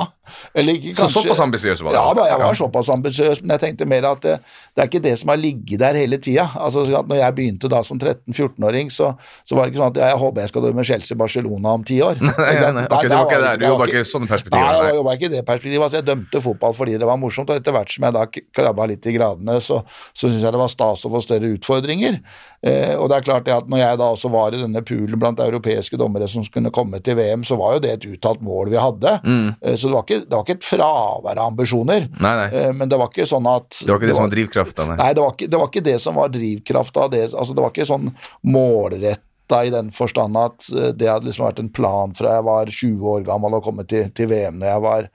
Eller 0.55 0.73
ikke, 0.79 0.95
Så 0.95 1.03
kanskje- 1.07 1.23
såpass 1.23 1.41
ambisiøs 1.41 1.83
var 1.83 1.91
du? 1.91 1.97
Ja 1.97 2.15
da, 2.15 2.25
jeg 2.29 2.39
var 2.39 2.53
Ja. 2.53 2.59
såpass 2.61 2.89
ambisiøs, 2.95 3.43
men 3.43 3.51
jeg 3.59 3.61
tenkte 3.61 3.87
mer 3.87 4.05
at 4.11 4.21
det, 4.23 4.39
det 4.77 4.83
er 4.85 4.89
ikke 4.89 5.03
det 5.03 5.19
som 5.19 5.29
har 5.29 5.37
ligget 5.37 5.79
der 5.81 5.95
hele 5.95 6.19
tida. 6.19 6.49
Altså, 6.57 6.85
når 6.87 7.17
jeg 7.17 7.35
begynte 7.35 7.69
da 7.69 7.83
som 7.83 7.99
13-14-åring, 7.99 8.91
så, 8.93 9.15
så 9.45 9.55
var 9.57 9.67
det 9.67 9.75
ikke 9.75 9.83
sånn 9.83 9.97
at 9.97 10.01
jeg 10.03 10.19
håper 10.23 10.41
jeg 10.41 10.49
skal 10.53 10.63
dømme 10.63 10.85
Chelsea-Barcelona 10.85 11.75
om 11.79 11.85
ti 11.85 12.01
år. 12.05 12.19
Nei, 12.23 12.33
nei, 12.61 12.73
nei, 12.73 12.85
ok, 12.87 13.03
du 13.03 13.09
var 13.15 13.25
ikke 13.27 13.41
der, 13.43 13.57
du 13.61 13.67
jobba 13.67 13.87
ikke 13.89 14.05
sånne 14.09 14.29
perspektiver, 14.31 14.67
Nei, 14.69 14.89
jeg 14.89 14.99
jobba 14.99 15.15
ikke 15.19 15.29
i 15.29 15.33
det 15.37 15.45
perspektivet. 15.47 15.83
Altså, 15.89 15.99
jeg 16.03 16.07
dømte 16.09 16.43
fotball 16.45 16.75
fordi 16.77 16.99
det 16.99 17.07
var 17.09 17.17
morsomt, 17.21 17.51
og 17.51 17.57
etter 17.61 17.73
hvert 17.75 17.91
som 17.93 18.05
jeg 18.09 18.17
da 18.19 18.27
krabba 18.59 18.87
litt 18.91 19.07
i 19.07 19.15
gradene, 19.17 19.59
så, 19.65 19.81
så 20.15 20.29
syns 20.31 20.43
jeg 20.45 20.53
det 20.55 20.61
var 20.61 20.69
stas 20.73 21.05
å 21.09 21.11
få 21.13 21.23
større 21.25 21.51
utfordringer. 21.57 22.21
Eh, 22.63 22.95
og 22.99 23.09
det 23.11 23.19
er 23.21 23.27
klart 23.27 23.45
det 23.47 23.55
at 23.55 23.69
når 23.71 23.79
jeg 23.83 23.99
da 24.01 24.09
også 24.15 24.31
var 24.33 24.55
i 24.57 24.61
denne 24.63 24.83
poolen 24.83 25.19
blant 25.21 25.39
europeiske 25.43 25.99
dommere 26.01 26.27
som 26.31 26.43
skulle 26.47 26.73
komme 26.75 26.99
til 27.05 27.15
VM, 27.19 27.45
så 27.47 27.57
var 27.59 27.77
jo 27.77 27.83
det 27.85 27.93
et 27.97 28.07
uttalt 28.17 28.43
mål 28.43 28.71
vi 28.73 28.81
hadde. 28.83 29.13
Mm. 29.25 29.55
Eh, 29.63 29.77
så 29.79 29.89
det 29.91 29.95
var, 29.95 30.05
ikke, 30.09 30.18
det 30.25 30.35
var 30.35 30.45
ikke 30.45 30.57
et 30.59 30.67
fravær 30.69 31.39
av 31.39 31.53
ambisjoner. 31.53 32.09
Nei, 32.19 32.35
nei. 32.43 32.49
Eh, 32.61 32.73
Men 32.77 32.91
det 32.91 32.99
var 33.01 33.11
ikke 33.13 33.27
sånn 33.29 33.47
at 33.51 33.81
Det 33.85 33.91
var 33.93 34.01
ikke 34.01 34.11
det 34.11 34.17
som 34.19 34.27
var 34.27 34.35
drivkrafta, 34.35 34.87
nei. 34.91 34.97
Nei, 35.01 35.09
det 35.15 35.23
var 35.25 35.33
ikke 35.37 35.49
det, 35.49 35.61
var 35.63 35.71
ikke 35.73 35.85
det 35.89 35.97
som 36.05 36.19
var 36.21 36.29
drivkrafta. 36.35 37.09
Det, 37.15 37.23
altså, 37.33 37.55
det 37.57 37.65
var 37.65 37.75
ikke 37.75 37.89
sånn 37.89 38.11
målretta 38.45 39.63
i 39.65 39.71
den 39.73 39.91
forstand 39.95 40.37
at 40.37 40.69
eh, 40.77 40.91
det 40.99 41.09
hadde 41.09 41.29
liksom 41.31 41.47
vært 41.49 41.63
en 41.63 41.73
plan 41.73 42.15
fra 42.17 42.35
jeg 42.39 42.47
var 42.49 42.73
20 42.81 43.13
år 43.15 43.23
gammel 43.29 43.57
og 43.59 43.65
kommet 43.65 43.89
til, 43.89 44.11
til 44.17 44.29
VM 44.31 44.59
når 44.61 44.69
jeg 44.73 44.85
var, 44.85 45.09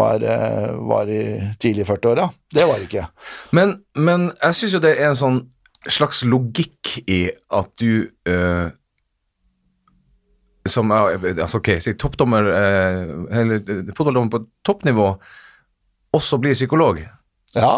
var, 0.00 0.26
eh, 0.34 0.68
var 0.92 1.08
i 1.12 1.22
tidlig 1.62 1.86
40-åra. 1.88 2.28
Det 2.52 2.66
var 2.68 2.82
det 2.82 2.90
ikke. 2.90 3.06
Men, 3.56 3.78
men 3.96 4.28
jeg 4.42 4.58
syns 4.60 4.76
jo 4.76 4.82
det 4.84 4.96
er 4.98 5.08
en 5.12 5.18
sånn 5.18 5.40
slags 5.90 6.20
logikk 6.28 6.92
i 7.10 7.24
at 7.50 7.72
du 7.82 8.04
eh, 8.28 8.68
som 10.66 10.92
altså 10.92 11.58
ok, 11.58 11.72
si 11.82 11.92
toppdommer 11.98 12.46
eh, 12.52 13.40
eller 13.40 13.62
eh, 13.62 13.88
fotballdommer 13.96 14.30
på 14.30 14.44
toppnivå 14.68 15.08
også 16.14 16.38
blir 16.42 16.54
psykolog. 16.54 17.02
Ja, 17.56 17.74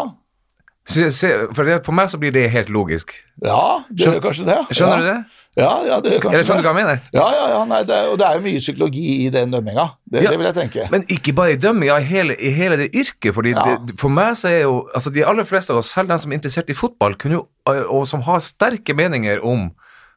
Se, 0.85 1.07
se, 1.09 1.29
for 1.57 1.65
det, 1.65 1.79
for 1.81 1.97
meg 1.97 2.11
så 2.13 2.19
blir 2.21 2.29
det 2.29 2.43
helt 2.53 2.67
logisk. 2.69 3.09
ja 3.41 3.79
det 3.89 4.05
gjør 4.05 4.19
kanskje 4.21 4.43
det. 4.45 4.57
Skjønner 4.69 4.99
ja. 4.99 4.99
du 5.01 5.07
det? 5.07 5.39
Ja, 5.57 5.69
ja, 5.87 5.95
det 6.03 6.11
gjør 6.11 6.19
kanskje 6.27 6.37
det. 6.37 6.45
skjønner 6.45 6.61
du 6.61 6.67
hva 6.67 6.73
jeg 6.75 6.77
mener? 6.85 6.99
Ja, 7.15 7.23
ja, 7.33 7.45
ja, 7.55 7.61
nei, 7.71 7.79
det, 7.89 7.95
er- 7.95 8.09
og 8.11 8.19
det 8.21 8.27
er 8.27 8.35
jo 8.37 8.43
mye 8.43 8.59
psykologi 8.61 9.05
i 9.23 9.31
den 9.33 9.49
dømminga. 9.55 9.85
Det, 10.05 10.21
Ja. 10.21 10.29
det 10.29 10.37
vil 10.37 10.45
jeg 10.51 10.55
tenke. 10.59 10.85
Men 10.93 11.07
ikke 11.15 11.33
bare 11.33 11.55
i 11.55 11.57
dømminga, 11.63 11.95
i 11.97 12.05
hele, 12.11 12.35
i 12.37 12.51
hele 12.53 12.77
det 12.83 12.91
yrket. 13.01 13.33
Fordi 13.33 13.55
Ja. 13.57 13.63
det, 13.81 13.95
for 13.97 14.13
meg 14.13 14.37
så 14.37 14.51
er 14.51 14.61
jo 14.67 14.75
altså 14.93 15.09
De 15.15 15.25
aller 15.25 15.43
fleste 15.49 15.73
av 15.73 15.81
oss, 15.81 15.89
selv 15.89 16.13
de 16.13 16.19
som 16.21 16.31
er 16.31 16.37
interessert 16.37 16.69
i 16.69 16.77
fotball, 16.77 17.15
kunne 17.17 17.39
jo, 17.39 17.47
og 17.65 18.05
som 18.07 18.21
har 18.21 18.45
sterke 18.45 18.93
meninger 18.93 19.41
om 19.41 19.71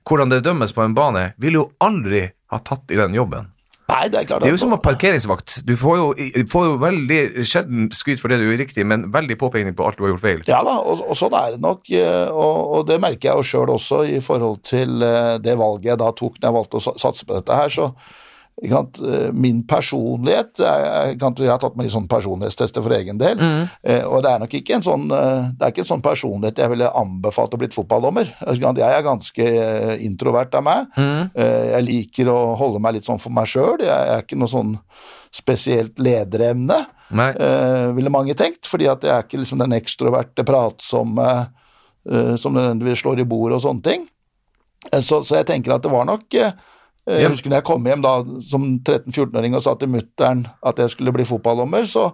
hvordan 0.08 0.32
det 0.32 0.42
dømmes 0.46 0.74
på 0.74 0.84
en 0.84 0.96
bane, 0.96 1.30
ville 1.38 1.62
jo 1.62 1.70
aldri 1.84 2.26
ha 2.48 2.60
tatt 2.64 2.90
i 2.92 2.98
den 2.98 3.16
jobben. 3.16 3.48
Nei, 3.88 4.02
det 4.12 4.18
er 4.18 4.26
klart 4.28 4.42
Det 4.44 4.50
er 4.50 4.52
jo 4.52 4.60
som 4.60 4.74
en 4.76 4.80
parkeringsvakt. 4.84 5.62
Du 5.64 5.72
får 5.80 5.94
jo, 5.96 6.08
får 6.52 6.64
jo 6.66 6.74
veldig 6.82 7.20
sjelden 7.48 7.86
skryt 7.96 8.20
for 8.20 8.28
det 8.28 8.36
du 8.40 8.44
gjør 8.44 8.60
riktig, 8.60 8.84
men 8.84 9.06
veldig 9.14 9.38
påpekning 9.40 9.76
på 9.76 9.86
alt 9.86 9.96
du 9.96 10.04
har 10.04 10.12
gjort 10.12 10.24
feil. 10.26 10.42
Ja 10.50 10.60
da, 10.66 10.76
og, 10.82 11.00
og 11.08 11.16
sånn 11.16 11.36
er 11.38 11.54
det 11.56 11.62
nok, 11.64 11.88
eh, 11.96 12.28
og, 12.28 12.58
og 12.76 12.84
det 12.90 12.98
merker 13.00 13.30
jeg 13.30 13.40
jo 13.40 13.46
sjøl 13.48 13.72
også 13.78 14.02
i 14.12 14.20
forhold 14.24 14.60
til 14.68 15.04
eh, 15.04 15.36
det 15.40 15.56
valget 15.56 15.94
jeg 15.94 16.02
da 16.04 16.10
tok 16.12 16.36
når 16.36 16.50
jeg 16.50 16.58
valgte 16.58 16.82
å 16.82 16.96
satse 17.00 17.28
på 17.28 17.38
dette 17.38 17.60
her. 17.62 17.72
så 17.72 17.88
Min 19.32 19.60
personlighet 19.70 20.58
Jeg, 20.58 21.18
Jeg 21.20 21.50
har 21.50 21.60
tatt 21.62 21.76
litt 21.78 21.92
sånn 21.94 22.08
personlighetstester 22.10 22.82
for 22.82 22.90
egen 22.96 23.18
del, 23.20 23.38
eh, 23.82 24.02
og 24.04 24.22
det 24.24 24.30
er 24.32 24.38
nok 24.42 24.54
ikke 24.58 24.74
en 24.74 24.82
sånn 24.82 25.04
eh, 25.14 25.44
det 25.54 25.62
er 25.62 25.70
ikke 25.70 25.84
en 25.84 25.90
sånn 25.92 26.02
personlighet 26.02 26.58
jeg 26.58 26.72
ville 26.72 26.90
anbefalt 26.90 27.54
å 27.54 27.60
blitt 27.60 27.74
fotballdommer. 27.76 28.32
Jeg 28.48 28.82
er 28.82 29.02
ganske 29.06 29.46
eh, 29.46 30.04
introvert 30.04 30.54
av 30.58 30.64
meg. 30.66 30.86
Eh, 30.98 31.66
Jeg 31.78 31.84
liker 31.86 32.28
å 32.32 32.54
holde 32.58 32.80
meg 32.82 32.94
litt 32.98 33.06
sånn 33.06 33.20
for 33.22 33.30
meg 33.30 33.46
sjøl. 33.46 33.78
Jeg 33.84 33.88
er 34.16 34.22
ikke 34.24 34.38
noe 34.40 34.50
sånn 34.50 34.74
spesielt 35.30 35.98
lederemne 36.02 36.80
eh, 37.40 37.86
ville 37.96 38.10
mange 38.10 38.34
tenkt, 38.36 38.66
fordi 38.68 38.88
at 38.90 39.02
jeg 39.04 39.12
er 39.14 39.22
ikke 39.24 39.38
liksom 39.40 39.58
den 39.62 39.72
ekstroverte, 39.78 40.44
pratsomme 40.44 41.28
eh, 42.10 42.34
som 42.36 42.52
nødvendigvis 42.56 43.00
slår 43.04 43.22
i 43.22 43.28
bordet 43.28 43.56
og 43.60 43.62
sånne 43.64 43.82
ting. 43.86 44.08
Eh, 44.92 45.00
så, 45.00 45.22
så 45.24 45.38
jeg 45.38 45.46
tenker 45.46 45.76
at 45.76 45.82
det 45.86 45.92
var 45.92 46.04
nok 46.08 46.34
eh. 46.34 46.52
Jeg 47.08 47.32
husker 47.32 47.50
når 47.50 47.62
jeg 47.62 47.66
kom 47.68 47.86
hjem 47.88 48.02
da 48.04 48.12
som 48.44 48.66
13-14-åring 48.82 49.56
og 49.56 49.64
sa 49.64 49.74
til 49.80 49.90
mutter'n 49.92 50.44
at 50.68 50.82
jeg 50.82 50.92
skulle 50.92 51.14
bli 51.16 51.24
fotballdommer, 51.28 51.86
så, 51.88 52.10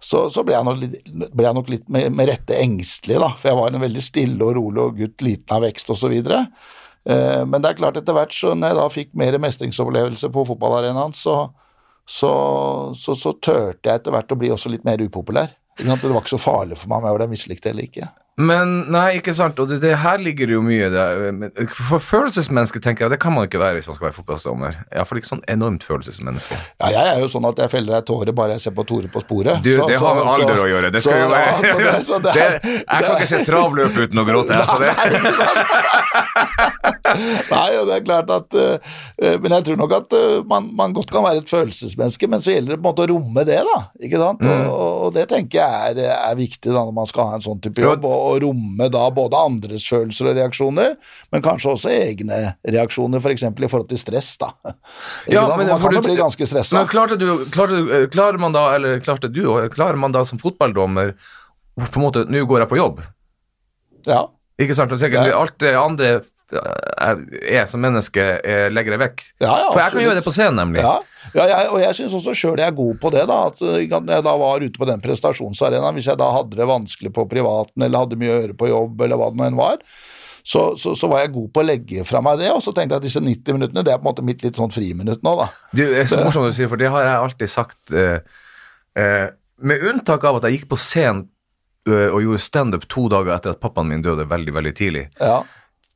så, 0.00 0.24
så 0.32 0.44
ble, 0.46 0.56
jeg 0.56 0.64
nok, 0.64 1.30
ble 1.36 1.46
jeg 1.46 1.58
nok 1.58 1.72
litt 1.72 1.86
med, 1.92 2.08
med 2.16 2.30
rette 2.30 2.56
engstelig, 2.56 3.18
da, 3.20 3.32
for 3.36 3.50
jeg 3.50 3.58
var 3.60 3.74
en 3.74 3.84
veldig 3.84 4.04
stille 4.04 4.46
og 4.46 4.56
rolig 4.56 4.84
og 4.84 5.00
gutt, 5.02 5.24
liten 5.26 5.56
av 5.56 5.64
vekst 5.66 5.92
osv. 5.92 6.14
Eh, 6.18 7.42
men 7.44 7.60
det 7.60 7.72
er 7.72 7.80
klart 7.80 8.00
etter 8.00 8.16
hvert, 8.16 8.34
så 8.34 8.54
når 8.54 8.72
jeg 8.72 8.78
da 8.80 8.86
fikk 8.94 9.12
mer 9.20 9.38
mestringsopplevelse 9.42 10.32
på 10.34 10.46
fotballarenaen, 10.52 11.16
så, 11.18 11.40
så, 12.08 12.32
så, 12.96 13.18
så 13.18 13.34
tørte 13.36 13.90
jeg 13.90 14.00
etter 14.00 14.14
hvert 14.14 14.32
å 14.32 14.40
bli 14.40 14.52
også 14.54 14.72
litt 14.72 14.86
mer 14.88 15.02
upopulær. 15.04 15.52
Det 15.78 15.86
var 15.86 16.22
ikke 16.22 16.34
så 16.34 16.42
farlig 16.42 16.78
for 16.80 16.90
meg 16.90 17.02
om 17.02 17.10
jeg 17.10 17.18
ble 17.20 17.30
mislikt 17.30 17.68
eller 17.70 17.86
ikke. 17.86 18.08
Men 18.38 18.84
nei, 18.92 19.18
ikke 19.18 19.32
sant. 19.34 19.58
Og 19.58 19.66
det, 19.70 19.80
det 19.82 19.96
her 19.98 20.20
ligger 20.22 20.52
jo 20.54 20.60
mye 20.62 20.86
det, 20.94 21.06
For 21.74 21.98
følelsesmenneske, 21.98 22.78
tenker 22.84 23.04
jeg, 23.06 23.10
det 23.16 23.18
kan 23.22 23.34
man 23.34 23.48
ikke 23.48 23.58
være 23.58 23.78
hvis 23.80 23.88
man 23.90 23.96
skal 23.98 24.06
være 24.08 24.16
fotballdommer. 24.20 24.76
Iallfall 24.94 25.18
ikke 25.18 25.30
sånn 25.32 25.42
enormt 25.50 25.82
følelsesmenneske. 25.86 26.54
Ja, 26.78 26.90
jeg 26.94 27.14
er 27.16 27.22
jo 27.24 27.28
sånn 27.32 27.48
at 27.50 27.58
jeg 27.64 27.72
feller 27.72 27.98
ei 27.98 28.04
tåre 28.06 28.34
bare 28.38 28.54
jeg 28.54 28.62
ser 28.68 28.76
på 28.78 28.84
Tore 28.86 29.10
på 29.10 29.20
sporet. 29.24 29.58
Du, 29.64 29.72
Så- 29.74 29.88
det 29.90 29.98
så- 29.98 30.06
har 30.06 30.14
med 30.20 30.30
alder 30.34 30.54
så- 30.54 30.62
å 30.62 30.68
gjøre. 30.70 30.92
Det 30.94 31.02
så- 31.02 31.10
skal 31.10 31.20
jo 31.24 31.28
være 31.34 31.48
ja, 31.88 31.98
så 31.98 31.98
det- 31.98 32.04
så 32.06 32.18
det 32.38 32.46
Jeg 32.78 32.86
kan 32.88 33.10
ikke 33.16 33.26
se 33.32 33.42
travløp 33.50 33.98
uten 34.06 34.22
å 34.22 34.26
gråte. 34.28 34.54
Altså 34.54 34.78
det. 34.78 34.92
Nei, 37.50 37.70
og 37.80 37.86
det 37.88 37.94
er 37.98 38.04
klart 38.06 38.30
at 38.34 38.54
uh, 38.58 39.34
Men 39.42 39.54
jeg 39.58 39.64
tror 39.68 39.78
nok 39.80 39.94
at 39.98 40.14
uh, 40.16 40.44
man, 40.48 40.68
man 40.76 40.94
godt 40.96 41.10
kan 41.12 41.24
være 41.26 41.42
et 41.42 41.50
følelsesmenneske, 41.50 42.28
men 42.30 42.42
så 42.44 42.54
gjelder 42.54 42.76
det 42.76 42.80
på 42.82 42.86
en 42.86 42.90
måte 42.92 43.06
å 43.06 43.10
romme 43.12 43.44
det, 43.48 43.58
da. 43.66 43.78
Ikke 44.04 44.20
sant? 44.20 44.42
Mm. 44.44 44.66
Og, 44.68 44.92
og 45.08 45.14
det 45.16 45.26
tenker 45.32 45.60
jeg 45.62 45.96
er, 45.98 46.14
er 46.30 46.38
viktig 46.38 46.70
da 46.72 46.84
når 46.84 46.94
man 47.00 47.08
skal 47.10 47.30
ha 47.32 47.38
en 47.38 47.44
sånn 47.44 47.60
type 47.64 47.82
jobb, 47.82 48.04
og, 48.08 48.18
og 48.28 48.42
romme 48.44 48.88
da 48.92 49.04
både 49.14 49.40
andres 49.48 49.86
følelser 49.88 50.30
og 50.30 50.38
reaksjoner, 50.38 50.94
men 51.32 51.44
kanskje 51.44 51.74
også 51.74 51.92
egne 51.92 52.40
reaksjoner, 52.68 53.22
f.eks. 53.22 53.46
For 53.48 53.66
i 53.66 53.70
forhold 53.72 53.90
til 53.90 54.00
stress, 54.00 54.32
da. 54.40 54.52
Ja, 55.34 55.44
men 55.56 55.68
man 55.68 55.82
kan 55.82 55.98
jo 55.98 56.04
bli 56.04 56.16
ganske 56.18 56.48
stressa. 56.48 56.84
Klarte 56.90 57.18
du, 57.20 57.28
klarte, 57.54 57.82
eh, 57.98 58.08
klarer 58.12 58.40
man 58.40 58.56
da, 58.56 58.68
eller 58.76 59.02
klarte 59.04 59.30
du, 59.32 59.44
klarer 59.74 60.00
man 60.00 60.14
da 60.14 60.24
som 60.28 60.40
fotballdommer 60.40 61.14
på 61.78 62.00
en 62.00 62.02
måte, 62.02 62.24
Nå 62.26 62.42
går 62.48 62.64
jeg 62.64 62.70
på 62.72 62.80
jobb. 62.80 63.04
Ja. 64.08 64.24
Ikke 64.58 64.74
sant? 64.74 64.92
Og 64.92 64.98
sikkert, 65.00 65.30
Ja. 65.30 65.38
Alt 65.38 65.58
det 65.62 65.76
andre 65.78 66.18
jeg 66.48 67.56
er 67.60 67.66
som 67.68 67.82
menneske, 67.84 68.22
jeg 68.40 68.72
legger 68.72 68.94
jeg 68.94 69.02
vekk. 69.02 69.24
Ja, 69.42 69.50
ja, 69.52 69.66
For 69.68 69.82
jeg 69.82 69.92
kan 69.92 70.00
gjøre 70.06 70.16
det 70.16 70.24
på 70.24 70.32
scenen, 70.32 70.56
nemlig. 70.56 70.80
Ja, 70.80 70.94
ja 71.36 71.48
jeg, 71.50 71.70
og 71.72 71.82
jeg 71.82 71.96
syns 71.98 72.14
også 72.18 72.34
sjøl 72.36 72.60
jeg 72.60 72.70
er 72.70 72.76
god 72.78 73.00
på 73.02 73.12
det. 73.14 73.24
da, 73.30 73.40
at 73.50 73.60
eh, 73.64 73.82
jeg 73.84 74.24
da 74.26 74.36
var 74.40 74.64
ute 74.64 74.80
på 74.80 74.88
den 74.88 75.02
prestasjonsarenaen, 75.04 75.96
hvis 75.98 76.08
jeg 76.10 76.20
da 76.20 76.30
hadde 76.34 76.58
det 76.58 76.68
vanskelig 76.68 77.12
på 77.14 77.26
privaten 77.30 77.84
eller 77.84 78.04
hadde 78.04 78.18
mye 78.20 78.32
å 78.32 78.40
gjøre 78.40 78.56
på 78.58 78.70
jobb, 78.70 79.04
eller 79.06 79.20
hva 79.20 79.30
det 79.32 79.40
nå 79.40 79.46
enn 79.48 79.60
var, 79.60 79.82
så, 80.48 80.62
så, 80.80 80.94
så 80.96 81.08
var 81.10 81.24
jeg 81.24 81.34
god 81.34 81.48
på 81.52 81.60
å 81.60 81.66
legge 81.66 82.04
fra 82.08 82.22
meg 82.24 82.38
det. 82.40 82.50
Og 82.54 82.62
så 82.64 82.72
tenkte 82.72 82.96
jeg 82.96 83.02
at 83.02 83.08
disse 83.08 83.20
90 83.24 83.58
minuttene 83.58 83.84
det 83.84 83.92
er 83.92 84.00
på 84.00 84.06
en 84.06 84.10
måte 84.12 84.24
mitt 84.24 84.44
litt 84.44 84.56
sånn 84.56 84.72
friminutt 84.72 85.24
nå, 85.26 85.34
da. 85.36 85.48
Du, 85.74 85.82
det 85.82 86.04
er 86.04 86.08
så 86.08 86.22
morsomt 86.24 86.48
du 86.48 86.56
sier, 86.56 86.70
for 86.70 86.80
det 86.80 86.88
har 86.92 87.04
jeg 87.04 87.24
alltid 87.26 87.52
sagt 87.52 87.92
eh, 87.92 88.22
eh, 88.96 89.26
Med 89.60 89.84
unntak 89.90 90.24
av 90.24 90.38
at 90.38 90.48
jeg 90.48 90.60
gikk 90.60 90.70
på 90.70 90.80
scenen 90.80 91.26
eh, 91.90 92.08
og 92.08 92.22
gjorde 92.24 92.40
standup 92.46 92.88
to 92.88 93.08
dager 93.12 93.34
etter 93.36 93.52
at 93.52 93.60
pappaen 93.60 93.90
min 93.90 94.04
døde 94.04 94.24
veldig 94.30 94.56
veldig 94.56 94.74
tidlig. 94.78 95.04
Ja, 95.20 95.42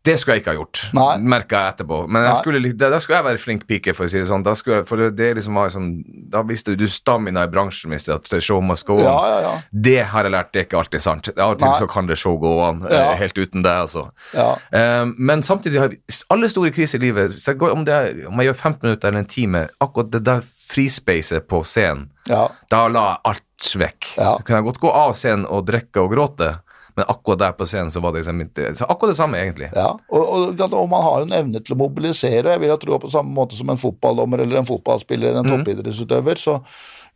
Det 0.02 0.16
skulle 0.18 0.34
jeg 0.34 0.42
ikke 0.42 0.50
ha 0.50 0.58
gjort, 0.58 0.80
merka 1.22 1.58
jeg 1.60 1.74
etterpå. 1.76 1.98
Men 2.10 2.24
jeg 2.26 2.38
skulle, 2.40 2.60
da, 2.74 2.88
da 2.90 2.98
skulle 3.02 3.20
jeg 3.20 3.26
være 3.28 3.38
flink 3.38 3.66
pike, 3.68 3.94
for 3.94 4.08
å 4.08 4.10
si 4.10 4.18
det 4.18 4.26
sånn. 4.26 4.42
Da, 4.42 4.54
jeg, 4.58 4.82
for 4.88 4.98
det, 5.14 5.28
liksom 5.38 5.58
var 5.58 5.68
liksom, 5.68 5.88
da 6.32 6.42
visste 6.48 6.74
du 6.78 6.88
stamina 6.90 7.44
i 7.46 7.50
bransjen 7.52 7.94
hvis 7.94 8.08
at 8.10 8.26
show 8.42 8.58
must 8.64 8.86
go 8.88 8.96
on. 8.98 9.06
ja, 9.06 9.18
ja. 9.30 9.38
ja. 9.46 9.52
Det 9.70 10.00
har 10.10 10.26
jeg 10.26 10.34
lært, 10.34 10.50
det 10.50 10.62
er 10.62 10.66
ikke 10.66 10.80
alltid 10.80 11.04
sant. 11.04 11.30
Av 11.36 11.54
og 11.54 11.62
til 11.62 11.76
så 11.78 11.86
kan 11.90 12.10
det 12.10 12.18
show 12.18 12.34
go 12.42 12.56
on, 12.66 12.82
eh, 12.90 13.12
helt 13.20 13.38
uten 13.38 13.62
det, 13.62 13.76
altså. 13.86 14.08
ja. 14.34 14.48
Eh, 14.74 15.04
men 15.16 15.46
samtidig 15.46 15.84
har 15.84 15.94
alle 16.34 16.50
store 16.50 16.74
kriser 16.74 16.98
i 16.98 17.06
livet 17.06 17.38
så 17.38 17.52
jeg 17.52 17.60
går, 17.62 17.72
om, 17.76 17.86
det 17.86 17.94
er, 17.94 18.24
om 18.26 18.42
jeg 18.42 18.50
gjør 18.50 18.58
15 18.58 18.86
minutter 18.86 19.12
eller 19.12 19.22
en 19.22 19.30
time, 19.30 19.62
akkurat 19.84 20.10
det 20.12 20.24
der 20.26 20.42
frispacet 20.72 21.46
på 21.46 21.62
scenen, 21.68 22.08
ja. 22.30 22.46
da 22.72 22.84
la 22.90 23.06
jeg 23.12 23.22
alt 23.30 23.72
vekk. 23.84 24.12
Så 24.16 24.36
kan 24.46 24.58
jeg 24.58 24.66
godt 24.66 24.82
gå 24.82 24.92
av 24.96 25.14
scenen 25.18 25.46
og 25.46 25.66
drikke 25.68 26.02
og 26.02 26.10
gråte, 26.14 26.54
men 26.96 27.04
akkurat 27.08 27.38
der 27.38 27.52
på 27.56 27.66
scenen 27.66 27.90
så 27.90 28.00
var 28.04 28.12
det 28.12 28.22
liksom 28.22 28.40
ikke 28.44 28.72
Så 28.76 28.84
akkurat 28.88 29.12
det 29.14 29.16
samme, 29.16 29.38
egentlig. 29.40 29.70
Ja, 29.74 29.90
og, 30.12 30.22
og, 30.56 30.62
og 30.72 30.88
man 30.90 31.02
har 31.02 31.20
jo 31.22 31.28
en 31.30 31.36
evne 31.40 31.60
til 31.64 31.74
å 31.76 31.78
mobilisere, 31.80 32.44
og 32.46 32.52
jeg 32.56 32.60
vil 32.60 32.70
ha 32.74 32.76
tro 32.82 32.98
på 32.98 33.10
samme 33.12 33.32
måte 33.32 33.54
som 33.56 33.70
en 33.72 33.80
fotballdommer 33.80 34.42
eller 34.44 34.60
en 34.62 34.68
fotballspiller 34.68 35.30
eller 35.30 35.40
en 35.44 35.46
Mhm. 35.52 35.64
toppidrettsutøver. 35.64 36.36
så 36.38 36.60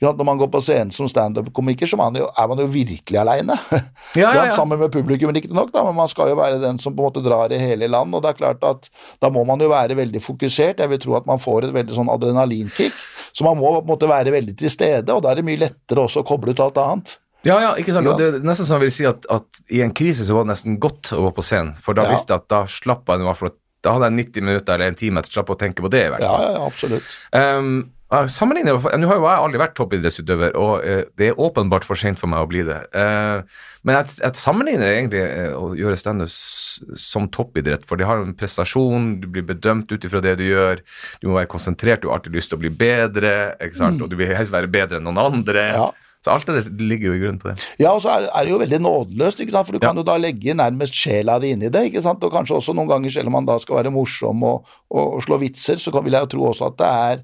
Når 0.00 0.24
man 0.24 0.36
går 0.38 0.48
på 0.52 0.60
scenen 0.60 0.90
som 0.92 1.08
standup-komiker, 1.08 1.86
så 1.88 1.96
man 1.96 2.14
jo, 2.14 2.26
er 2.38 2.48
man 2.48 2.58
jo 2.58 2.66
virkelig 2.66 3.16
aleine. 3.18 3.54
Ja, 4.16 4.32
ja, 4.34 4.44
ja. 4.44 4.50
Sammen 4.52 4.78
med 4.78 4.92
publikum, 4.92 5.32
riktignok, 5.32 5.70
men 5.74 5.94
man 5.96 6.08
skal 6.08 6.28
jo 6.28 6.36
være 6.36 6.60
den 6.60 6.78
som 6.78 6.94
på 6.94 7.00
en 7.02 7.08
måte 7.10 7.22
drar 7.24 7.52
i 7.52 7.58
hele 7.58 7.88
land. 7.88 8.14
og 8.14 8.22
det 8.22 8.28
er 8.30 8.38
klart 8.44 8.62
at 8.64 8.90
Da 9.20 9.28
må 9.30 9.44
man 9.46 9.58
jo 9.60 9.68
være 9.68 9.96
veldig 9.96 10.20
fokusert. 10.20 10.78
Jeg 10.80 10.88
vil 10.88 10.98
tro 10.98 11.16
at 11.16 11.26
man 11.26 11.38
får 11.38 11.64
et 11.64 11.72
veldig 11.74 11.94
sånn 11.96 12.08
adrenalinkick. 12.12 12.92
Så 13.32 13.44
man 13.44 13.56
må 13.58 13.72
på 13.72 13.80
en 13.84 13.88
måte 13.88 14.08
være 14.08 14.32
veldig 14.32 14.56
til 14.56 14.70
stede, 14.70 15.08
og 15.12 15.22
da 15.22 15.30
er 15.30 15.36
det 15.40 15.44
mye 15.44 15.58
lettere 15.60 16.04
også 16.04 16.22
å 16.22 16.26
koble 16.28 16.50
ut 16.52 16.60
alt 16.60 16.76
annet. 16.76 17.16
Ja, 17.46 17.58
ja, 17.62 17.74
ikke 17.80 17.94
sant. 17.94 18.08
Ja. 18.10 18.16
Det 18.18 18.28
er 18.28 18.46
nesten 18.46 18.68
som 18.68 18.80
jeg 18.80 18.88
vil 18.88 18.96
si 18.96 19.06
at, 19.08 19.26
at 19.32 19.62
i 19.72 19.82
en 19.84 19.94
krise 19.96 20.26
så 20.26 20.36
var 20.36 20.46
det 20.46 20.54
nesten 20.54 20.80
godt 20.82 21.12
å 21.16 21.22
gå 21.28 21.34
på 21.38 21.46
scenen, 21.46 21.74
for 21.82 21.96
da 21.96 22.06
Ja. 22.06 22.14
visste 22.14 22.34
jeg 22.34 22.44
at 22.44 22.48
da 22.52 22.64
slapp 22.66 23.08
jeg 23.08 23.22
noe, 23.22 23.52
Da 23.86 23.92
hadde 23.92 24.08
jeg 24.10 24.32
90 24.34 24.42
minutter 24.42 24.74
eller 24.74 24.90
en 24.90 24.96
time 24.98 25.22
til 25.22 25.30
å 25.30 25.34
slappe 25.36 25.54
å 25.54 25.60
tenke 25.60 25.84
på 25.84 25.90
det. 25.92 26.06
i 26.06 26.10
hvert 26.10 26.24
fall. 26.26 26.42
ja, 26.42 26.52
ja 26.56 26.66
absolutt. 26.66 27.12
Ehm, 27.32 27.92
Ja, 28.06 28.28
Sammenligner, 28.30 28.78
Nå 28.78 29.08
har 29.10 29.18
jo 29.18 29.24
jeg 29.26 29.42
aldri 29.42 29.58
vært 29.58 29.74
toppidrettsutøver, 29.74 30.52
og 30.54 30.84
uh, 30.86 31.02
det 31.18 31.32
er 31.32 31.40
åpenbart 31.42 31.82
for 31.82 31.98
sent 31.98 32.20
for 32.20 32.30
meg 32.30 32.44
å 32.44 32.46
bli 32.46 32.62
det. 32.62 32.78
Uh, 32.94 33.42
men 33.82 33.98
jeg, 33.98 34.20
jeg 34.20 34.38
sammenligner 34.38 34.92
egentlig 34.92 35.24
uh, 35.26 35.56
å 35.58 35.72
gjøre 35.74 35.98
standup 35.98 36.30
som 36.30 37.26
toppidrett, 37.34 37.82
for 37.88 37.98
det 37.98 38.06
har 38.06 38.22
en 38.22 38.36
prestasjon, 38.38 39.16
du 39.18 39.26
blir 39.26 39.42
bedømt 39.48 39.90
ut 39.90 40.06
ifra 40.06 40.22
det 40.22 40.36
du 40.38 40.44
gjør, 40.46 40.84
du 41.18 41.26
må 41.26 41.40
være 41.40 41.50
konsentrert, 41.50 42.04
du 42.04 42.12
har 42.12 42.20
alltid 42.20 42.38
lyst 42.38 42.54
til 42.54 42.60
å 42.60 42.62
bli 42.62 42.70
bedre, 42.70 43.56
ikke 43.58 43.80
sant? 43.82 43.98
og 43.98 44.12
du 44.12 44.14
vil 44.20 44.30
helst 44.38 44.54
være 44.54 44.70
bedre 44.70 45.00
enn 45.00 45.08
noen 45.10 45.24
andre. 45.24 45.66
Ja. 45.74 45.90
Så 46.26 46.34
alt 46.34 46.48
det 46.50 46.82
ligger 46.82 47.12
jo 47.12 47.14
i 47.14 47.20
grunnen 47.22 47.38
til 47.38 47.52
det. 47.52 47.66
Ja, 47.78 47.92
og 47.92 48.00
så 48.02 48.10
er, 48.10 48.24
er 48.26 48.46
det 48.46 48.50
jo 48.50 48.58
veldig 48.58 48.80
nådeløst, 48.82 49.44
ikke 49.44 49.54
sant? 49.54 49.68
for 49.68 49.76
du 49.76 49.82
kan 49.84 49.98
jo 50.00 50.02
da 50.06 50.16
legge 50.18 50.56
nærmest 50.58 50.96
sjela 50.98 51.38
di 51.42 51.52
inn 51.54 51.62
i 51.62 51.70
det. 51.70 51.84
ikke 51.86 52.02
sant? 52.02 52.24
Og 52.26 52.34
kanskje 52.34 52.56
også 52.58 52.74
noen 52.74 52.90
ganger, 52.90 53.14
selv 53.14 53.30
om 53.30 53.36
man 53.38 53.46
da 53.46 53.54
skal 53.62 53.78
være 53.78 53.94
morsom 53.94 54.42
og, 54.48 54.66
og, 54.90 55.04
og 55.04 55.22
slå 55.22 55.38
vitser, 55.44 55.78
så 55.78 55.94
kan, 55.94 56.02
vil 56.02 56.18
jeg 56.18 56.26
jo 56.26 56.32
tro 56.34 56.48
også 56.50 56.72
at 56.72 56.80
det 56.82 56.90
er 56.90 57.22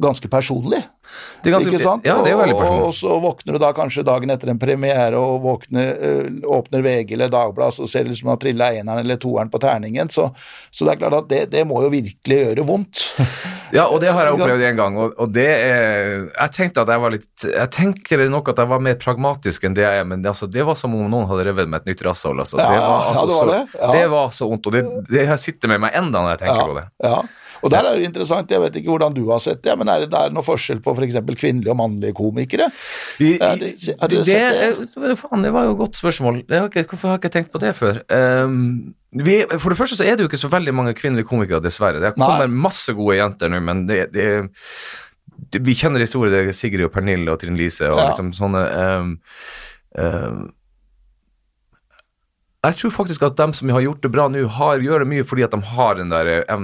ganske 0.00 0.28
personlig. 0.32 0.82
Det 1.42 1.50
er 1.50 1.58
ganske- 1.58 1.72
ikke 1.74 1.82
sant? 1.82 2.06
Ja, 2.06 2.22
det 2.24 2.32
er 2.32 2.38
veldig 2.40 2.56
personlig. 2.56 2.86
og 2.86 2.94
så 2.96 3.20
våkner 3.20 3.52
du 3.52 3.58
da 3.58 3.72
kanskje 3.76 4.04
dagen 4.04 4.30
etter 4.30 4.48
en 4.48 4.58
premiere 4.58 5.18
og 5.20 5.42
våkner, 5.42 5.90
øh, 6.00 6.30
åpner 6.48 6.82
VG 6.82 7.12
eller 7.12 7.28
Dagbladet, 7.28 7.80
og 7.80 7.88
ser 7.88 8.04
liksom 8.04 8.32
at 8.32 8.40
trilla 8.40 8.72
eneren 8.72 9.00
eller 9.04 9.16
toeren 9.16 9.50
på 9.50 9.60
terningen. 9.60 10.08
Så, 10.08 10.30
så 10.72 10.84
det 10.86 10.94
er 10.94 11.02
klart 11.04 11.18
at 11.18 11.28
det, 11.28 11.50
det 11.50 11.66
må 11.68 11.82
jo 11.82 11.90
virkelig 11.90 12.40
gjøre 12.46 12.66
vondt. 12.66 13.04
Ja, 13.74 13.88
og 13.90 13.98
det 14.04 14.12
har 14.12 14.22
jeg 14.28 14.36
opplevd 14.36 14.62
en 14.68 14.76
gang, 14.76 14.96
og, 15.02 15.14
og 15.18 15.32
det 15.34 15.48
er 15.50 16.28
Jeg 16.28 16.50
tenkte 16.54 16.82
at 16.84 16.90
jeg 16.92 17.00
var 17.00 17.10
litt 17.10 17.42
Jeg 17.48 17.70
tenker 17.74 18.20
nok 18.30 18.48
at 18.52 18.60
jeg 18.60 18.70
var 18.70 18.78
mer 18.78 18.94
pragmatisk 18.94 19.64
enn 19.66 19.74
det 19.74 19.82
jeg 19.82 19.98
er, 19.98 20.04
men 20.06 20.22
det, 20.22 20.30
altså, 20.30 20.46
det 20.46 20.62
var 20.68 20.76
som 20.78 20.94
om 20.94 21.08
noen 21.10 21.26
hadde 21.26 21.46
revet 21.48 21.68
med 21.68 21.80
et 21.82 21.88
nytt 21.90 22.04
rasshold. 22.06 22.38
Altså. 22.44 22.60
Ja, 22.60 22.68
det, 22.70 22.78
var, 22.78 23.00
ja, 23.00 23.08
altså, 23.10 23.26
det 23.26 23.34
var 23.34 23.40
så, 23.40 23.50
det. 23.50 23.80
Ja. 23.80 23.88
det 23.96 24.10
var 24.12 24.28
så 24.36 24.48
vondt, 24.52 24.68
og 24.68 24.76
det, 24.76 24.84
det 25.10 25.40
sitter 25.42 25.72
med 25.74 25.80
meg 25.80 25.96
enda 25.98 26.22
når 26.22 26.36
jeg 26.36 26.42
tenker 26.44 26.70
på 26.70 26.76
det. 26.78 26.86
Ja. 27.02 27.18
Og 27.64 27.72
der 27.72 27.86
er 27.88 27.96
det 27.96 28.08
interessant, 28.10 28.50
jeg 28.52 28.60
vet 28.60 28.74
ikke 28.76 28.92
hvordan 28.92 29.14
du 29.16 29.22
har 29.30 29.40
sett 29.40 29.62
det, 29.64 29.72
men 29.80 29.88
er 29.88 30.04
det 30.04 30.18
er 30.18 30.32
noe 30.34 30.44
forskjell 30.44 30.82
på 30.84 30.92
f.eks. 30.92 31.16
kvinnelige 31.40 31.72
og 31.72 31.78
mannlige 31.80 32.12
komikere? 32.18 32.66
Har 32.68 33.56
du 33.56 34.16
det, 34.18 34.26
sett 34.28 34.92
det? 34.94 35.14
Faen, 35.20 35.44
det 35.46 35.52
var 35.54 35.64
jo 35.68 35.72
et 35.74 35.80
godt 35.80 35.96
spørsmål. 36.00 36.42
Har 36.52 36.68
ikke, 36.68 36.84
hvorfor 36.92 37.08
har 37.08 37.16
jeg 37.16 37.24
ikke 37.24 37.34
tenkt 37.38 37.54
på 37.54 37.62
det 37.62 37.72
før? 37.78 38.02
Um, 38.12 38.94
vi, 39.14 39.38
for 39.56 39.72
det 39.72 39.78
første 39.78 39.96
så 39.96 40.04
er 40.04 40.16
det 40.18 40.26
jo 40.26 40.30
ikke 40.30 40.42
så 40.42 40.50
veldig 40.52 40.74
mange 40.74 40.94
kvinnelige 40.98 41.28
komikere, 41.30 41.62
dessverre. 41.64 42.02
Det 42.02 42.14
kommer 42.18 42.50
masse 42.50 42.92
gode 42.98 43.16
jenter 43.20 43.52
nå, 43.52 43.60
men 43.64 43.86
det, 43.88 44.00
det, 44.14 44.26
det 45.54 45.62
Vi 45.64 45.76
kjenner 45.78 46.02
historier, 46.02 46.34
det 46.34 46.50
er 46.52 46.56
Sigrid 46.58 46.88
og 46.88 46.92
Pernille 46.94 47.32
og 47.32 47.40
Trine 47.40 47.56
Lise 47.58 47.88
og 47.92 48.00
Ja. 48.02 48.10
liksom 48.10 48.32
sånne 48.36 48.64
um, 49.00 49.14
um, 49.98 50.44
jeg 52.64 52.76
tror 52.80 52.92
faktisk 52.94 53.22
at 53.26 53.36
dem 53.38 53.52
som 53.56 53.70
har 53.74 53.82
gjort 53.84 54.02
det 54.04 54.10
bra 54.14 54.26
nå, 54.32 54.44
har, 54.56 54.82
gjør 54.82 55.04
det 55.04 55.08
mye 55.10 55.24
fordi 55.28 55.44
at 55.46 55.54
de 55.54 55.60
har 55.74 55.98
den 55.98 56.12
der 56.12 56.30
eh, 56.34 56.62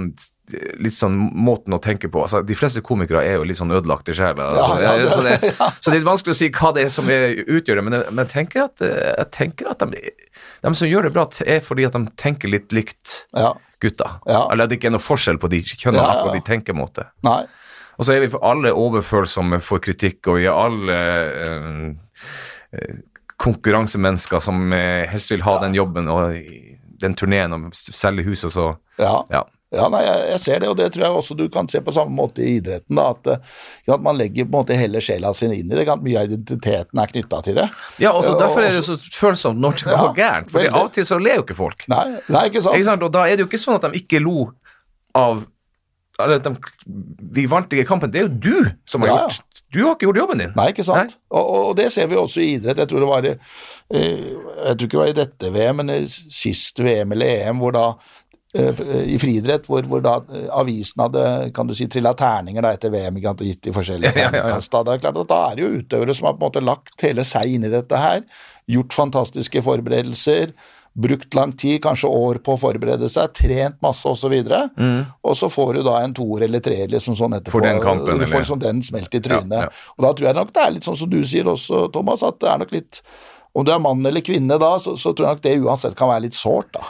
litt 0.83 0.95
sånn 0.97 1.15
måten 1.31 1.75
å 1.75 1.79
tenke 1.83 2.09
på. 2.11 2.23
Altså, 2.25 2.41
de 2.43 2.57
fleste 2.59 2.81
komikere 2.83 3.21
er 3.23 3.37
jo 3.37 3.45
litt 3.47 3.59
sånn 3.59 3.71
ødelagte 3.71 4.15
sjeler. 4.17 4.41
Altså, 4.51 4.81
Ja, 4.83 4.93
ja, 5.01 5.09
så, 5.13 5.21
det, 5.25 5.53
så 5.79 5.93
det 5.93 6.01
er 6.01 6.07
vanskelig 6.09 6.35
å 6.35 6.39
si 6.41 6.49
hva 6.57 6.73
det 6.75 6.85
er 6.87 6.93
som 6.93 7.09
er, 7.13 7.37
utgjør 7.45 7.79
det, 7.79 7.85
men, 7.87 7.97
jeg, 7.99 8.11
men 8.11 8.23
jeg 8.25 8.33
tenker 8.35 8.65
at, 8.67 8.85
eh, 8.87 9.11
jeg 9.21 9.29
tenker 9.37 9.71
at 9.71 9.85
de, 9.85 10.03
de 10.65 10.73
som 10.81 10.89
gjør 10.91 11.07
det 11.07 11.13
bra, 11.15 11.27
er 11.45 11.63
fordi 11.65 11.87
at 11.87 11.97
de 11.97 12.03
tenker 12.19 12.51
litt 12.51 12.75
likt 12.75 13.21
Ja. 13.37 13.53
gutta. 13.81 14.17
Eller 14.27 14.65
at 14.65 14.71
det 14.73 14.77
ikke 14.81 14.91
er 14.91 14.97
noe 14.97 15.03
forskjell 15.03 15.39
på 15.41 15.49
de 15.51 15.61
kjønnene, 15.65 16.01
Ja, 16.03 16.17
akkurat 16.19 16.37
de 16.37 16.45
tenkemåte. 16.51 17.07
Nei. 17.25 17.43
Og 17.99 18.07
så 18.07 18.15
er 18.15 18.23
vi 18.23 18.29
alle 18.41 18.71
overfølsomme 18.73 19.59
for 19.61 19.81
kritikk, 19.83 20.25
og 20.31 20.39
vi 20.39 20.47
er 20.49 20.55
alle 20.57 20.99
øh, 21.45 21.89
eh, 22.73 23.01
konkurransemennesker 23.41 24.43
som 24.43 24.73
eh, 24.75 25.07
helst 25.09 25.31
vil 25.33 25.43
ha 25.45 25.57
den 25.63 25.77
jobben 25.77 26.09
og 26.11 26.35
den 27.01 27.17
turneen 27.17 27.55
og 27.55 27.71
selge 27.73 28.27
hus 28.29 28.45
og 28.49 28.55
så 28.57 28.69
Ja. 29.01 29.23
Ja. 29.33 29.47
Ja, 29.71 29.85
nei, 29.87 30.01
jeg, 30.03 30.23
jeg 30.33 30.39
ser 30.43 30.57
det, 30.59 30.67
og 30.67 30.75
det 30.75 30.89
tror 30.91 31.05
jeg 31.05 31.15
også 31.15 31.35
du 31.39 31.45
kan 31.47 31.69
se 31.71 31.79
på 31.79 31.93
samme 31.95 32.11
måte 32.11 32.41
i 32.43 32.57
idretten. 32.57 32.97
da, 32.99 33.05
At, 33.13 33.27
eh, 33.31 33.93
at 33.95 34.01
man 34.03 34.17
legger 34.19 34.43
på 34.43 34.49
en 34.49 34.57
måte 34.57 34.75
hele 34.75 34.99
sjela 34.99 35.31
si 35.31 35.45
inn 35.47 35.53
i 35.55 35.61
det. 35.63 35.85
At 35.87 36.03
mye 36.03 36.19
av 36.19 36.27
identiteten 36.27 36.99
er 36.99 37.13
knytta 37.13 37.39
til 37.45 37.55
det. 37.55 37.69
Ja, 38.03 38.11
også, 38.11 38.33
Derfor 38.41 38.65
er 38.67 38.75
det 38.75 38.81
så 38.83 38.97
følsomt 39.15 39.63
når 39.63 39.77
det 39.79 39.93
Ja, 39.93 40.01
går 40.01 40.17
gærent. 40.17 40.51
For 40.51 40.67
av 40.67 40.89
og 40.89 40.91
til 40.97 41.07
så 41.07 41.21
ler 41.23 41.39
jo 41.39 41.45
ikke 41.45 41.55
folk. 41.55 41.87
Nei, 41.87 42.03
nei 42.27 42.43
ikke 42.51 42.65
sant? 42.65 42.75
Ikke 42.75 42.89
sant? 42.89 43.07
Og 43.07 43.13
da 43.15 43.23
er 43.23 43.39
det 43.39 43.45
jo 43.45 43.47
ikke 43.47 43.61
sånn 43.63 43.79
at 43.79 43.87
de 43.87 44.01
ikke 44.03 44.19
lo 44.19 44.49
av 45.15 45.45
de, 46.29 46.53
Vi 47.35 47.45
vant 47.49 47.73
ikke 47.73 47.87
kampen. 47.87 48.11
Det 48.13 48.21
er 48.21 48.27
jo 48.27 48.33
du 48.43 48.71
som 48.89 49.03
har 49.05 49.11
Ja, 49.11 49.15
ja. 49.15 49.27
gjort 49.27 49.63
Du 49.73 49.83
har 49.85 49.93
ikke 49.95 50.07
gjort 50.09 50.21
jobben 50.21 50.41
din. 50.43 50.55
Nei, 50.57 50.69
ikke 50.73 50.83
sant? 50.87 51.17
Og, 51.31 51.51
og, 51.57 51.75
det 51.79 51.91
ser 51.93 52.09
vi 52.11 52.19
også 52.19 52.41
i 52.43 52.49
idrett. 52.57 52.81
Jeg 52.81 52.91
tror 52.91 53.03
det 53.03 53.11
var 53.11 53.27
i, 53.27 53.35
eh, 53.95 54.25
jeg 54.25 54.73
tror 54.75 54.87
ikke 54.87 54.97
det 54.97 55.03
var 55.03 55.13
i 55.13 55.19
dette 55.21 55.53
VM, 55.55 55.79
men 55.81 56.09
sist 56.09 56.81
VM 56.83 57.15
eller 57.15 57.45
EM, 57.47 57.61
hvor 57.63 57.75
da 57.75 57.85
eh, 58.53 58.83
i 59.13 59.19
friidrett, 59.21 59.69
hvor, 59.71 59.87
hvor 59.87 60.03
da 60.03 60.17
eh, 60.27 60.49
avisen 60.51 61.05
hadde 61.05 61.23
kan 61.55 61.69
du 61.69 61.75
si, 61.77 61.87
trilla 61.87 62.11
terninger 62.19 62.67
da, 62.67 62.73
etter 62.75 62.91
VM 62.91 63.17
ikke 63.19 63.31
sant, 63.31 63.45
og 63.45 63.51
gitt 63.53 63.63
de 63.69 63.75
forskjellige 63.79 64.13
Ja, 64.25 64.27
ja, 64.27 64.43
ja. 64.51 64.59
Da, 64.59 64.83
det 64.83 64.97
er 64.97 65.05
klart 65.05 65.23
at 65.23 65.31
da 65.31 65.39
er 65.47 65.55
det 65.55 65.65
jo 65.65 65.71
utøvere 65.79 66.17
som 66.17 66.27
har 66.27 66.35
på 66.35 66.43
en 66.43 66.49
måte 66.49 66.65
lagt 66.67 67.07
hele 67.07 67.25
seg 67.27 67.55
inn 67.55 67.67
i 67.67 67.71
dette 67.71 68.03
her, 68.03 68.27
gjort 68.71 68.95
fantastiske 68.95 69.63
forberedelser, 69.65 70.51
brukt 70.93 71.33
lang 71.33 71.51
tid, 71.55 71.77
kanskje 71.83 72.09
år 72.11 72.41
på 72.43 72.57
å 72.57 72.59
forberede 72.59 73.07
seg, 73.09 73.31
trent 73.33 73.77
masse 73.81 74.03
osv., 74.09 74.33
og, 74.43 74.69
Mm. 74.77 75.05
og 75.23 75.35
så 75.39 75.47
får 75.49 75.75
du 75.75 75.83
da 75.83 76.01
en 76.03 76.13
toer 76.13 76.43
eller 76.43 76.59
treer 76.59 76.87
liksom 76.91 77.15
sånn 77.15 77.33
etterpå. 77.39 77.51
For 77.51 77.61
den 77.61 77.79
kampen, 77.79 78.19
du 78.19 78.25
får 78.25 78.43
liksom 78.43 78.59
den 78.59 78.81
smelt 78.81 79.13
i 79.15 79.19
trynet. 79.23 79.51
Ja, 79.51 79.61
ja. 79.69 79.69
Og 79.97 80.03
da 80.03 80.13
tror 80.13 80.27
jeg 80.27 80.35
nok 80.35 80.51
det 80.53 80.63
er 80.65 80.71
litt 80.71 80.83
sånn 80.83 80.97
som 80.99 81.09
du 81.09 81.21
sier 81.23 81.45
også, 81.47 81.85
Thomas, 81.93 82.23
at 82.23 82.39
det 82.39 82.49
er 82.49 82.57
nok 82.65 82.71
litt 82.71 83.01
Om 83.53 83.65
du 83.67 83.71
er 83.73 83.79
mann 83.83 83.99
eller 84.05 84.21
kvinne 84.23 84.55
da, 84.57 84.77
så, 84.79 84.93
så 84.95 85.11
tror 85.11 85.27
jeg 85.27 85.35
nok 85.35 85.41
det 85.43 85.51
uansett 85.59 85.95
kan 85.99 86.07
være 86.07 86.21
litt 86.23 86.33
sårt, 86.37 86.69
da. 86.71 86.85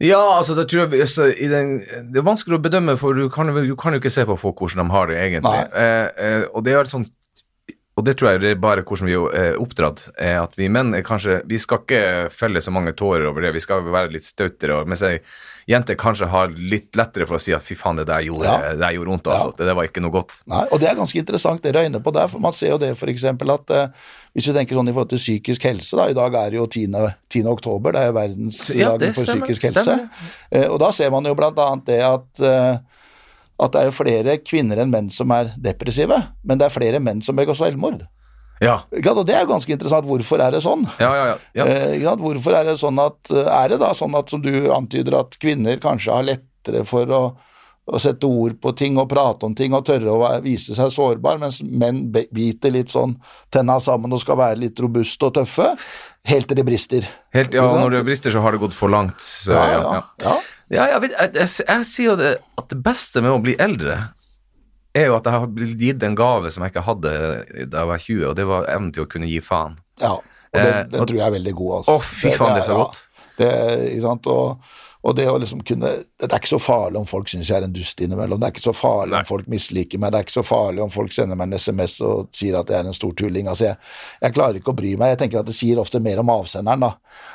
Ja, 0.00 0.38
altså, 0.38 0.54
da 0.56 0.64
tror 0.64 0.86
jeg 0.86 1.02
altså, 1.04 1.26
i 1.28 1.48
den, 1.52 1.82
Det 2.12 2.16
er 2.16 2.24
vanskelig 2.24 2.56
å 2.56 2.62
bedømme, 2.64 2.94
for 2.96 3.12
du 3.12 3.28
kan, 3.28 3.46
du 3.52 3.76
kan 3.76 3.92
jo 3.92 4.00
ikke 4.00 4.10
se 4.14 4.24
på 4.24 4.38
folk 4.40 4.56
hvordan 4.56 4.88
de 4.88 4.94
har 4.94 5.06
det, 5.10 5.18
egentlig. 5.20 5.60
Eh, 5.76 6.08
eh, 6.16 6.44
og 6.54 6.64
det 6.64 6.72
er 6.72 6.88
sånn 6.88 7.04
og 7.98 8.04
det 8.06 8.14
tror 8.20 8.30
jeg 8.36 8.40
det 8.44 8.50
er 8.54 8.60
bare 8.62 8.84
hvordan 8.86 9.08
vi 9.10 9.16
er 9.42 9.56
oppdratt, 9.58 10.04
er 10.22 10.36
at 10.44 10.54
vi 10.58 10.68
menn 10.70 10.94
kanskje 11.02 11.40
Vi 11.50 11.58
skal 11.58 11.80
ikke 11.82 12.02
felle 12.30 12.62
så 12.62 12.70
mange 12.74 12.92
tårer 12.94 13.26
over 13.26 13.42
det, 13.42 13.50
vi 13.56 13.62
skal 13.64 13.82
være 13.82 14.12
litt 14.14 14.24
stautere. 14.28 14.84
Mens 14.86 15.02
ei 15.02 15.16
jente 15.68 15.96
kanskje 16.00 16.28
har 16.32 16.48
litt 16.56 16.96
lettere 16.96 17.26
for 17.28 17.36
å 17.36 17.40
si 17.42 17.52
at 17.52 17.60
fy 17.66 17.74
faen, 17.76 17.98
det 18.00 18.06
der 18.08 18.22
gjorde, 18.24 18.46
Ja. 18.48 18.70
det 18.72 18.78
der 18.80 18.94
gjorde 18.96 19.10
vondt, 19.12 19.26
altså. 19.28 19.50
Det 19.58 19.66
der 19.68 19.74
var 19.76 19.84
ikke 19.90 20.00
noe 20.00 20.14
godt. 20.14 20.38
Nei, 20.48 20.62
og 20.72 20.80
det 20.80 20.88
er 20.88 20.96
ganske 20.96 21.18
interessant 21.20 21.60
dere 21.66 21.82
er 21.82 21.90
inne 21.90 22.00
på 22.00 22.14
der, 22.16 22.30
for 22.32 22.40
man 22.40 22.54
ser 22.56 22.70
jo 22.72 22.78
det 22.80 22.94
f.eks. 22.96 23.24
at 23.28 23.74
eh, 23.76 23.88
hvis 24.32 24.48
vi 24.48 24.54
tenker 24.56 24.78
sånn 24.78 24.88
i 24.88 24.94
forhold 24.96 25.10
til 25.12 25.20
psykisk 25.20 25.66
helse, 25.68 25.96
da, 25.98 26.06
i 26.08 26.16
dag 26.16 26.38
er 26.40 26.54
det 26.54 26.56
jo 26.62 26.66
10. 26.70 26.86
10. 27.34 27.44
oktober, 27.52 27.92
det 27.92 28.00
er 28.06 28.12
Ja, 28.14 28.16
verdensdagen 28.22 28.80
ja, 28.80 29.12
for 29.12 29.28
psykisk 29.28 29.66
helse. 29.68 29.98
Eh, 30.54 30.68
og 30.70 30.78
da 30.80 30.88
ser 30.96 31.10
man 31.12 31.28
jo 31.28 31.34
blant 31.36 31.58
annet 31.58 31.84
det 31.90 32.00
at 32.06 32.40
eh, 32.48 32.78
at 33.58 33.74
det 33.74 33.80
er 33.80 33.88
jo 33.88 33.96
flere 33.96 34.38
kvinner 34.42 34.82
enn 34.82 34.92
menn 34.92 35.10
som 35.10 35.32
er 35.34 35.52
depressive, 35.58 36.20
men 36.46 36.60
det 36.60 36.68
er 36.68 36.74
flere 36.74 37.02
menn 37.02 37.22
som 37.24 37.38
begår 37.38 37.58
selvmord. 37.58 38.04
Ja? 38.62 38.80
Og 38.90 39.26
det 39.26 39.34
er 39.34 39.44
jo 39.44 39.52
ganske 39.52 39.74
interessant. 39.74 40.06
Hvorfor 40.08 40.42
er 40.42 40.54
det 40.54 40.62
sånn? 40.64 40.86
ja, 40.98 41.10
ja. 41.14 41.26
ja, 41.30 41.36
ja. 41.60 41.66
Eh? 41.94 42.06
Hvorfor 42.18 42.56
er 42.58 42.66
det 42.66 42.78
sånn 42.80 42.98
at 43.02 43.30
Er 43.30 43.70
det 43.70 43.78
da 43.82 43.92
sånn 43.94 44.16
at, 44.18 44.30
som 44.32 44.42
du 44.42 44.52
antyder, 44.74 45.20
at 45.20 45.38
kvinner 45.42 45.78
kanskje 45.82 46.14
har 46.14 46.26
lettere 46.26 46.82
for 46.88 47.10
å, 47.14 47.22
å 47.88 48.00
sette 48.02 48.26
ord 48.26 48.58
på 48.62 48.74
ting 48.78 48.98
og 48.98 49.08
prate 49.12 49.46
om 49.46 49.54
ting 49.58 49.76
og 49.78 49.86
tørre 49.88 50.14
å 50.14 50.32
vise 50.44 50.74
seg 50.76 50.90
sårbar, 50.94 51.38
mens 51.40 51.62
menn 51.62 52.08
biter 52.10 52.74
litt 52.74 52.92
sånn 52.92 53.16
tenna 53.54 53.78
sammen 53.82 54.12
og 54.12 54.22
skal 54.22 54.40
være 54.42 54.62
litt 54.64 54.82
robuste 54.82 55.30
og 55.30 55.38
tøffe, 55.38 55.70
helt 56.26 56.48
til 56.48 56.56
det 56.56 56.64
brister. 56.66 57.06
Helt, 57.34 57.54
ja, 57.54 57.62
og 57.64 57.78
når 57.80 57.90
det 57.90 58.04
brister, 58.04 58.30
så 58.30 58.40
har 58.42 58.52
det 58.52 58.60
gått 58.60 58.74
for 58.74 58.88
langt. 58.88 59.20
Så, 59.20 59.52
Ja, 59.52 60.02
ja, 60.20 60.36
ja, 60.70 60.86
jeg, 60.92 61.00
vet, 61.02 61.12
jeg, 61.18 61.34
jeg, 61.34 61.48
jeg 61.68 61.84
sier 61.86 62.10
jo 62.10 62.16
det, 62.16 62.32
at 62.58 62.68
det 62.68 62.82
beste 62.84 63.22
med 63.24 63.30
å 63.32 63.38
bli 63.40 63.54
eldre 63.58 64.00
er 64.94 65.06
jo 65.06 65.14
at 65.16 65.24
jeg 65.24 65.32
har 65.32 65.46
blitt 65.46 65.78
gitt 65.80 66.02
en 66.02 66.14
gave 66.18 66.50
som 66.50 66.64
jeg 66.64 66.72
ikke 66.74 66.82
hadde 66.84 67.12
da 67.70 67.78
jeg 67.84 67.88
var 67.92 67.98
20, 68.02 68.26
og 68.28 68.34
det 68.36 68.46
var 68.48 68.66
evnen 68.68 68.92
til 68.92 69.04
å 69.06 69.08
kunne 69.08 69.28
gi 69.30 69.38
faen. 69.40 69.78
Ja, 70.02 70.12
og 70.18 70.24
den, 70.52 70.66
Eh, 70.66 70.82
den 70.90 71.00
og- 71.00 71.06
tror 71.08 71.16
jeg 71.18 71.26
er 71.26 71.36
veldig 71.38 71.54
god. 71.54 71.72
Altså. 71.78 71.92
Å, 71.92 72.02
fy 72.02 72.30
faen, 72.32 72.54
det 72.56 72.62
er 72.64 72.68
så 72.68 72.76
godt. 72.82 73.00
Det, 73.38 73.50
ikke 73.92 74.02
sant? 74.02 74.26
Og, 74.26 74.58
og 75.06 75.14
det 75.14 75.28
å 75.30 75.36
liksom 75.38 75.60
kunne 75.62 75.90
Det 76.18 76.26
er 76.32 76.40
ikke 76.40 76.50
så 76.50 76.58
farlig 76.58 76.98
om 76.98 77.04
folk 77.06 77.28
syns 77.30 77.46
jeg 77.48 77.60
er 77.60 77.64
en 77.68 77.72
dust 77.72 78.00
innimellom. 78.02 78.40
Det 78.40 78.48
er 78.48 78.52
ikke 78.56 78.64
så 78.64 78.72
farlig 78.74 79.12
Nei. 79.14 79.20
om 79.22 79.28
folk 79.28 79.46
misliker 79.46 80.00
meg. 80.02 80.10
Det 80.10 80.18
er 80.18 80.24
ikke 80.26 80.34
så 80.34 80.42
farlig 80.42 80.82
om 80.82 80.90
folk 80.90 81.12
sender 81.14 81.38
meg 81.38 81.46
en 81.52 81.58
SMS 81.58 82.00
og 82.02 82.26
sier 82.34 82.56
at 82.58 82.68
jeg 82.68 82.80
er 82.82 82.88
en 82.90 82.96
stor 82.96 83.12
tulling. 83.14 83.46
Altså, 83.46 83.68
jeg, 83.68 83.76
jeg 84.26 84.34
klarer 84.34 84.58
ikke 84.58 84.72
å 84.74 84.76
bry 84.80 84.96
meg. 84.98 85.12
Jeg 85.14 85.20
tenker 85.22 85.38
at 85.38 85.46
det 85.46 85.54
sier 85.54 85.78
ofte 85.78 86.00
mer 86.02 86.18
om 86.18 86.32
avsenderen, 86.34 86.82
da. 86.82 86.90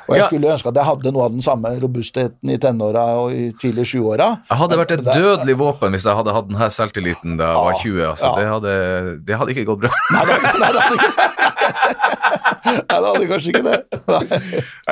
Og 0.08 0.12
jeg 0.14 0.20
Ja. 0.20 0.26
skulle 0.28 0.52
ønske 0.52 0.68
at 0.68 0.76
jeg 0.82 0.84
hadde 0.90 1.12
noe 1.16 1.24
av 1.24 1.32
den 1.32 1.40
samme 1.46 1.72
robustheten 1.80 2.52
i 2.52 2.58
tenåra 2.60 3.06
og 3.22 3.32
i 3.32 3.46
tidlig 3.60 3.86
20-åra. 3.94 4.28
Jeg 4.50 4.58
hadde 4.60 4.78
vært 4.82 4.92
et 4.98 5.04
dødelig 5.08 5.56
våpen 5.64 5.96
hvis 5.96 6.04
jeg 6.04 6.16
hadde 6.20 6.36
hatt 6.36 6.48
denne 6.52 6.68
selvtilliten 6.76 7.38
da 7.40 7.48
jeg 7.48 7.64
var 7.64 7.80
20. 7.80 8.04
Altså. 8.12 8.28
ja. 8.28 8.34
Det, 8.36 8.46
hadde, 8.52 9.18
det 9.24 9.40
hadde 9.40 9.56
ikke 9.56 9.66
gått 9.72 9.80
bra. 9.86 9.92
Nei, 10.12 10.24
det 10.28 10.36
hadde- 10.36 10.60
nei, 10.60 10.72
det 10.76 10.84
hadde 10.84 11.00
ikke 11.00 11.43
Nei, 12.44 12.74
det 12.88 13.08
hadde 13.08 13.28
kanskje 13.30 13.52
ikke 13.52 13.62
det. 13.64 13.78
Nei. 14.10 14.40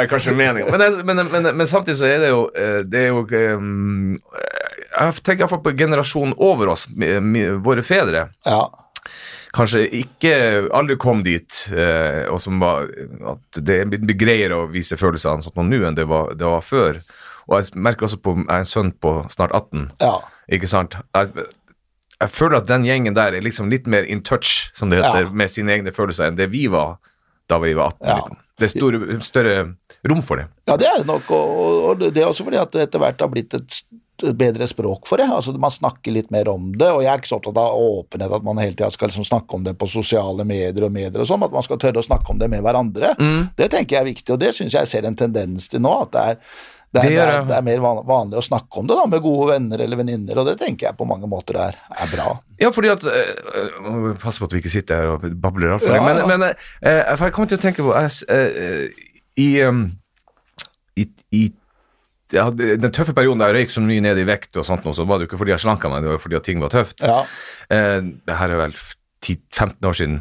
er 0.03 0.09
kanskje 0.11 0.35
meningen. 0.37 0.71
Men, 0.73 1.07
men, 1.09 1.27
men, 1.33 1.51
men 1.59 1.69
samtidig 1.71 1.99
så 2.01 2.09
er 2.09 2.23
det 2.25 2.31
jo, 2.33 2.47
eh, 2.57 2.79
det 2.89 3.03
er 3.07 3.11
jo 3.13 3.25
um, 3.59 4.17
Jeg 4.93 5.19
tenker 5.21 5.45
iallfall 5.45 5.63
på 5.65 5.75
generasjonen 5.77 6.35
over 6.41 6.73
oss, 6.75 6.87
våre 7.65 7.85
fedre. 7.87 8.27
Ja. 8.49 8.63
Kanskje 9.53 9.85
ikke 10.01 10.35
aldri 10.73 10.97
kom 11.01 11.21
dit, 11.27 11.59
eh, 11.77 12.25
og 12.33 12.41
som 12.41 12.61
var 12.63 12.87
at 13.35 13.61
det 13.61 13.83
blitt 13.93 14.17
greiere 14.21 14.63
å 14.63 14.69
vise 14.73 14.97
følelsene 14.97 15.45
sånn 15.45 15.53
som 15.53 15.69
nå 15.69 15.83
enn 15.85 15.99
det 15.99 16.07
var, 16.09 16.33
det 16.39 16.49
var 16.49 16.65
før. 16.65 17.03
Og 17.51 17.59
jeg 17.59 17.75
merker 17.75 18.07
også 18.07 18.21
på 18.23 18.37
Jeg 18.39 18.47
er 18.55 18.63
en 18.63 18.69
sønn 18.71 18.93
på 19.03 19.17
snart 19.33 19.53
18. 19.53 19.91
ja. 20.01 20.15
Ikke 20.53 20.69
sant? 20.69 20.97
Jeg, 21.15 21.45
jeg 22.21 22.31
føler 22.35 22.59
at 22.59 22.67
den 22.69 22.85
gjengen 22.85 23.15
der 23.17 23.35
er 23.37 23.45
liksom 23.45 23.71
litt 23.71 23.87
mer 23.91 24.05
in 24.05 24.21
touch, 24.27 24.71
som 24.77 24.91
det 24.91 24.99
heter, 25.01 25.25
Ja. 25.29 25.31
med 25.33 25.51
sine 25.51 25.73
egne 25.73 25.93
følelser 25.95 26.29
enn 26.29 26.37
det 26.39 26.49
vi 26.53 26.67
var 26.71 26.97
da 27.51 27.59
vi 27.62 27.74
var 27.78 27.93
18. 27.97 28.07
Ja. 28.09 28.16
Liksom. 28.20 28.38
Det 28.62 28.68
er 28.68 28.72
store, 28.76 29.16
større 29.26 29.57
rom 30.09 30.20
for 30.22 30.38
det. 30.38 30.47
Ja, 30.68 30.76
det 30.78 30.86
er 30.86 30.99
det 31.03 31.07
nok, 31.09 31.30
og, 31.34 31.90
og- 31.90 31.99
det 32.14 32.22
er 32.22 32.28
også 32.28 32.45
fordi 32.47 32.61
at 32.61 32.70
det 32.72 32.82
etter 32.88 33.03
hvert 33.03 33.20
har 33.20 33.28
blitt 33.32 33.55
et 33.59 33.82
bedre 34.38 34.68
språk 34.70 35.07
for 35.09 35.18
det. 35.18 35.26
altså 35.26 35.55
Man 35.59 35.72
snakker 35.72 36.12
litt 36.14 36.28
mer 36.30 36.47
om 36.53 36.68
det, 36.78 36.86
og 36.93 37.03
jeg 37.03 37.11
er 37.11 37.18
ikke 37.18 37.30
så 37.32 37.40
opptatt 37.40 37.59
av 37.59 37.74
åpenhet, 37.80 38.30
at 38.36 38.45
man 38.47 38.61
hele 38.62 38.76
tida 38.76 38.90
skal 38.95 39.11
liksom 39.11 39.24
snakke 39.26 39.57
om 39.57 39.64
det 39.66 39.74
på 39.80 39.88
sosiale 39.90 40.45
medier 40.47 40.84
og 40.86 40.93
medier 40.95 41.18
og 41.24 41.26
sånn, 41.26 41.43
at 41.43 41.51
man 41.57 41.64
skal 41.66 41.80
tørre 41.82 41.99
å 41.99 42.07
snakke 42.07 42.30
om 42.30 42.38
det 42.38 42.49
med 42.53 42.62
hverandre. 42.62 43.16
Mm. 43.18 43.49
Det 43.59 43.70
tenker 43.72 43.97
jeg 43.97 44.03
er 44.05 44.11
viktig, 44.12 44.30
og 44.36 44.38
det 44.45 44.53
syns 44.55 44.76
jeg 44.78 44.86
ser 44.93 45.09
en 45.09 45.16
tendens 45.18 45.66
til 45.72 45.82
nå, 45.82 45.97
at 46.05 46.12
det 46.14 46.22
er 46.22 46.38
det 46.93 47.01
er, 47.01 47.09
Det 47.09 47.12
det, 47.16 47.20
er, 47.24 47.45
det 47.49 47.55
er 47.57 47.62
mer 47.64 47.78
vanlig 48.05 48.36
å 48.36 48.45
snakke 48.45 48.80
om 48.82 48.86
det 48.90 48.97
da, 48.99 49.07
med 49.09 49.22
gode 49.24 49.47
venner 49.55 49.80
eller 49.80 49.97
venninner, 50.03 50.38
og 50.43 50.45
det 50.51 50.59
tenker 50.61 50.90
jeg 50.90 50.97
på 50.99 51.07
mange 51.09 51.28
måter 51.30 51.57
er, 51.57 51.78
er 51.97 52.11
bra. 52.12 52.26
Ja, 52.61 52.68
fordi 52.70 52.90
at 52.93 53.07
øh, 53.09 53.32
øh, 53.88 54.11
Pass 54.20 54.38
på 54.38 54.45
at 54.45 54.53
vi 54.53 54.61
ikke 54.61 54.72
sitter 54.74 55.01
her 55.01 55.14
og 55.14 55.24
babler 55.40 55.72
altfor 55.78 55.88
Ja, 55.95 56.03
lenge. 56.03 56.20
ja. 56.20 56.26
Men, 56.28 56.45
men 56.45 56.49
øh, 56.53 57.16
for 57.16 57.24
jeg 57.30 57.32
kommer 57.38 57.49
til 57.55 57.59
å 57.59 57.64
tenke 57.64 57.86
på 57.86 57.95
jeg, 57.97 58.12
øh, 58.28 59.09
I, 59.40 59.49
i, 61.01 61.07
i 61.32 61.43
ja, 62.32 62.47
Den 62.53 62.93
tøffe 62.93 63.12
perioden 63.16 63.40
da 63.43 63.49
jeg 63.51 63.59
røyk 63.62 63.72
så 63.74 63.80
mye 63.84 64.01
ned 64.05 64.20
i 64.20 64.26
vekt, 64.28 64.57
og 64.61 64.64
sånt, 64.68 64.84
så 64.84 65.05
var 65.09 65.18
det 65.20 65.26
jo 65.26 65.32
ikke 65.32 65.40
fordi 65.43 65.53
jeg 65.57 65.64
slanka 65.64 65.88
meg, 65.93 66.05
det 66.05 66.12
var 66.14 66.20
fordi 66.22 66.38
at 66.38 66.47
ting 66.49 66.61
var 66.64 66.72
tøft. 66.72 67.01
Ja, 67.05 67.22
Eh, 67.72 68.01
det 68.28 68.36
her 68.36 68.53
er 68.53 68.59
vel 68.66 68.74
10-15 69.24 69.88
år 69.88 69.97
siden. 69.97 70.18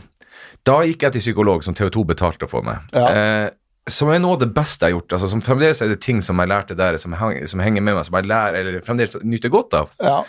Da 0.67 0.77
gikk 0.87 1.03
jeg 1.03 1.15
til 1.17 1.23
psykolog 1.23 1.63
som 1.65 1.75
TV2 1.75 2.03
betalte 2.13 2.47
for 2.47 2.63
meg. 2.63 2.83
Ja. 2.95 3.49
Som 3.89 4.09
er 4.13 4.19
noe 4.19 4.33
av 4.37 4.39
det 4.43 4.53
beste 4.53 4.85
jeg 4.85 4.93
har 4.93 4.99
gjort. 4.99 5.13
Altså, 5.17 5.27
som 5.31 5.41
Fremdeles 5.41 5.81
er 5.81 5.87
det 5.89 6.01
ting 6.01 6.21
som 6.21 6.37
jeg 6.37 6.47
lærte 6.51 6.75
der, 6.77 6.97
som, 7.01 7.13
hang, 7.17 7.47
som 7.47 7.59
henger 7.59 7.81
med 7.81 7.95
meg, 7.95 8.05
som 8.05 8.13
jeg 8.19 8.27
lærer, 8.29 8.59
eller 8.59 8.81
fremdeles 8.85 9.15
nyter 9.23 9.49
godt 9.49 9.73
av. 9.73 9.89
ja, 10.01 10.23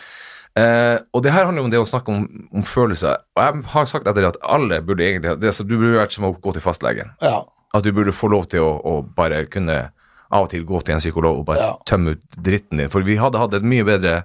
Eh, 0.55 0.99
og 1.17 1.23
det 1.25 1.33
her 1.33 1.47
handler 1.47 1.63
om 1.65 1.71
det 1.71 1.79
å 1.81 1.87
snakke 1.89 2.13
om, 2.13 2.27
om 2.53 2.63
følelser. 2.63 3.17
Og 3.37 3.41
jeg 3.43 3.63
har 3.73 3.87
sagt 3.89 4.05
etter 4.07 4.21
det 4.21 4.29
at 4.35 4.37
alle 4.45 4.83
burde 4.85 5.01
egentlig 5.01 5.41
det, 5.41 5.53
Du 5.65 5.79
burde 5.79 5.97
vært 5.97 6.13
som 6.13 6.25
å 6.29 6.35
gå 6.39 6.53
til 6.53 6.61
fastlegen. 6.61 7.09
ja, 7.23 7.39
At 7.73 7.83
du 7.85 7.91
burde 7.91 8.13
få 8.13 8.29
lov 8.29 8.45
til 8.53 8.61
å, 8.61 8.75
å 8.85 9.15
bare 9.17 9.47
kunne 9.47 9.93
av 10.31 10.43
og 10.45 10.51
til 10.51 10.67
gå 10.69 10.83
til 10.85 10.93
en 10.93 11.01
psykolog 11.01 11.39
og 11.39 11.47
bare 11.47 11.59
Ja. 11.59 11.73
tømme 11.87 12.11
ut 12.11 12.21
dritten 12.37 12.77
din. 12.79 12.91
For 12.91 13.01
vi 13.01 13.17
hadde 13.17 13.39
hatt 13.39 13.55
et 13.55 13.63
mye 13.63 13.83
bedre 13.83 14.25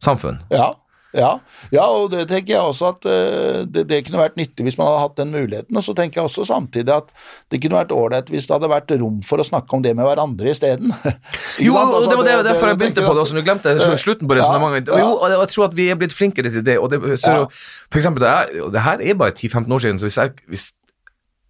samfunn. 0.00 0.38
ja. 0.52 0.74
Ja, 1.12 1.40
ja, 1.74 1.84
og 1.90 2.12
det 2.12 2.28
tenker 2.30 2.52
jeg 2.54 2.62
også 2.62 2.92
at 2.92 3.06
eh, 3.10 3.64
det, 3.66 3.82
det 3.90 3.98
kunne 4.06 4.20
vært 4.20 4.36
nyttig 4.38 4.62
hvis 4.62 4.76
man 4.78 4.86
hadde 4.86 5.00
hatt 5.02 5.16
den 5.18 5.32
muligheten. 5.34 5.74
Og 5.76 5.82
så 5.82 5.94
tenker 5.98 6.20
jeg 6.20 6.28
også 6.28 6.44
samtidig 6.46 6.92
at 6.94 7.08
det 7.50 7.58
kunne 7.64 7.80
vært 7.80 7.90
ålreit 7.96 8.30
hvis 8.30 8.46
det 8.46 8.54
hadde 8.54 8.70
vært 8.70 8.94
rom 9.00 9.16
for 9.26 9.42
å 9.42 9.46
snakke 9.48 9.74
om 9.74 9.82
det 9.82 9.96
med 9.98 10.06
hverandre 10.06 10.52
isteden. 10.54 10.92
Jo, 11.66 11.74
Altså, 11.76 12.08
det 12.12 12.16
var 12.20 12.28
det, 12.28 12.36
derfor 12.46 12.70
jeg 12.70 12.78
begynte 12.80 13.02
på 13.04 13.12
det 13.16 13.24
også. 13.24 13.34
Du 13.36 13.42
glemte 13.44 13.74
sl- 13.82 13.96
slutten 14.00 14.30
på 14.30 14.36
resonnementet. 14.38 14.92
Ja, 14.94 15.00
ja. 15.02 15.08
Jo, 15.10 15.16
og 15.18 15.34
jeg 15.34 15.50
tror 15.56 15.66
at 15.66 15.74
vi 15.76 15.88
er 15.90 15.98
blitt 15.98 16.14
flinkere 16.14 16.52
til 16.54 16.62
det. 16.64 16.78
Og 16.78 16.88
det, 16.94 17.00
så. 17.20 17.34
For 17.90 17.98
eksempel, 17.98 18.22
det, 18.24 18.30
er, 18.30 18.70
det 18.76 18.84
her 18.86 19.02
er 19.10 19.18
bare 19.18 19.34
10-15 19.34 19.66
år 19.76 19.82
siden, 19.84 19.98
så 20.00 20.06
hvis 20.06 20.16
jeg, 20.22 20.32
hvis, 20.54 20.68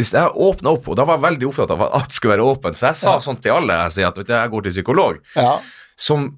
hvis 0.00 0.14
jeg 0.16 0.32
åpna 0.48 0.72
opp, 0.72 0.88
og 0.88 0.96
da 0.98 1.04
var 1.04 1.20
jeg 1.20 1.26
veldig 1.28 1.50
opptatt 1.52 1.76
av 1.76 1.84
at 1.86 1.98
alt 2.00 2.16
skulle 2.16 2.32
være 2.38 2.48
åpent, 2.48 2.80
så 2.80 2.88
jeg 2.90 3.02
sa 3.04 3.14
Ja. 3.18 3.20
sånn 3.28 3.38
til 3.44 3.52
alle 3.60 3.76
jeg 3.84 3.98
sier 3.98 4.08
at 4.08 4.16
vet 4.24 4.30
du, 4.32 4.34
jeg 4.40 4.52
går 4.56 4.66
til 4.66 4.74
psykolog, 4.80 5.20
Ja, 5.36 5.58
som 6.00 6.30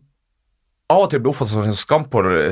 av 0.93 1.07
og 1.07 1.11
til 1.13 1.23
ble 1.23 1.33
oppfattet 1.33 1.55
som 1.55 1.67
en 1.67 1.79
skam 1.79 2.07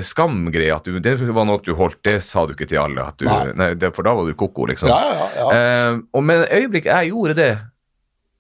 skamgreie. 0.07 0.75
At 0.75 0.89
du, 0.89 0.99
det 1.03 1.17
var 1.21 1.47
noe 1.49 1.63
du 1.65 1.75
holdt, 1.79 2.01
det 2.07 2.19
sa 2.27 2.47
du 2.47 2.55
ikke 2.57 2.69
til 2.71 2.81
alle. 2.83 3.07
Du, 3.21 3.27
Nei. 3.29 3.53
nei, 3.59 3.71
det, 3.79 3.93
for 3.97 4.07
da 4.07 4.15
var 4.17 4.29
du 4.29 4.35
koko, 4.39 4.67
liksom. 4.71 4.91
ja, 4.91 5.13
ja. 5.15 5.29
ja. 5.37 5.51
Eh, 5.55 6.01
og 6.17 6.27
med 6.27 6.47
et 6.47 6.57
øyeblikk 6.61 6.89
jeg 6.91 7.13
gjorde 7.13 7.37
det, 7.39 7.53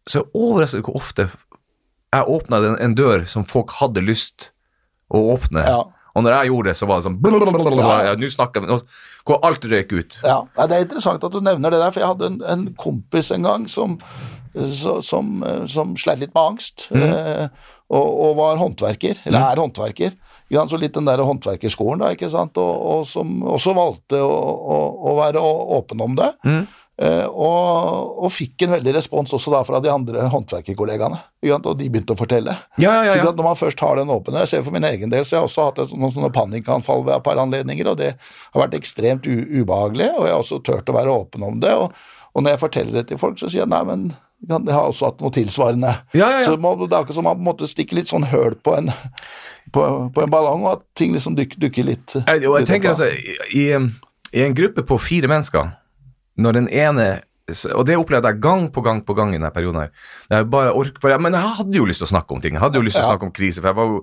så 0.08 0.24
overrasker 0.34 0.80
det 0.80 0.88
hvor 0.88 1.00
ofte 1.00 1.28
jeg 2.10 2.26
åpna 2.34 2.58
en, 2.66 2.76
en 2.82 2.98
dør 2.98 3.24
som 3.30 3.46
folk 3.46 3.76
hadde 3.78 4.02
lyst 4.02 4.50
å 5.10 5.22
åpne. 5.34 5.62
Ja. 5.66 5.80
Og 6.16 6.24
når 6.26 6.34
jeg 6.34 6.50
gjorde 6.50 6.70
det, 6.70 6.76
så 6.80 6.88
var 6.90 6.98
det 6.98 7.06
sånn 7.06 7.18
blablabla, 7.22 7.90
ja, 8.08 8.14
Nå 8.18 8.30
snakker 8.32 8.64
vi 8.64 8.78
Hvor 9.28 9.44
alt 9.46 9.66
røyk 9.70 9.92
ut. 9.94 10.18
Ja, 10.26 10.40
ja, 10.56 10.66
Det 10.66 10.76
er 10.76 10.86
interessant 10.86 11.26
at 11.26 11.34
du 11.34 11.40
nevner 11.44 11.70
det 11.70 11.78
der, 11.82 11.92
for 11.94 12.02
jeg 12.02 12.10
hadde 12.10 12.30
en, 12.32 12.40
en 12.50 12.64
kompis 12.80 13.30
en 13.34 13.46
gang 13.46 13.68
som, 13.70 13.98
så, 14.74 14.98
som, 15.06 15.36
eh, 15.46 15.62
som 15.70 15.94
sleit 16.00 16.22
litt 16.22 16.34
med 16.34 16.42
angst, 16.42 16.88
eh, 16.96 17.46
og, 17.90 18.10
og 18.24 18.36
var 18.38 18.60
håndverker, 18.60 19.22
eller 19.26 19.50
er 19.50 19.62
håndverker. 19.62 20.18
Så 20.50 20.78
litt 20.82 20.96
den 20.96 21.06
der 21.06 21.22
håndverkerskolen, 21.22 22.02
da, 22.02 22.10
ikke 22.14 22.30
sant, 22.30 22.58
og, 22.58 22.84
og 22.92 23.02
som 23.06 23.40
også 23.46 23.74
valgte 23.76 24.18
å, 24.22 24.30
å, 24.30 24.78
å 25.10 25.16
være 25.18 25.42
åpen 25.78 26.02
om 26.02 26.16
det. 26.18 26.32
Eh, 27.00 27.24
og, 27.24 28.16
og 28.26 28.32
fikk 28.34 28.66
en 28.66 28.74
veldig 28.74 28.92
respons 28.98 29.30
også 29.32 29.52
da 29.54 29.62
fra 29.64 29.78
de 29.80 29.88
andre 29.88 30.26
håndverkerkollegaene, 30.34 31.20
og 31.54 31.70
de 31.78 31.86
begynte 31.88 32.12
å 32.12 32.18
fortelle. 32.18 32.56
Ja, 32.82 32.98
ja, 32.98 33.04
ja, 33.08 33.14
Så 33.14 33.30
at 33.30 33.38
når 33.38 33.46
man 33.46 33.60
først 33.60 33.80
har 33.80 33.96
den 33.96 34.12
åpne, 34.12 34.42
jeg 34.42 34.50
ser 34.52 34.64
for 34.66 34.76
min 34.76 34.84
egen 34.84 35.12
del, 35.12 35.24
så 35.24 35.36
jeg 35.38 35.40
har 35.40 35.48
også 35.48 35.68
hatt 35.70 35.94
noen 35.94 36.12
sånne 36.12 36.32
panikkanfall 36.34 37.06
ved 37.06 37.14
et 37.16 37.24
par 37.24 37.40
anledninger, 37.40 37.88
og 37.88 38.02
det 38.02 38.10
har 38.18 38.64
vært 38.66 38.76
ekstremt 38.76 39.24
ubehagelig, 39.30 40.10
og 40.18 40.26
jeg 40.28 40.34
har 40.34 40.42
også 40.42 40.60
turt 40.66 40.92
å 40.92 40.98
være 40.98 41.14
åpen 41.22 41.46
om 41.46 41.62
det, 41.62 41.72
og, 41.72 41.94
og 42.34 42.44
når 42.44 42.56
jeg 42.56 42.64
forteller 42.66 43.00
det 43.00 43.06
til 43.08 43.22
folk, 43.22 43.40
så 43.40 43.48
sier 43.48 43.64
jeg 43.64 43.72
nei, 43.72 43.80
men 43.88 44.10
jeg 44.48 44.72
har 44.72 44.88
også 44.88 45.10
hatt 45.10 45.20
noe 45.20 45.32
tilsvarende. 45.34 45.94
Ja, 46.16 46.30
ja, 46.30 46.40
ja. 46.40 46.44
Så 46.46 46.56
det 46.56 46.64
er 46.64 47.00
akkurat 47.00 47.16
som 47.16 47.26
man 47.28 47.36
på 47.38 47.44
en 47.44 47.48
måte 47.50 47.68
stikker 47.68 47.98
litt 48.00 48.10
sånn 48.10 48.24
høl 48.30 48.56
på 48.56 48.76
en, 48.78 48.92
på, 49.74 49.86
på 50.14 50.24
en 50.24 50.32
ballong, 50.32 50.64
og 50.64 50.78
at 50.78 50.86
ting 50.98 51.12
liksom 51.16 51.36
dukker, 51.38 51.60
dukker 51.60 51.86
litt 51.90 52.16
Jeg, 52.16 52.46
og 52.48 52.56
jeg 52.56 52.64
litt 52.64 52.72
tenker 52.72 52.94
altså, 52.94 53.10
i, 53.10 53.36
i, 53.60 53.66
I 54.40 54.46
en 54.46 54.56
gruppe 54.56 54.86
på 54.86 55.00
fire 55.02 55.30
mennesker, 55.30 55.74
når 56.40 56.60
den 56.60 56.70
ene 56.72 57.10
og 57.74 57.82
det 57.82 57.96
opplevde 57.98 58.30
jeg 58.30 58.38
gang 58.42 58.68
på 58.70 58.82
gang 58.84 59.00
på 59.02 59.14
gang 59.18 59.32
i 59.32 59.38
denne 59.38 59.50
perioden. 59.50 59.80
her. 59.82 59.90
Jeg 60.30 60.48
bare 60.52 60.74
ork, 60.76 61.00
for 61.02 61.10
jeg, 61.10 61.18
men 61.18 61.34
jeg 61.34 61.54
hadde 61.58 61.78
jo 61.80 61.86
lyst 61.88 62.02
til 62.02 62.06
å 62.06 62.12
snakke 62.12 62.36
om 62.36 62.42
ting. 62.44 62.54
Jeg 62.54 62.62
hadde 62.62 62.78
jo 62.78 62.84
lyst 62.86 62.94
til 62.94 63.02
å 63.02 63.08
snakke 63.10 63.26
om 63.26 63.32
krise, 63.34 63.62
for 63.62 63.70
jeg 63.72 63.78
var 63.80 63.88
jo 63.90 64.02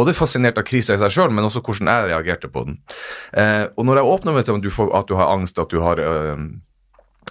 både 0.00 0.14
fascinert 0.16 0.60
av 0.60 0.64
krisa 0.68 0.96
i 0.96 1.02
seg 1.02 1.12
sjøl, 1.12 1.34
men 1.34 1.44
også 1.44 1.60
hvordan 1.66 1.90
jeg 1.92 2.08
reagerte 2.10 2.48
på 2.52 2.64
den. 2.68 2.78
Eh, 3.36 3.66
og 3.76 3.88
når 3.88 4.00
jeg 4.00 4.14
åpner 4.14 4.36
meg 4.36 4.46
til 4.48 4.56
at 4.56 4.64
du, 4.64 4.70
får, 4.72 4.92
at 4.96 5.10
du 5.10 5.16
har 5.20 5.32
angst, 5.34 5.60
at 5.60 5.72
du 5.72 5.82
har 5.84 6.00
øh, 6.00 6.46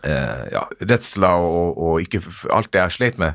eh, 0.04 0.43
ja, 0.52 0.66
redsler 0.82 1.39
og, 1.46 1.78
og 1.78 2.02
ikke 2.04 2.22
alt 2.54 2.72
det 2.74 2.82
jeg 2.82 2.91
sleit 2.98 3.18
med, 3.22 3.34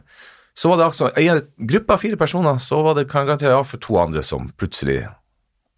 så 0.54 0.68
var 0.68 0.76
det 0.80 0.86
altså 0.90 1.10
i 1.16 1.28
en 1.30 1.40
gruppe 1.70 1.94
av 1.94 2.02
fire 2.02 2.16
personer, 2.20 2.58
så 2.60 2.82
var 2.84 2.94
det 2.98 3.06
kan 3.08 3.22
jeg 3.22 3.30
garantere 3.32 3.54
ja, 3.56 3.62
for 3.64 3.78
to 3.80 3.96
andre 4.02 4.22
som 4.26 4.50
plutselig 4.58 5.04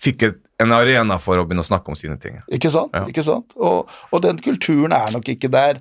fikk 0.03 0.23
et, 0.27 0.39
en 0.59 0.73
arena 0.75 1.19
for 1.23 1.39
å 1.39 1.45
begynne 1.47 1.63
å 1.63 1.69
snakke 1.69 1.93
om 1.93 1.99
sine 1.99 2.17
ting. 2.19 2.41
Ikke 2.51 2.71
sant? 2.73 2.91
Ja. 2.97 3.05
Ikke 3.07 3.23
sant? 3.27 3.53
Og, 3.57 3.91
og 4.11 4.23
den 4.25 4.41
kulturen 4.43 4.93
er 4.97 5.13
nok 5.15 5.29
ikke 5.31 5.51
der. 5.53 5.79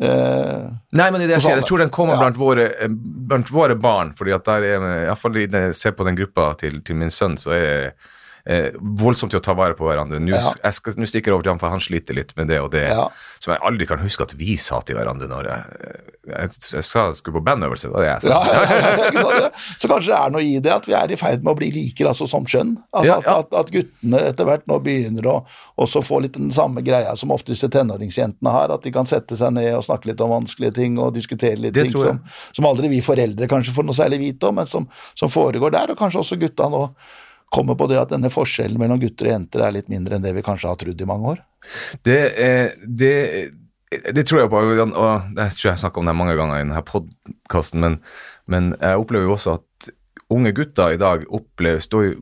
eh, 0.00 0.68
Nei, 0.96 1.08
men 1.10 1.20
det 1.20 1.34
jeg 1.34 1.44
sier, 1.44 1.58
jeg 1.60 1.66
tror 1.68 1.82
den 1.82 1.90
kommer 1.92 2.14
Ja. 2.16 2.20
blant, 2.22 2.38
våre, 2.40 2.68
eh, 2.80 2.88
blant 3.28 3.50
våre 3.52 3.76
barn, 3.76 4.14
fordi 4.16 4.32
at 4.36 4.44
der 4.48 4.62
er, 4.70 4.86
iallfall 5.08 5.32
når 5.36 5.66
jeg 5.68 5.74
ser 5.82 5.92
på 5.98 6.06
den 6.08 6.16
gruppa 6.16 6.54
til, 6.60 6.80
til 6.86 6.96
min 6.96 7.10
sønn, 7.12 7.36
så 7.40 7.52
er 7.56 7.92
eh, 8.48 8.70
voldsomt 8.80 9.30
til 9.34 9.40
å 9.40 9.44
ta 9.44 9.54
vare 9.58 9.76
på 9.76 9.84
hverandre. 9.84 10.18
Nå 10.24 10.32
Ja. 10.32 10.72
stikker 10.72 11.28
jeg 11.30 11.34
over 11.36 11.44
til 11.44 11.52
ham, 11.52 11.58
for 11.60 11.68
han 11.72 11.82
sliter 11.84 12.16
litt 12.16 12.32
med 12.36 12.48
det 12.48 12.60
og 12.62 12.70
det, 12.72 12.88
Ja. 12.88 13.08
som 13.38 13.52
jeg 13.52 13.60
aldri 13.62 13.86
kan 13.86 13.98
huske 14.00 14.22
at 14.24 14.32
vi 14.38 14.56
sa 14.56 14.80
til 14.80 14.96
hverandre 14.96 15.28
når 15.28 15.48
jeg, 15.50 15.62
jeg, 16.28 16.48
jeg 16.72 16.84
sa 16.84 17.06
jeg 17.06 17.14
skulle 17.20 17.38
på 17.40 17.44
bandøvelse, 17.44 17.88
det 17.88 17.92
var 17.92 18.02
det 18.02 18.10
jeg 18.14 18.22
sa. 18.22 18.40
Ja. 18.48 19.50
Så 19.76 19.88
kanskje 19.90 20.12
det 20.12 20.18
er 20.18 20.30
noe 20.34 20.42
i 20.44 20.58
det 20.64 20.72
at 20.72 20.88
vi 20.88 20.94
er 20.96 21.12
i 21.12 21.18
ferd 21.20 21.44
med 21.44 21.52
å 21.52 21.58
bli 21.58 21.70
likere, 21.74 22.08
altså 22.12 22.26
som 22.30 22.46
skjønn. 22.48 22.76
Altså. 22.92 23.18
At, 23.18 23.26
at, 23.26 23.54
at 23.60 23.70
guttene 23.74 24.22
etter 24.30 24.48
hvert 24.48 24.66
nå 24.70 24.80
begynner 24.84 25.28
å 25.28 25.36
også 25.78 26.02
få 26.04 26.22
litt 26.24 26.36
den 26.38 26.50
samme 26.54 26.82
greia 26.86 27.14
som 27.16 27.30
ofte 27.34 27.52
disse 27.52 27.68
tenåringsjentene 27.72 28.50
har, 28.54 28.72
at 28.74 28.82
de 28.82 28.92
kan 28.94 29.06
sette 29.08 29.36
seg 29.38 29.52
ned 29.56 29.70
og 29.76 29.84
snakke 29.86 30.10
litt 30.10 30.20
om 30.24 30.32
vanskelige 30.34 30.74
ting 30.80 30.98
og 30.98 31.14
diskutere 31.16 31.58
litt 31.60 31.74
Det 31.76 31.88
ting 31.88 31.96
som, 32.00 32.20
som 32.56 32.68
aldri 32.68 32.90
vi 32.92 33.00
foreldre 33.04 33.48
kanskje 33.50 33.74
får 33.76 33.84
noe 33.88 33.96
særlig 33.96 34.20
vite 34.24 34.48
om, 34.50 34.58
men 34.60 34.66
som, 34.70 34.88
som 35.18 35.28
foregår 35.32 35.74
der, 35.74 35.92
og 35.92 35.98
kanskje 36.00 36.24
også 36.24 36.40
gutta 36.40 36.68
nå 36.72 36.86
kommer 37.54 37.78
på 37.78 37.86
det 37.90 38.00
at 38.00 38.10
denne 38.12 38.30
forskjellen 38.32 38.80
mellom 38.80 39.00
gutter 39.00 39.28
og 39.28 39.34
jenter 39.34 39.64
er 39.64 39.76
litt 39.78 39.88
mindre 39.92 40.16
enn 40.16 40.24
det 40.24 40.34
vi 40.36 40.44
kanskje 40.44 40.70
har 40.70 40.80
trodd 40.80 41.00
i 41.00 41.08
mange 41.08 41.34
år. 41.34 41.40
Det, 42.04 42.18
eh, 42.38 42.74
det, 42.84 43.14
det 44.14 44.26
tror 44.28 44.42
jeg 44.42 44.52
på, 44.52 44.60
og 44.60 44.74
jeg 44.76 45.54
tror 45.56 45.64
jeg 45.64 45.72
har 45.72 45.80
snakket 45.80 46.02
om 46.02 46.10
det 46.10 46.16
mange 46.18 46.36
ganger 46.38 46.60
i 46.60 46.66
denne 46.66 46.84
podkasten, 46.86 47.80
men, 47.84 47.98
men 48.46 48.74
jeg 48.76 49.00
opplever 49.00 49.28
jo 49.28 49.36
også 49.38 49.56
at 49.58 49.90
unge 50.34 50.52
gutter 50.56 50.92
i 50.92 51.00
dag 51.00 51.24
opplever 51.32 51.80
står 51.80 52.12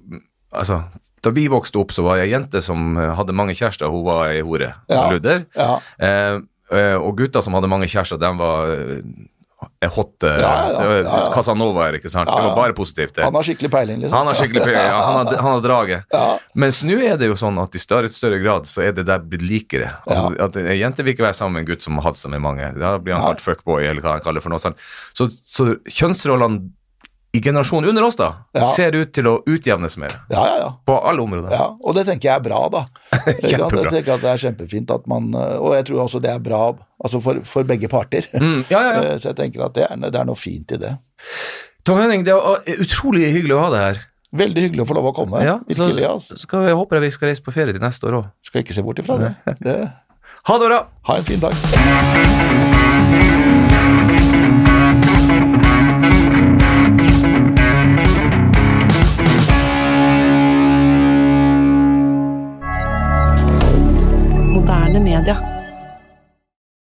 Altså, 0.56 0.78
da 1.20 1.30
vi 1.34 1.48
vokste 1.50 1.76
opp, 1.82 1.90
så 1.92 2.04
var 2.06 2.20
jeg 2.20 2.30
ei 2.30 2.32
jente 2.32 2.62
som 2.64 2.94
hadde 2.96 3.34
mange 3.36 3.52
kjærester, 3.58 3.90
hun 3.92 4.06
var 4.06 4.30
ei 4.30 4.44
hore. 4.46 4.70
Ja. 4.88 5.08
Ludder. 5.10 5.42
Ja, 5.58 5.72
Eh, 5.98 6.38
eh, 6.72 6.94
og 6.96 7.18
gutter 7.18 7.42
som 7.44 7.52
hadde 7.58 7.68
mange 7.68 7.88
kjærester, 7.90 8.16
de 8.16 8.30
var 8.38 8.70
hot 9.96 10.22
eh, 10.28 10.40
Ja, 10.40 10.52
ja, 10.72 10.96
ja. 11.00 11.20
Casanova-er, 11.34 11.96
ikke 11.98 12.10
sant? 12.12 12.28
Det 12.28 12.44
var 12.44 12.56
bare 12.56 12.74
positivt. 12.76 13.14
det. 13.16 13.24
han 13.24 13.34
har 13.34 13.46
skikkelig 13.46 13.70
peiling, 13.72 14.00
liksom. 14.02 14.16
Han 14.18 14.30
har 14.30 14.36
skikkelig 14.36 14.62
peiling, 14.64 14.88
ja, 14.90 14.98
han 15.06 15.20
har, 15.20 15.36
han 15.40 15.52
har 15.54 15.62
draget. 15.64 16.16
Mens 16.54 16.82
nå 16.84 16.98
er 17.00 17.16
det 17.20 17.30
jo 17.30 17.38
sånn 17.40 17.58
at 17.62 17.74
i 17.74 17.80
større, 17.80 18.10
større 18.12 18.40
grad 18.42 18.68
så 18.70 18.84
er 18.84 18.96
det 18.96 19.06
der 19.08 19.24
blitt 19.24 19.44
likere. 19.46 19.94
Altså, 20.04 20.34
At 20.46 20.56
En 20.60 20.68
jente 20.76 21.04
vil 21.06 21.14
ikke 21.16 21.28
være 21.28 21.38
sammen 21.38 21.56
med 21.58 21.64
en 21.66 21.70
gutt 21.72 21.86
som 21.86 21.96
har 22.00 22.10
hatt 22.10 22.20
seg 22.20 22.34
med 22.34 22.44
mange. 22.44 22.68
Da 22.76 22.96
blir 23.00 23.16
han 23.16 23.24
kalt 23.30 23.44
fuckboy, 23.44 23.86
eller 23.86 24.04
hva 24.04 24.18
han 24.18 24.24
kaller 24.26 24.42
det 24.42 24.46
for 24.48 24.52
noe 24.54 24.62
sånt. 24.62 24.80
Så, 25.16 25.30
så 25.48 25.72
kjønnsrollene 25.88 26.68
i 27.32 27.40
generasjonen 27.42 27.88
under 27.90 28.02
oss 28.06 28.16
da, 28.16 28.30
Ja. 28.56 28.64
ser 28.72 28.94
ut 28.96 29.10
til 29.12 29.26
å 29.28 29.42
utjevnes 29.44 29.96
mer. 30.00 30.14
Ja, 30.30 30.46
ja, 30.46 30.56
ja. 30.62 30.68
På 30.86 30.96
alle 31.04 31.20
områder. 31.22 31.50
Ja, 31.52 31.66
og 31.84 31.94
det 31.98 32.06
tenker 32.06 32.30
jeg 32.30 32.36
er 32.38 32.44
bra, 32.46 32.60
da. 32.72 32.84
Kjempebra. 33.50 33.82
Jeg 33.90 33.92
tenker 33.98 34.14
at 34.14 34.20
Det 34.24 34.30
er 34.32 34.36
kjempefint 34.46 34.90
at 34.94 35.06
man 35.10 35.28
eh, 35.34 35.58
Og 35.60 35.74
jeg 35.76 35.84
tror 35.90 36.00
også 36.06 36.20
det 36.24 36.30
er 36.32 36.38
bra 36.40 36.62
altså 37.02 37.20
for, 37.20 37.42
for 37.44 37.62
begge 37.68 37.88
parter. 37.92 38.24
Mm, 38.32 38.64
ja, 38.70 38.80
ja, 38.80 38.92
ja. 38.96 39.00
Eh, 39.12 39.18
Så 39.20 39.28
jeg 39.34 39.36
tenker 39.42 39.66
at 39.66 39.74
det 39.76 39.84
er, 39.90 39.96
det 40.08 40.16
er 40.20 40.24
noe 40.24 40.38
fint 40.40 40.72
i 40.72 40.78
det. 40.80 40.94
Tom 41.84 41.98
Henning, 42.00 42.24
det 42.26 42.32
er 42.34 42.80
utrolig 42.82 43.28
hyggelig 43.34 43.54
å 43.58 43.60
ha 43.66 43.70
deg 43.74 43.82
her. 43.90 44.00
Veldig 44.36 44.62
hyggelig 44.66 44.82
å 44.82 44.88
få 44.88 44.94
lov 44.96 45.06
å 45.12 45.14
komme. 45.16 45.38
Ja, 45.44 45.58
så 45.70 45.86
Virkelig, 45.86 46.06
altså. 46.08 46.34
skal 46.40 46.64
vi, 46.66 46.72
håper 46.74 46.98
jeg 46.98 47.04
vi 47.06 47.10
skal 47.14 47.28
reise 47.30 47.44
på 47.46 47.54
ferie 47.54 47.72
til 47.76 47.84
neste 47.84 48.08
år 48.08 48.14
òg. 48.22 48.26
Skal 48.44 48.64
ikke 48.64 48.74
se 48.74 48.82
bort 48.84 48.98
ifra 49.04 49.16
det. 49.22 49.30
det. 49.68 49.76
Ha 50.50 50.58
det 50.62 50.66
bra! 50.72 50.80
Ha 51.10 51.12
en 51.20 51.26
fin 51.28 51.40
dag. 51.40 51.54
media. 65.06 65.55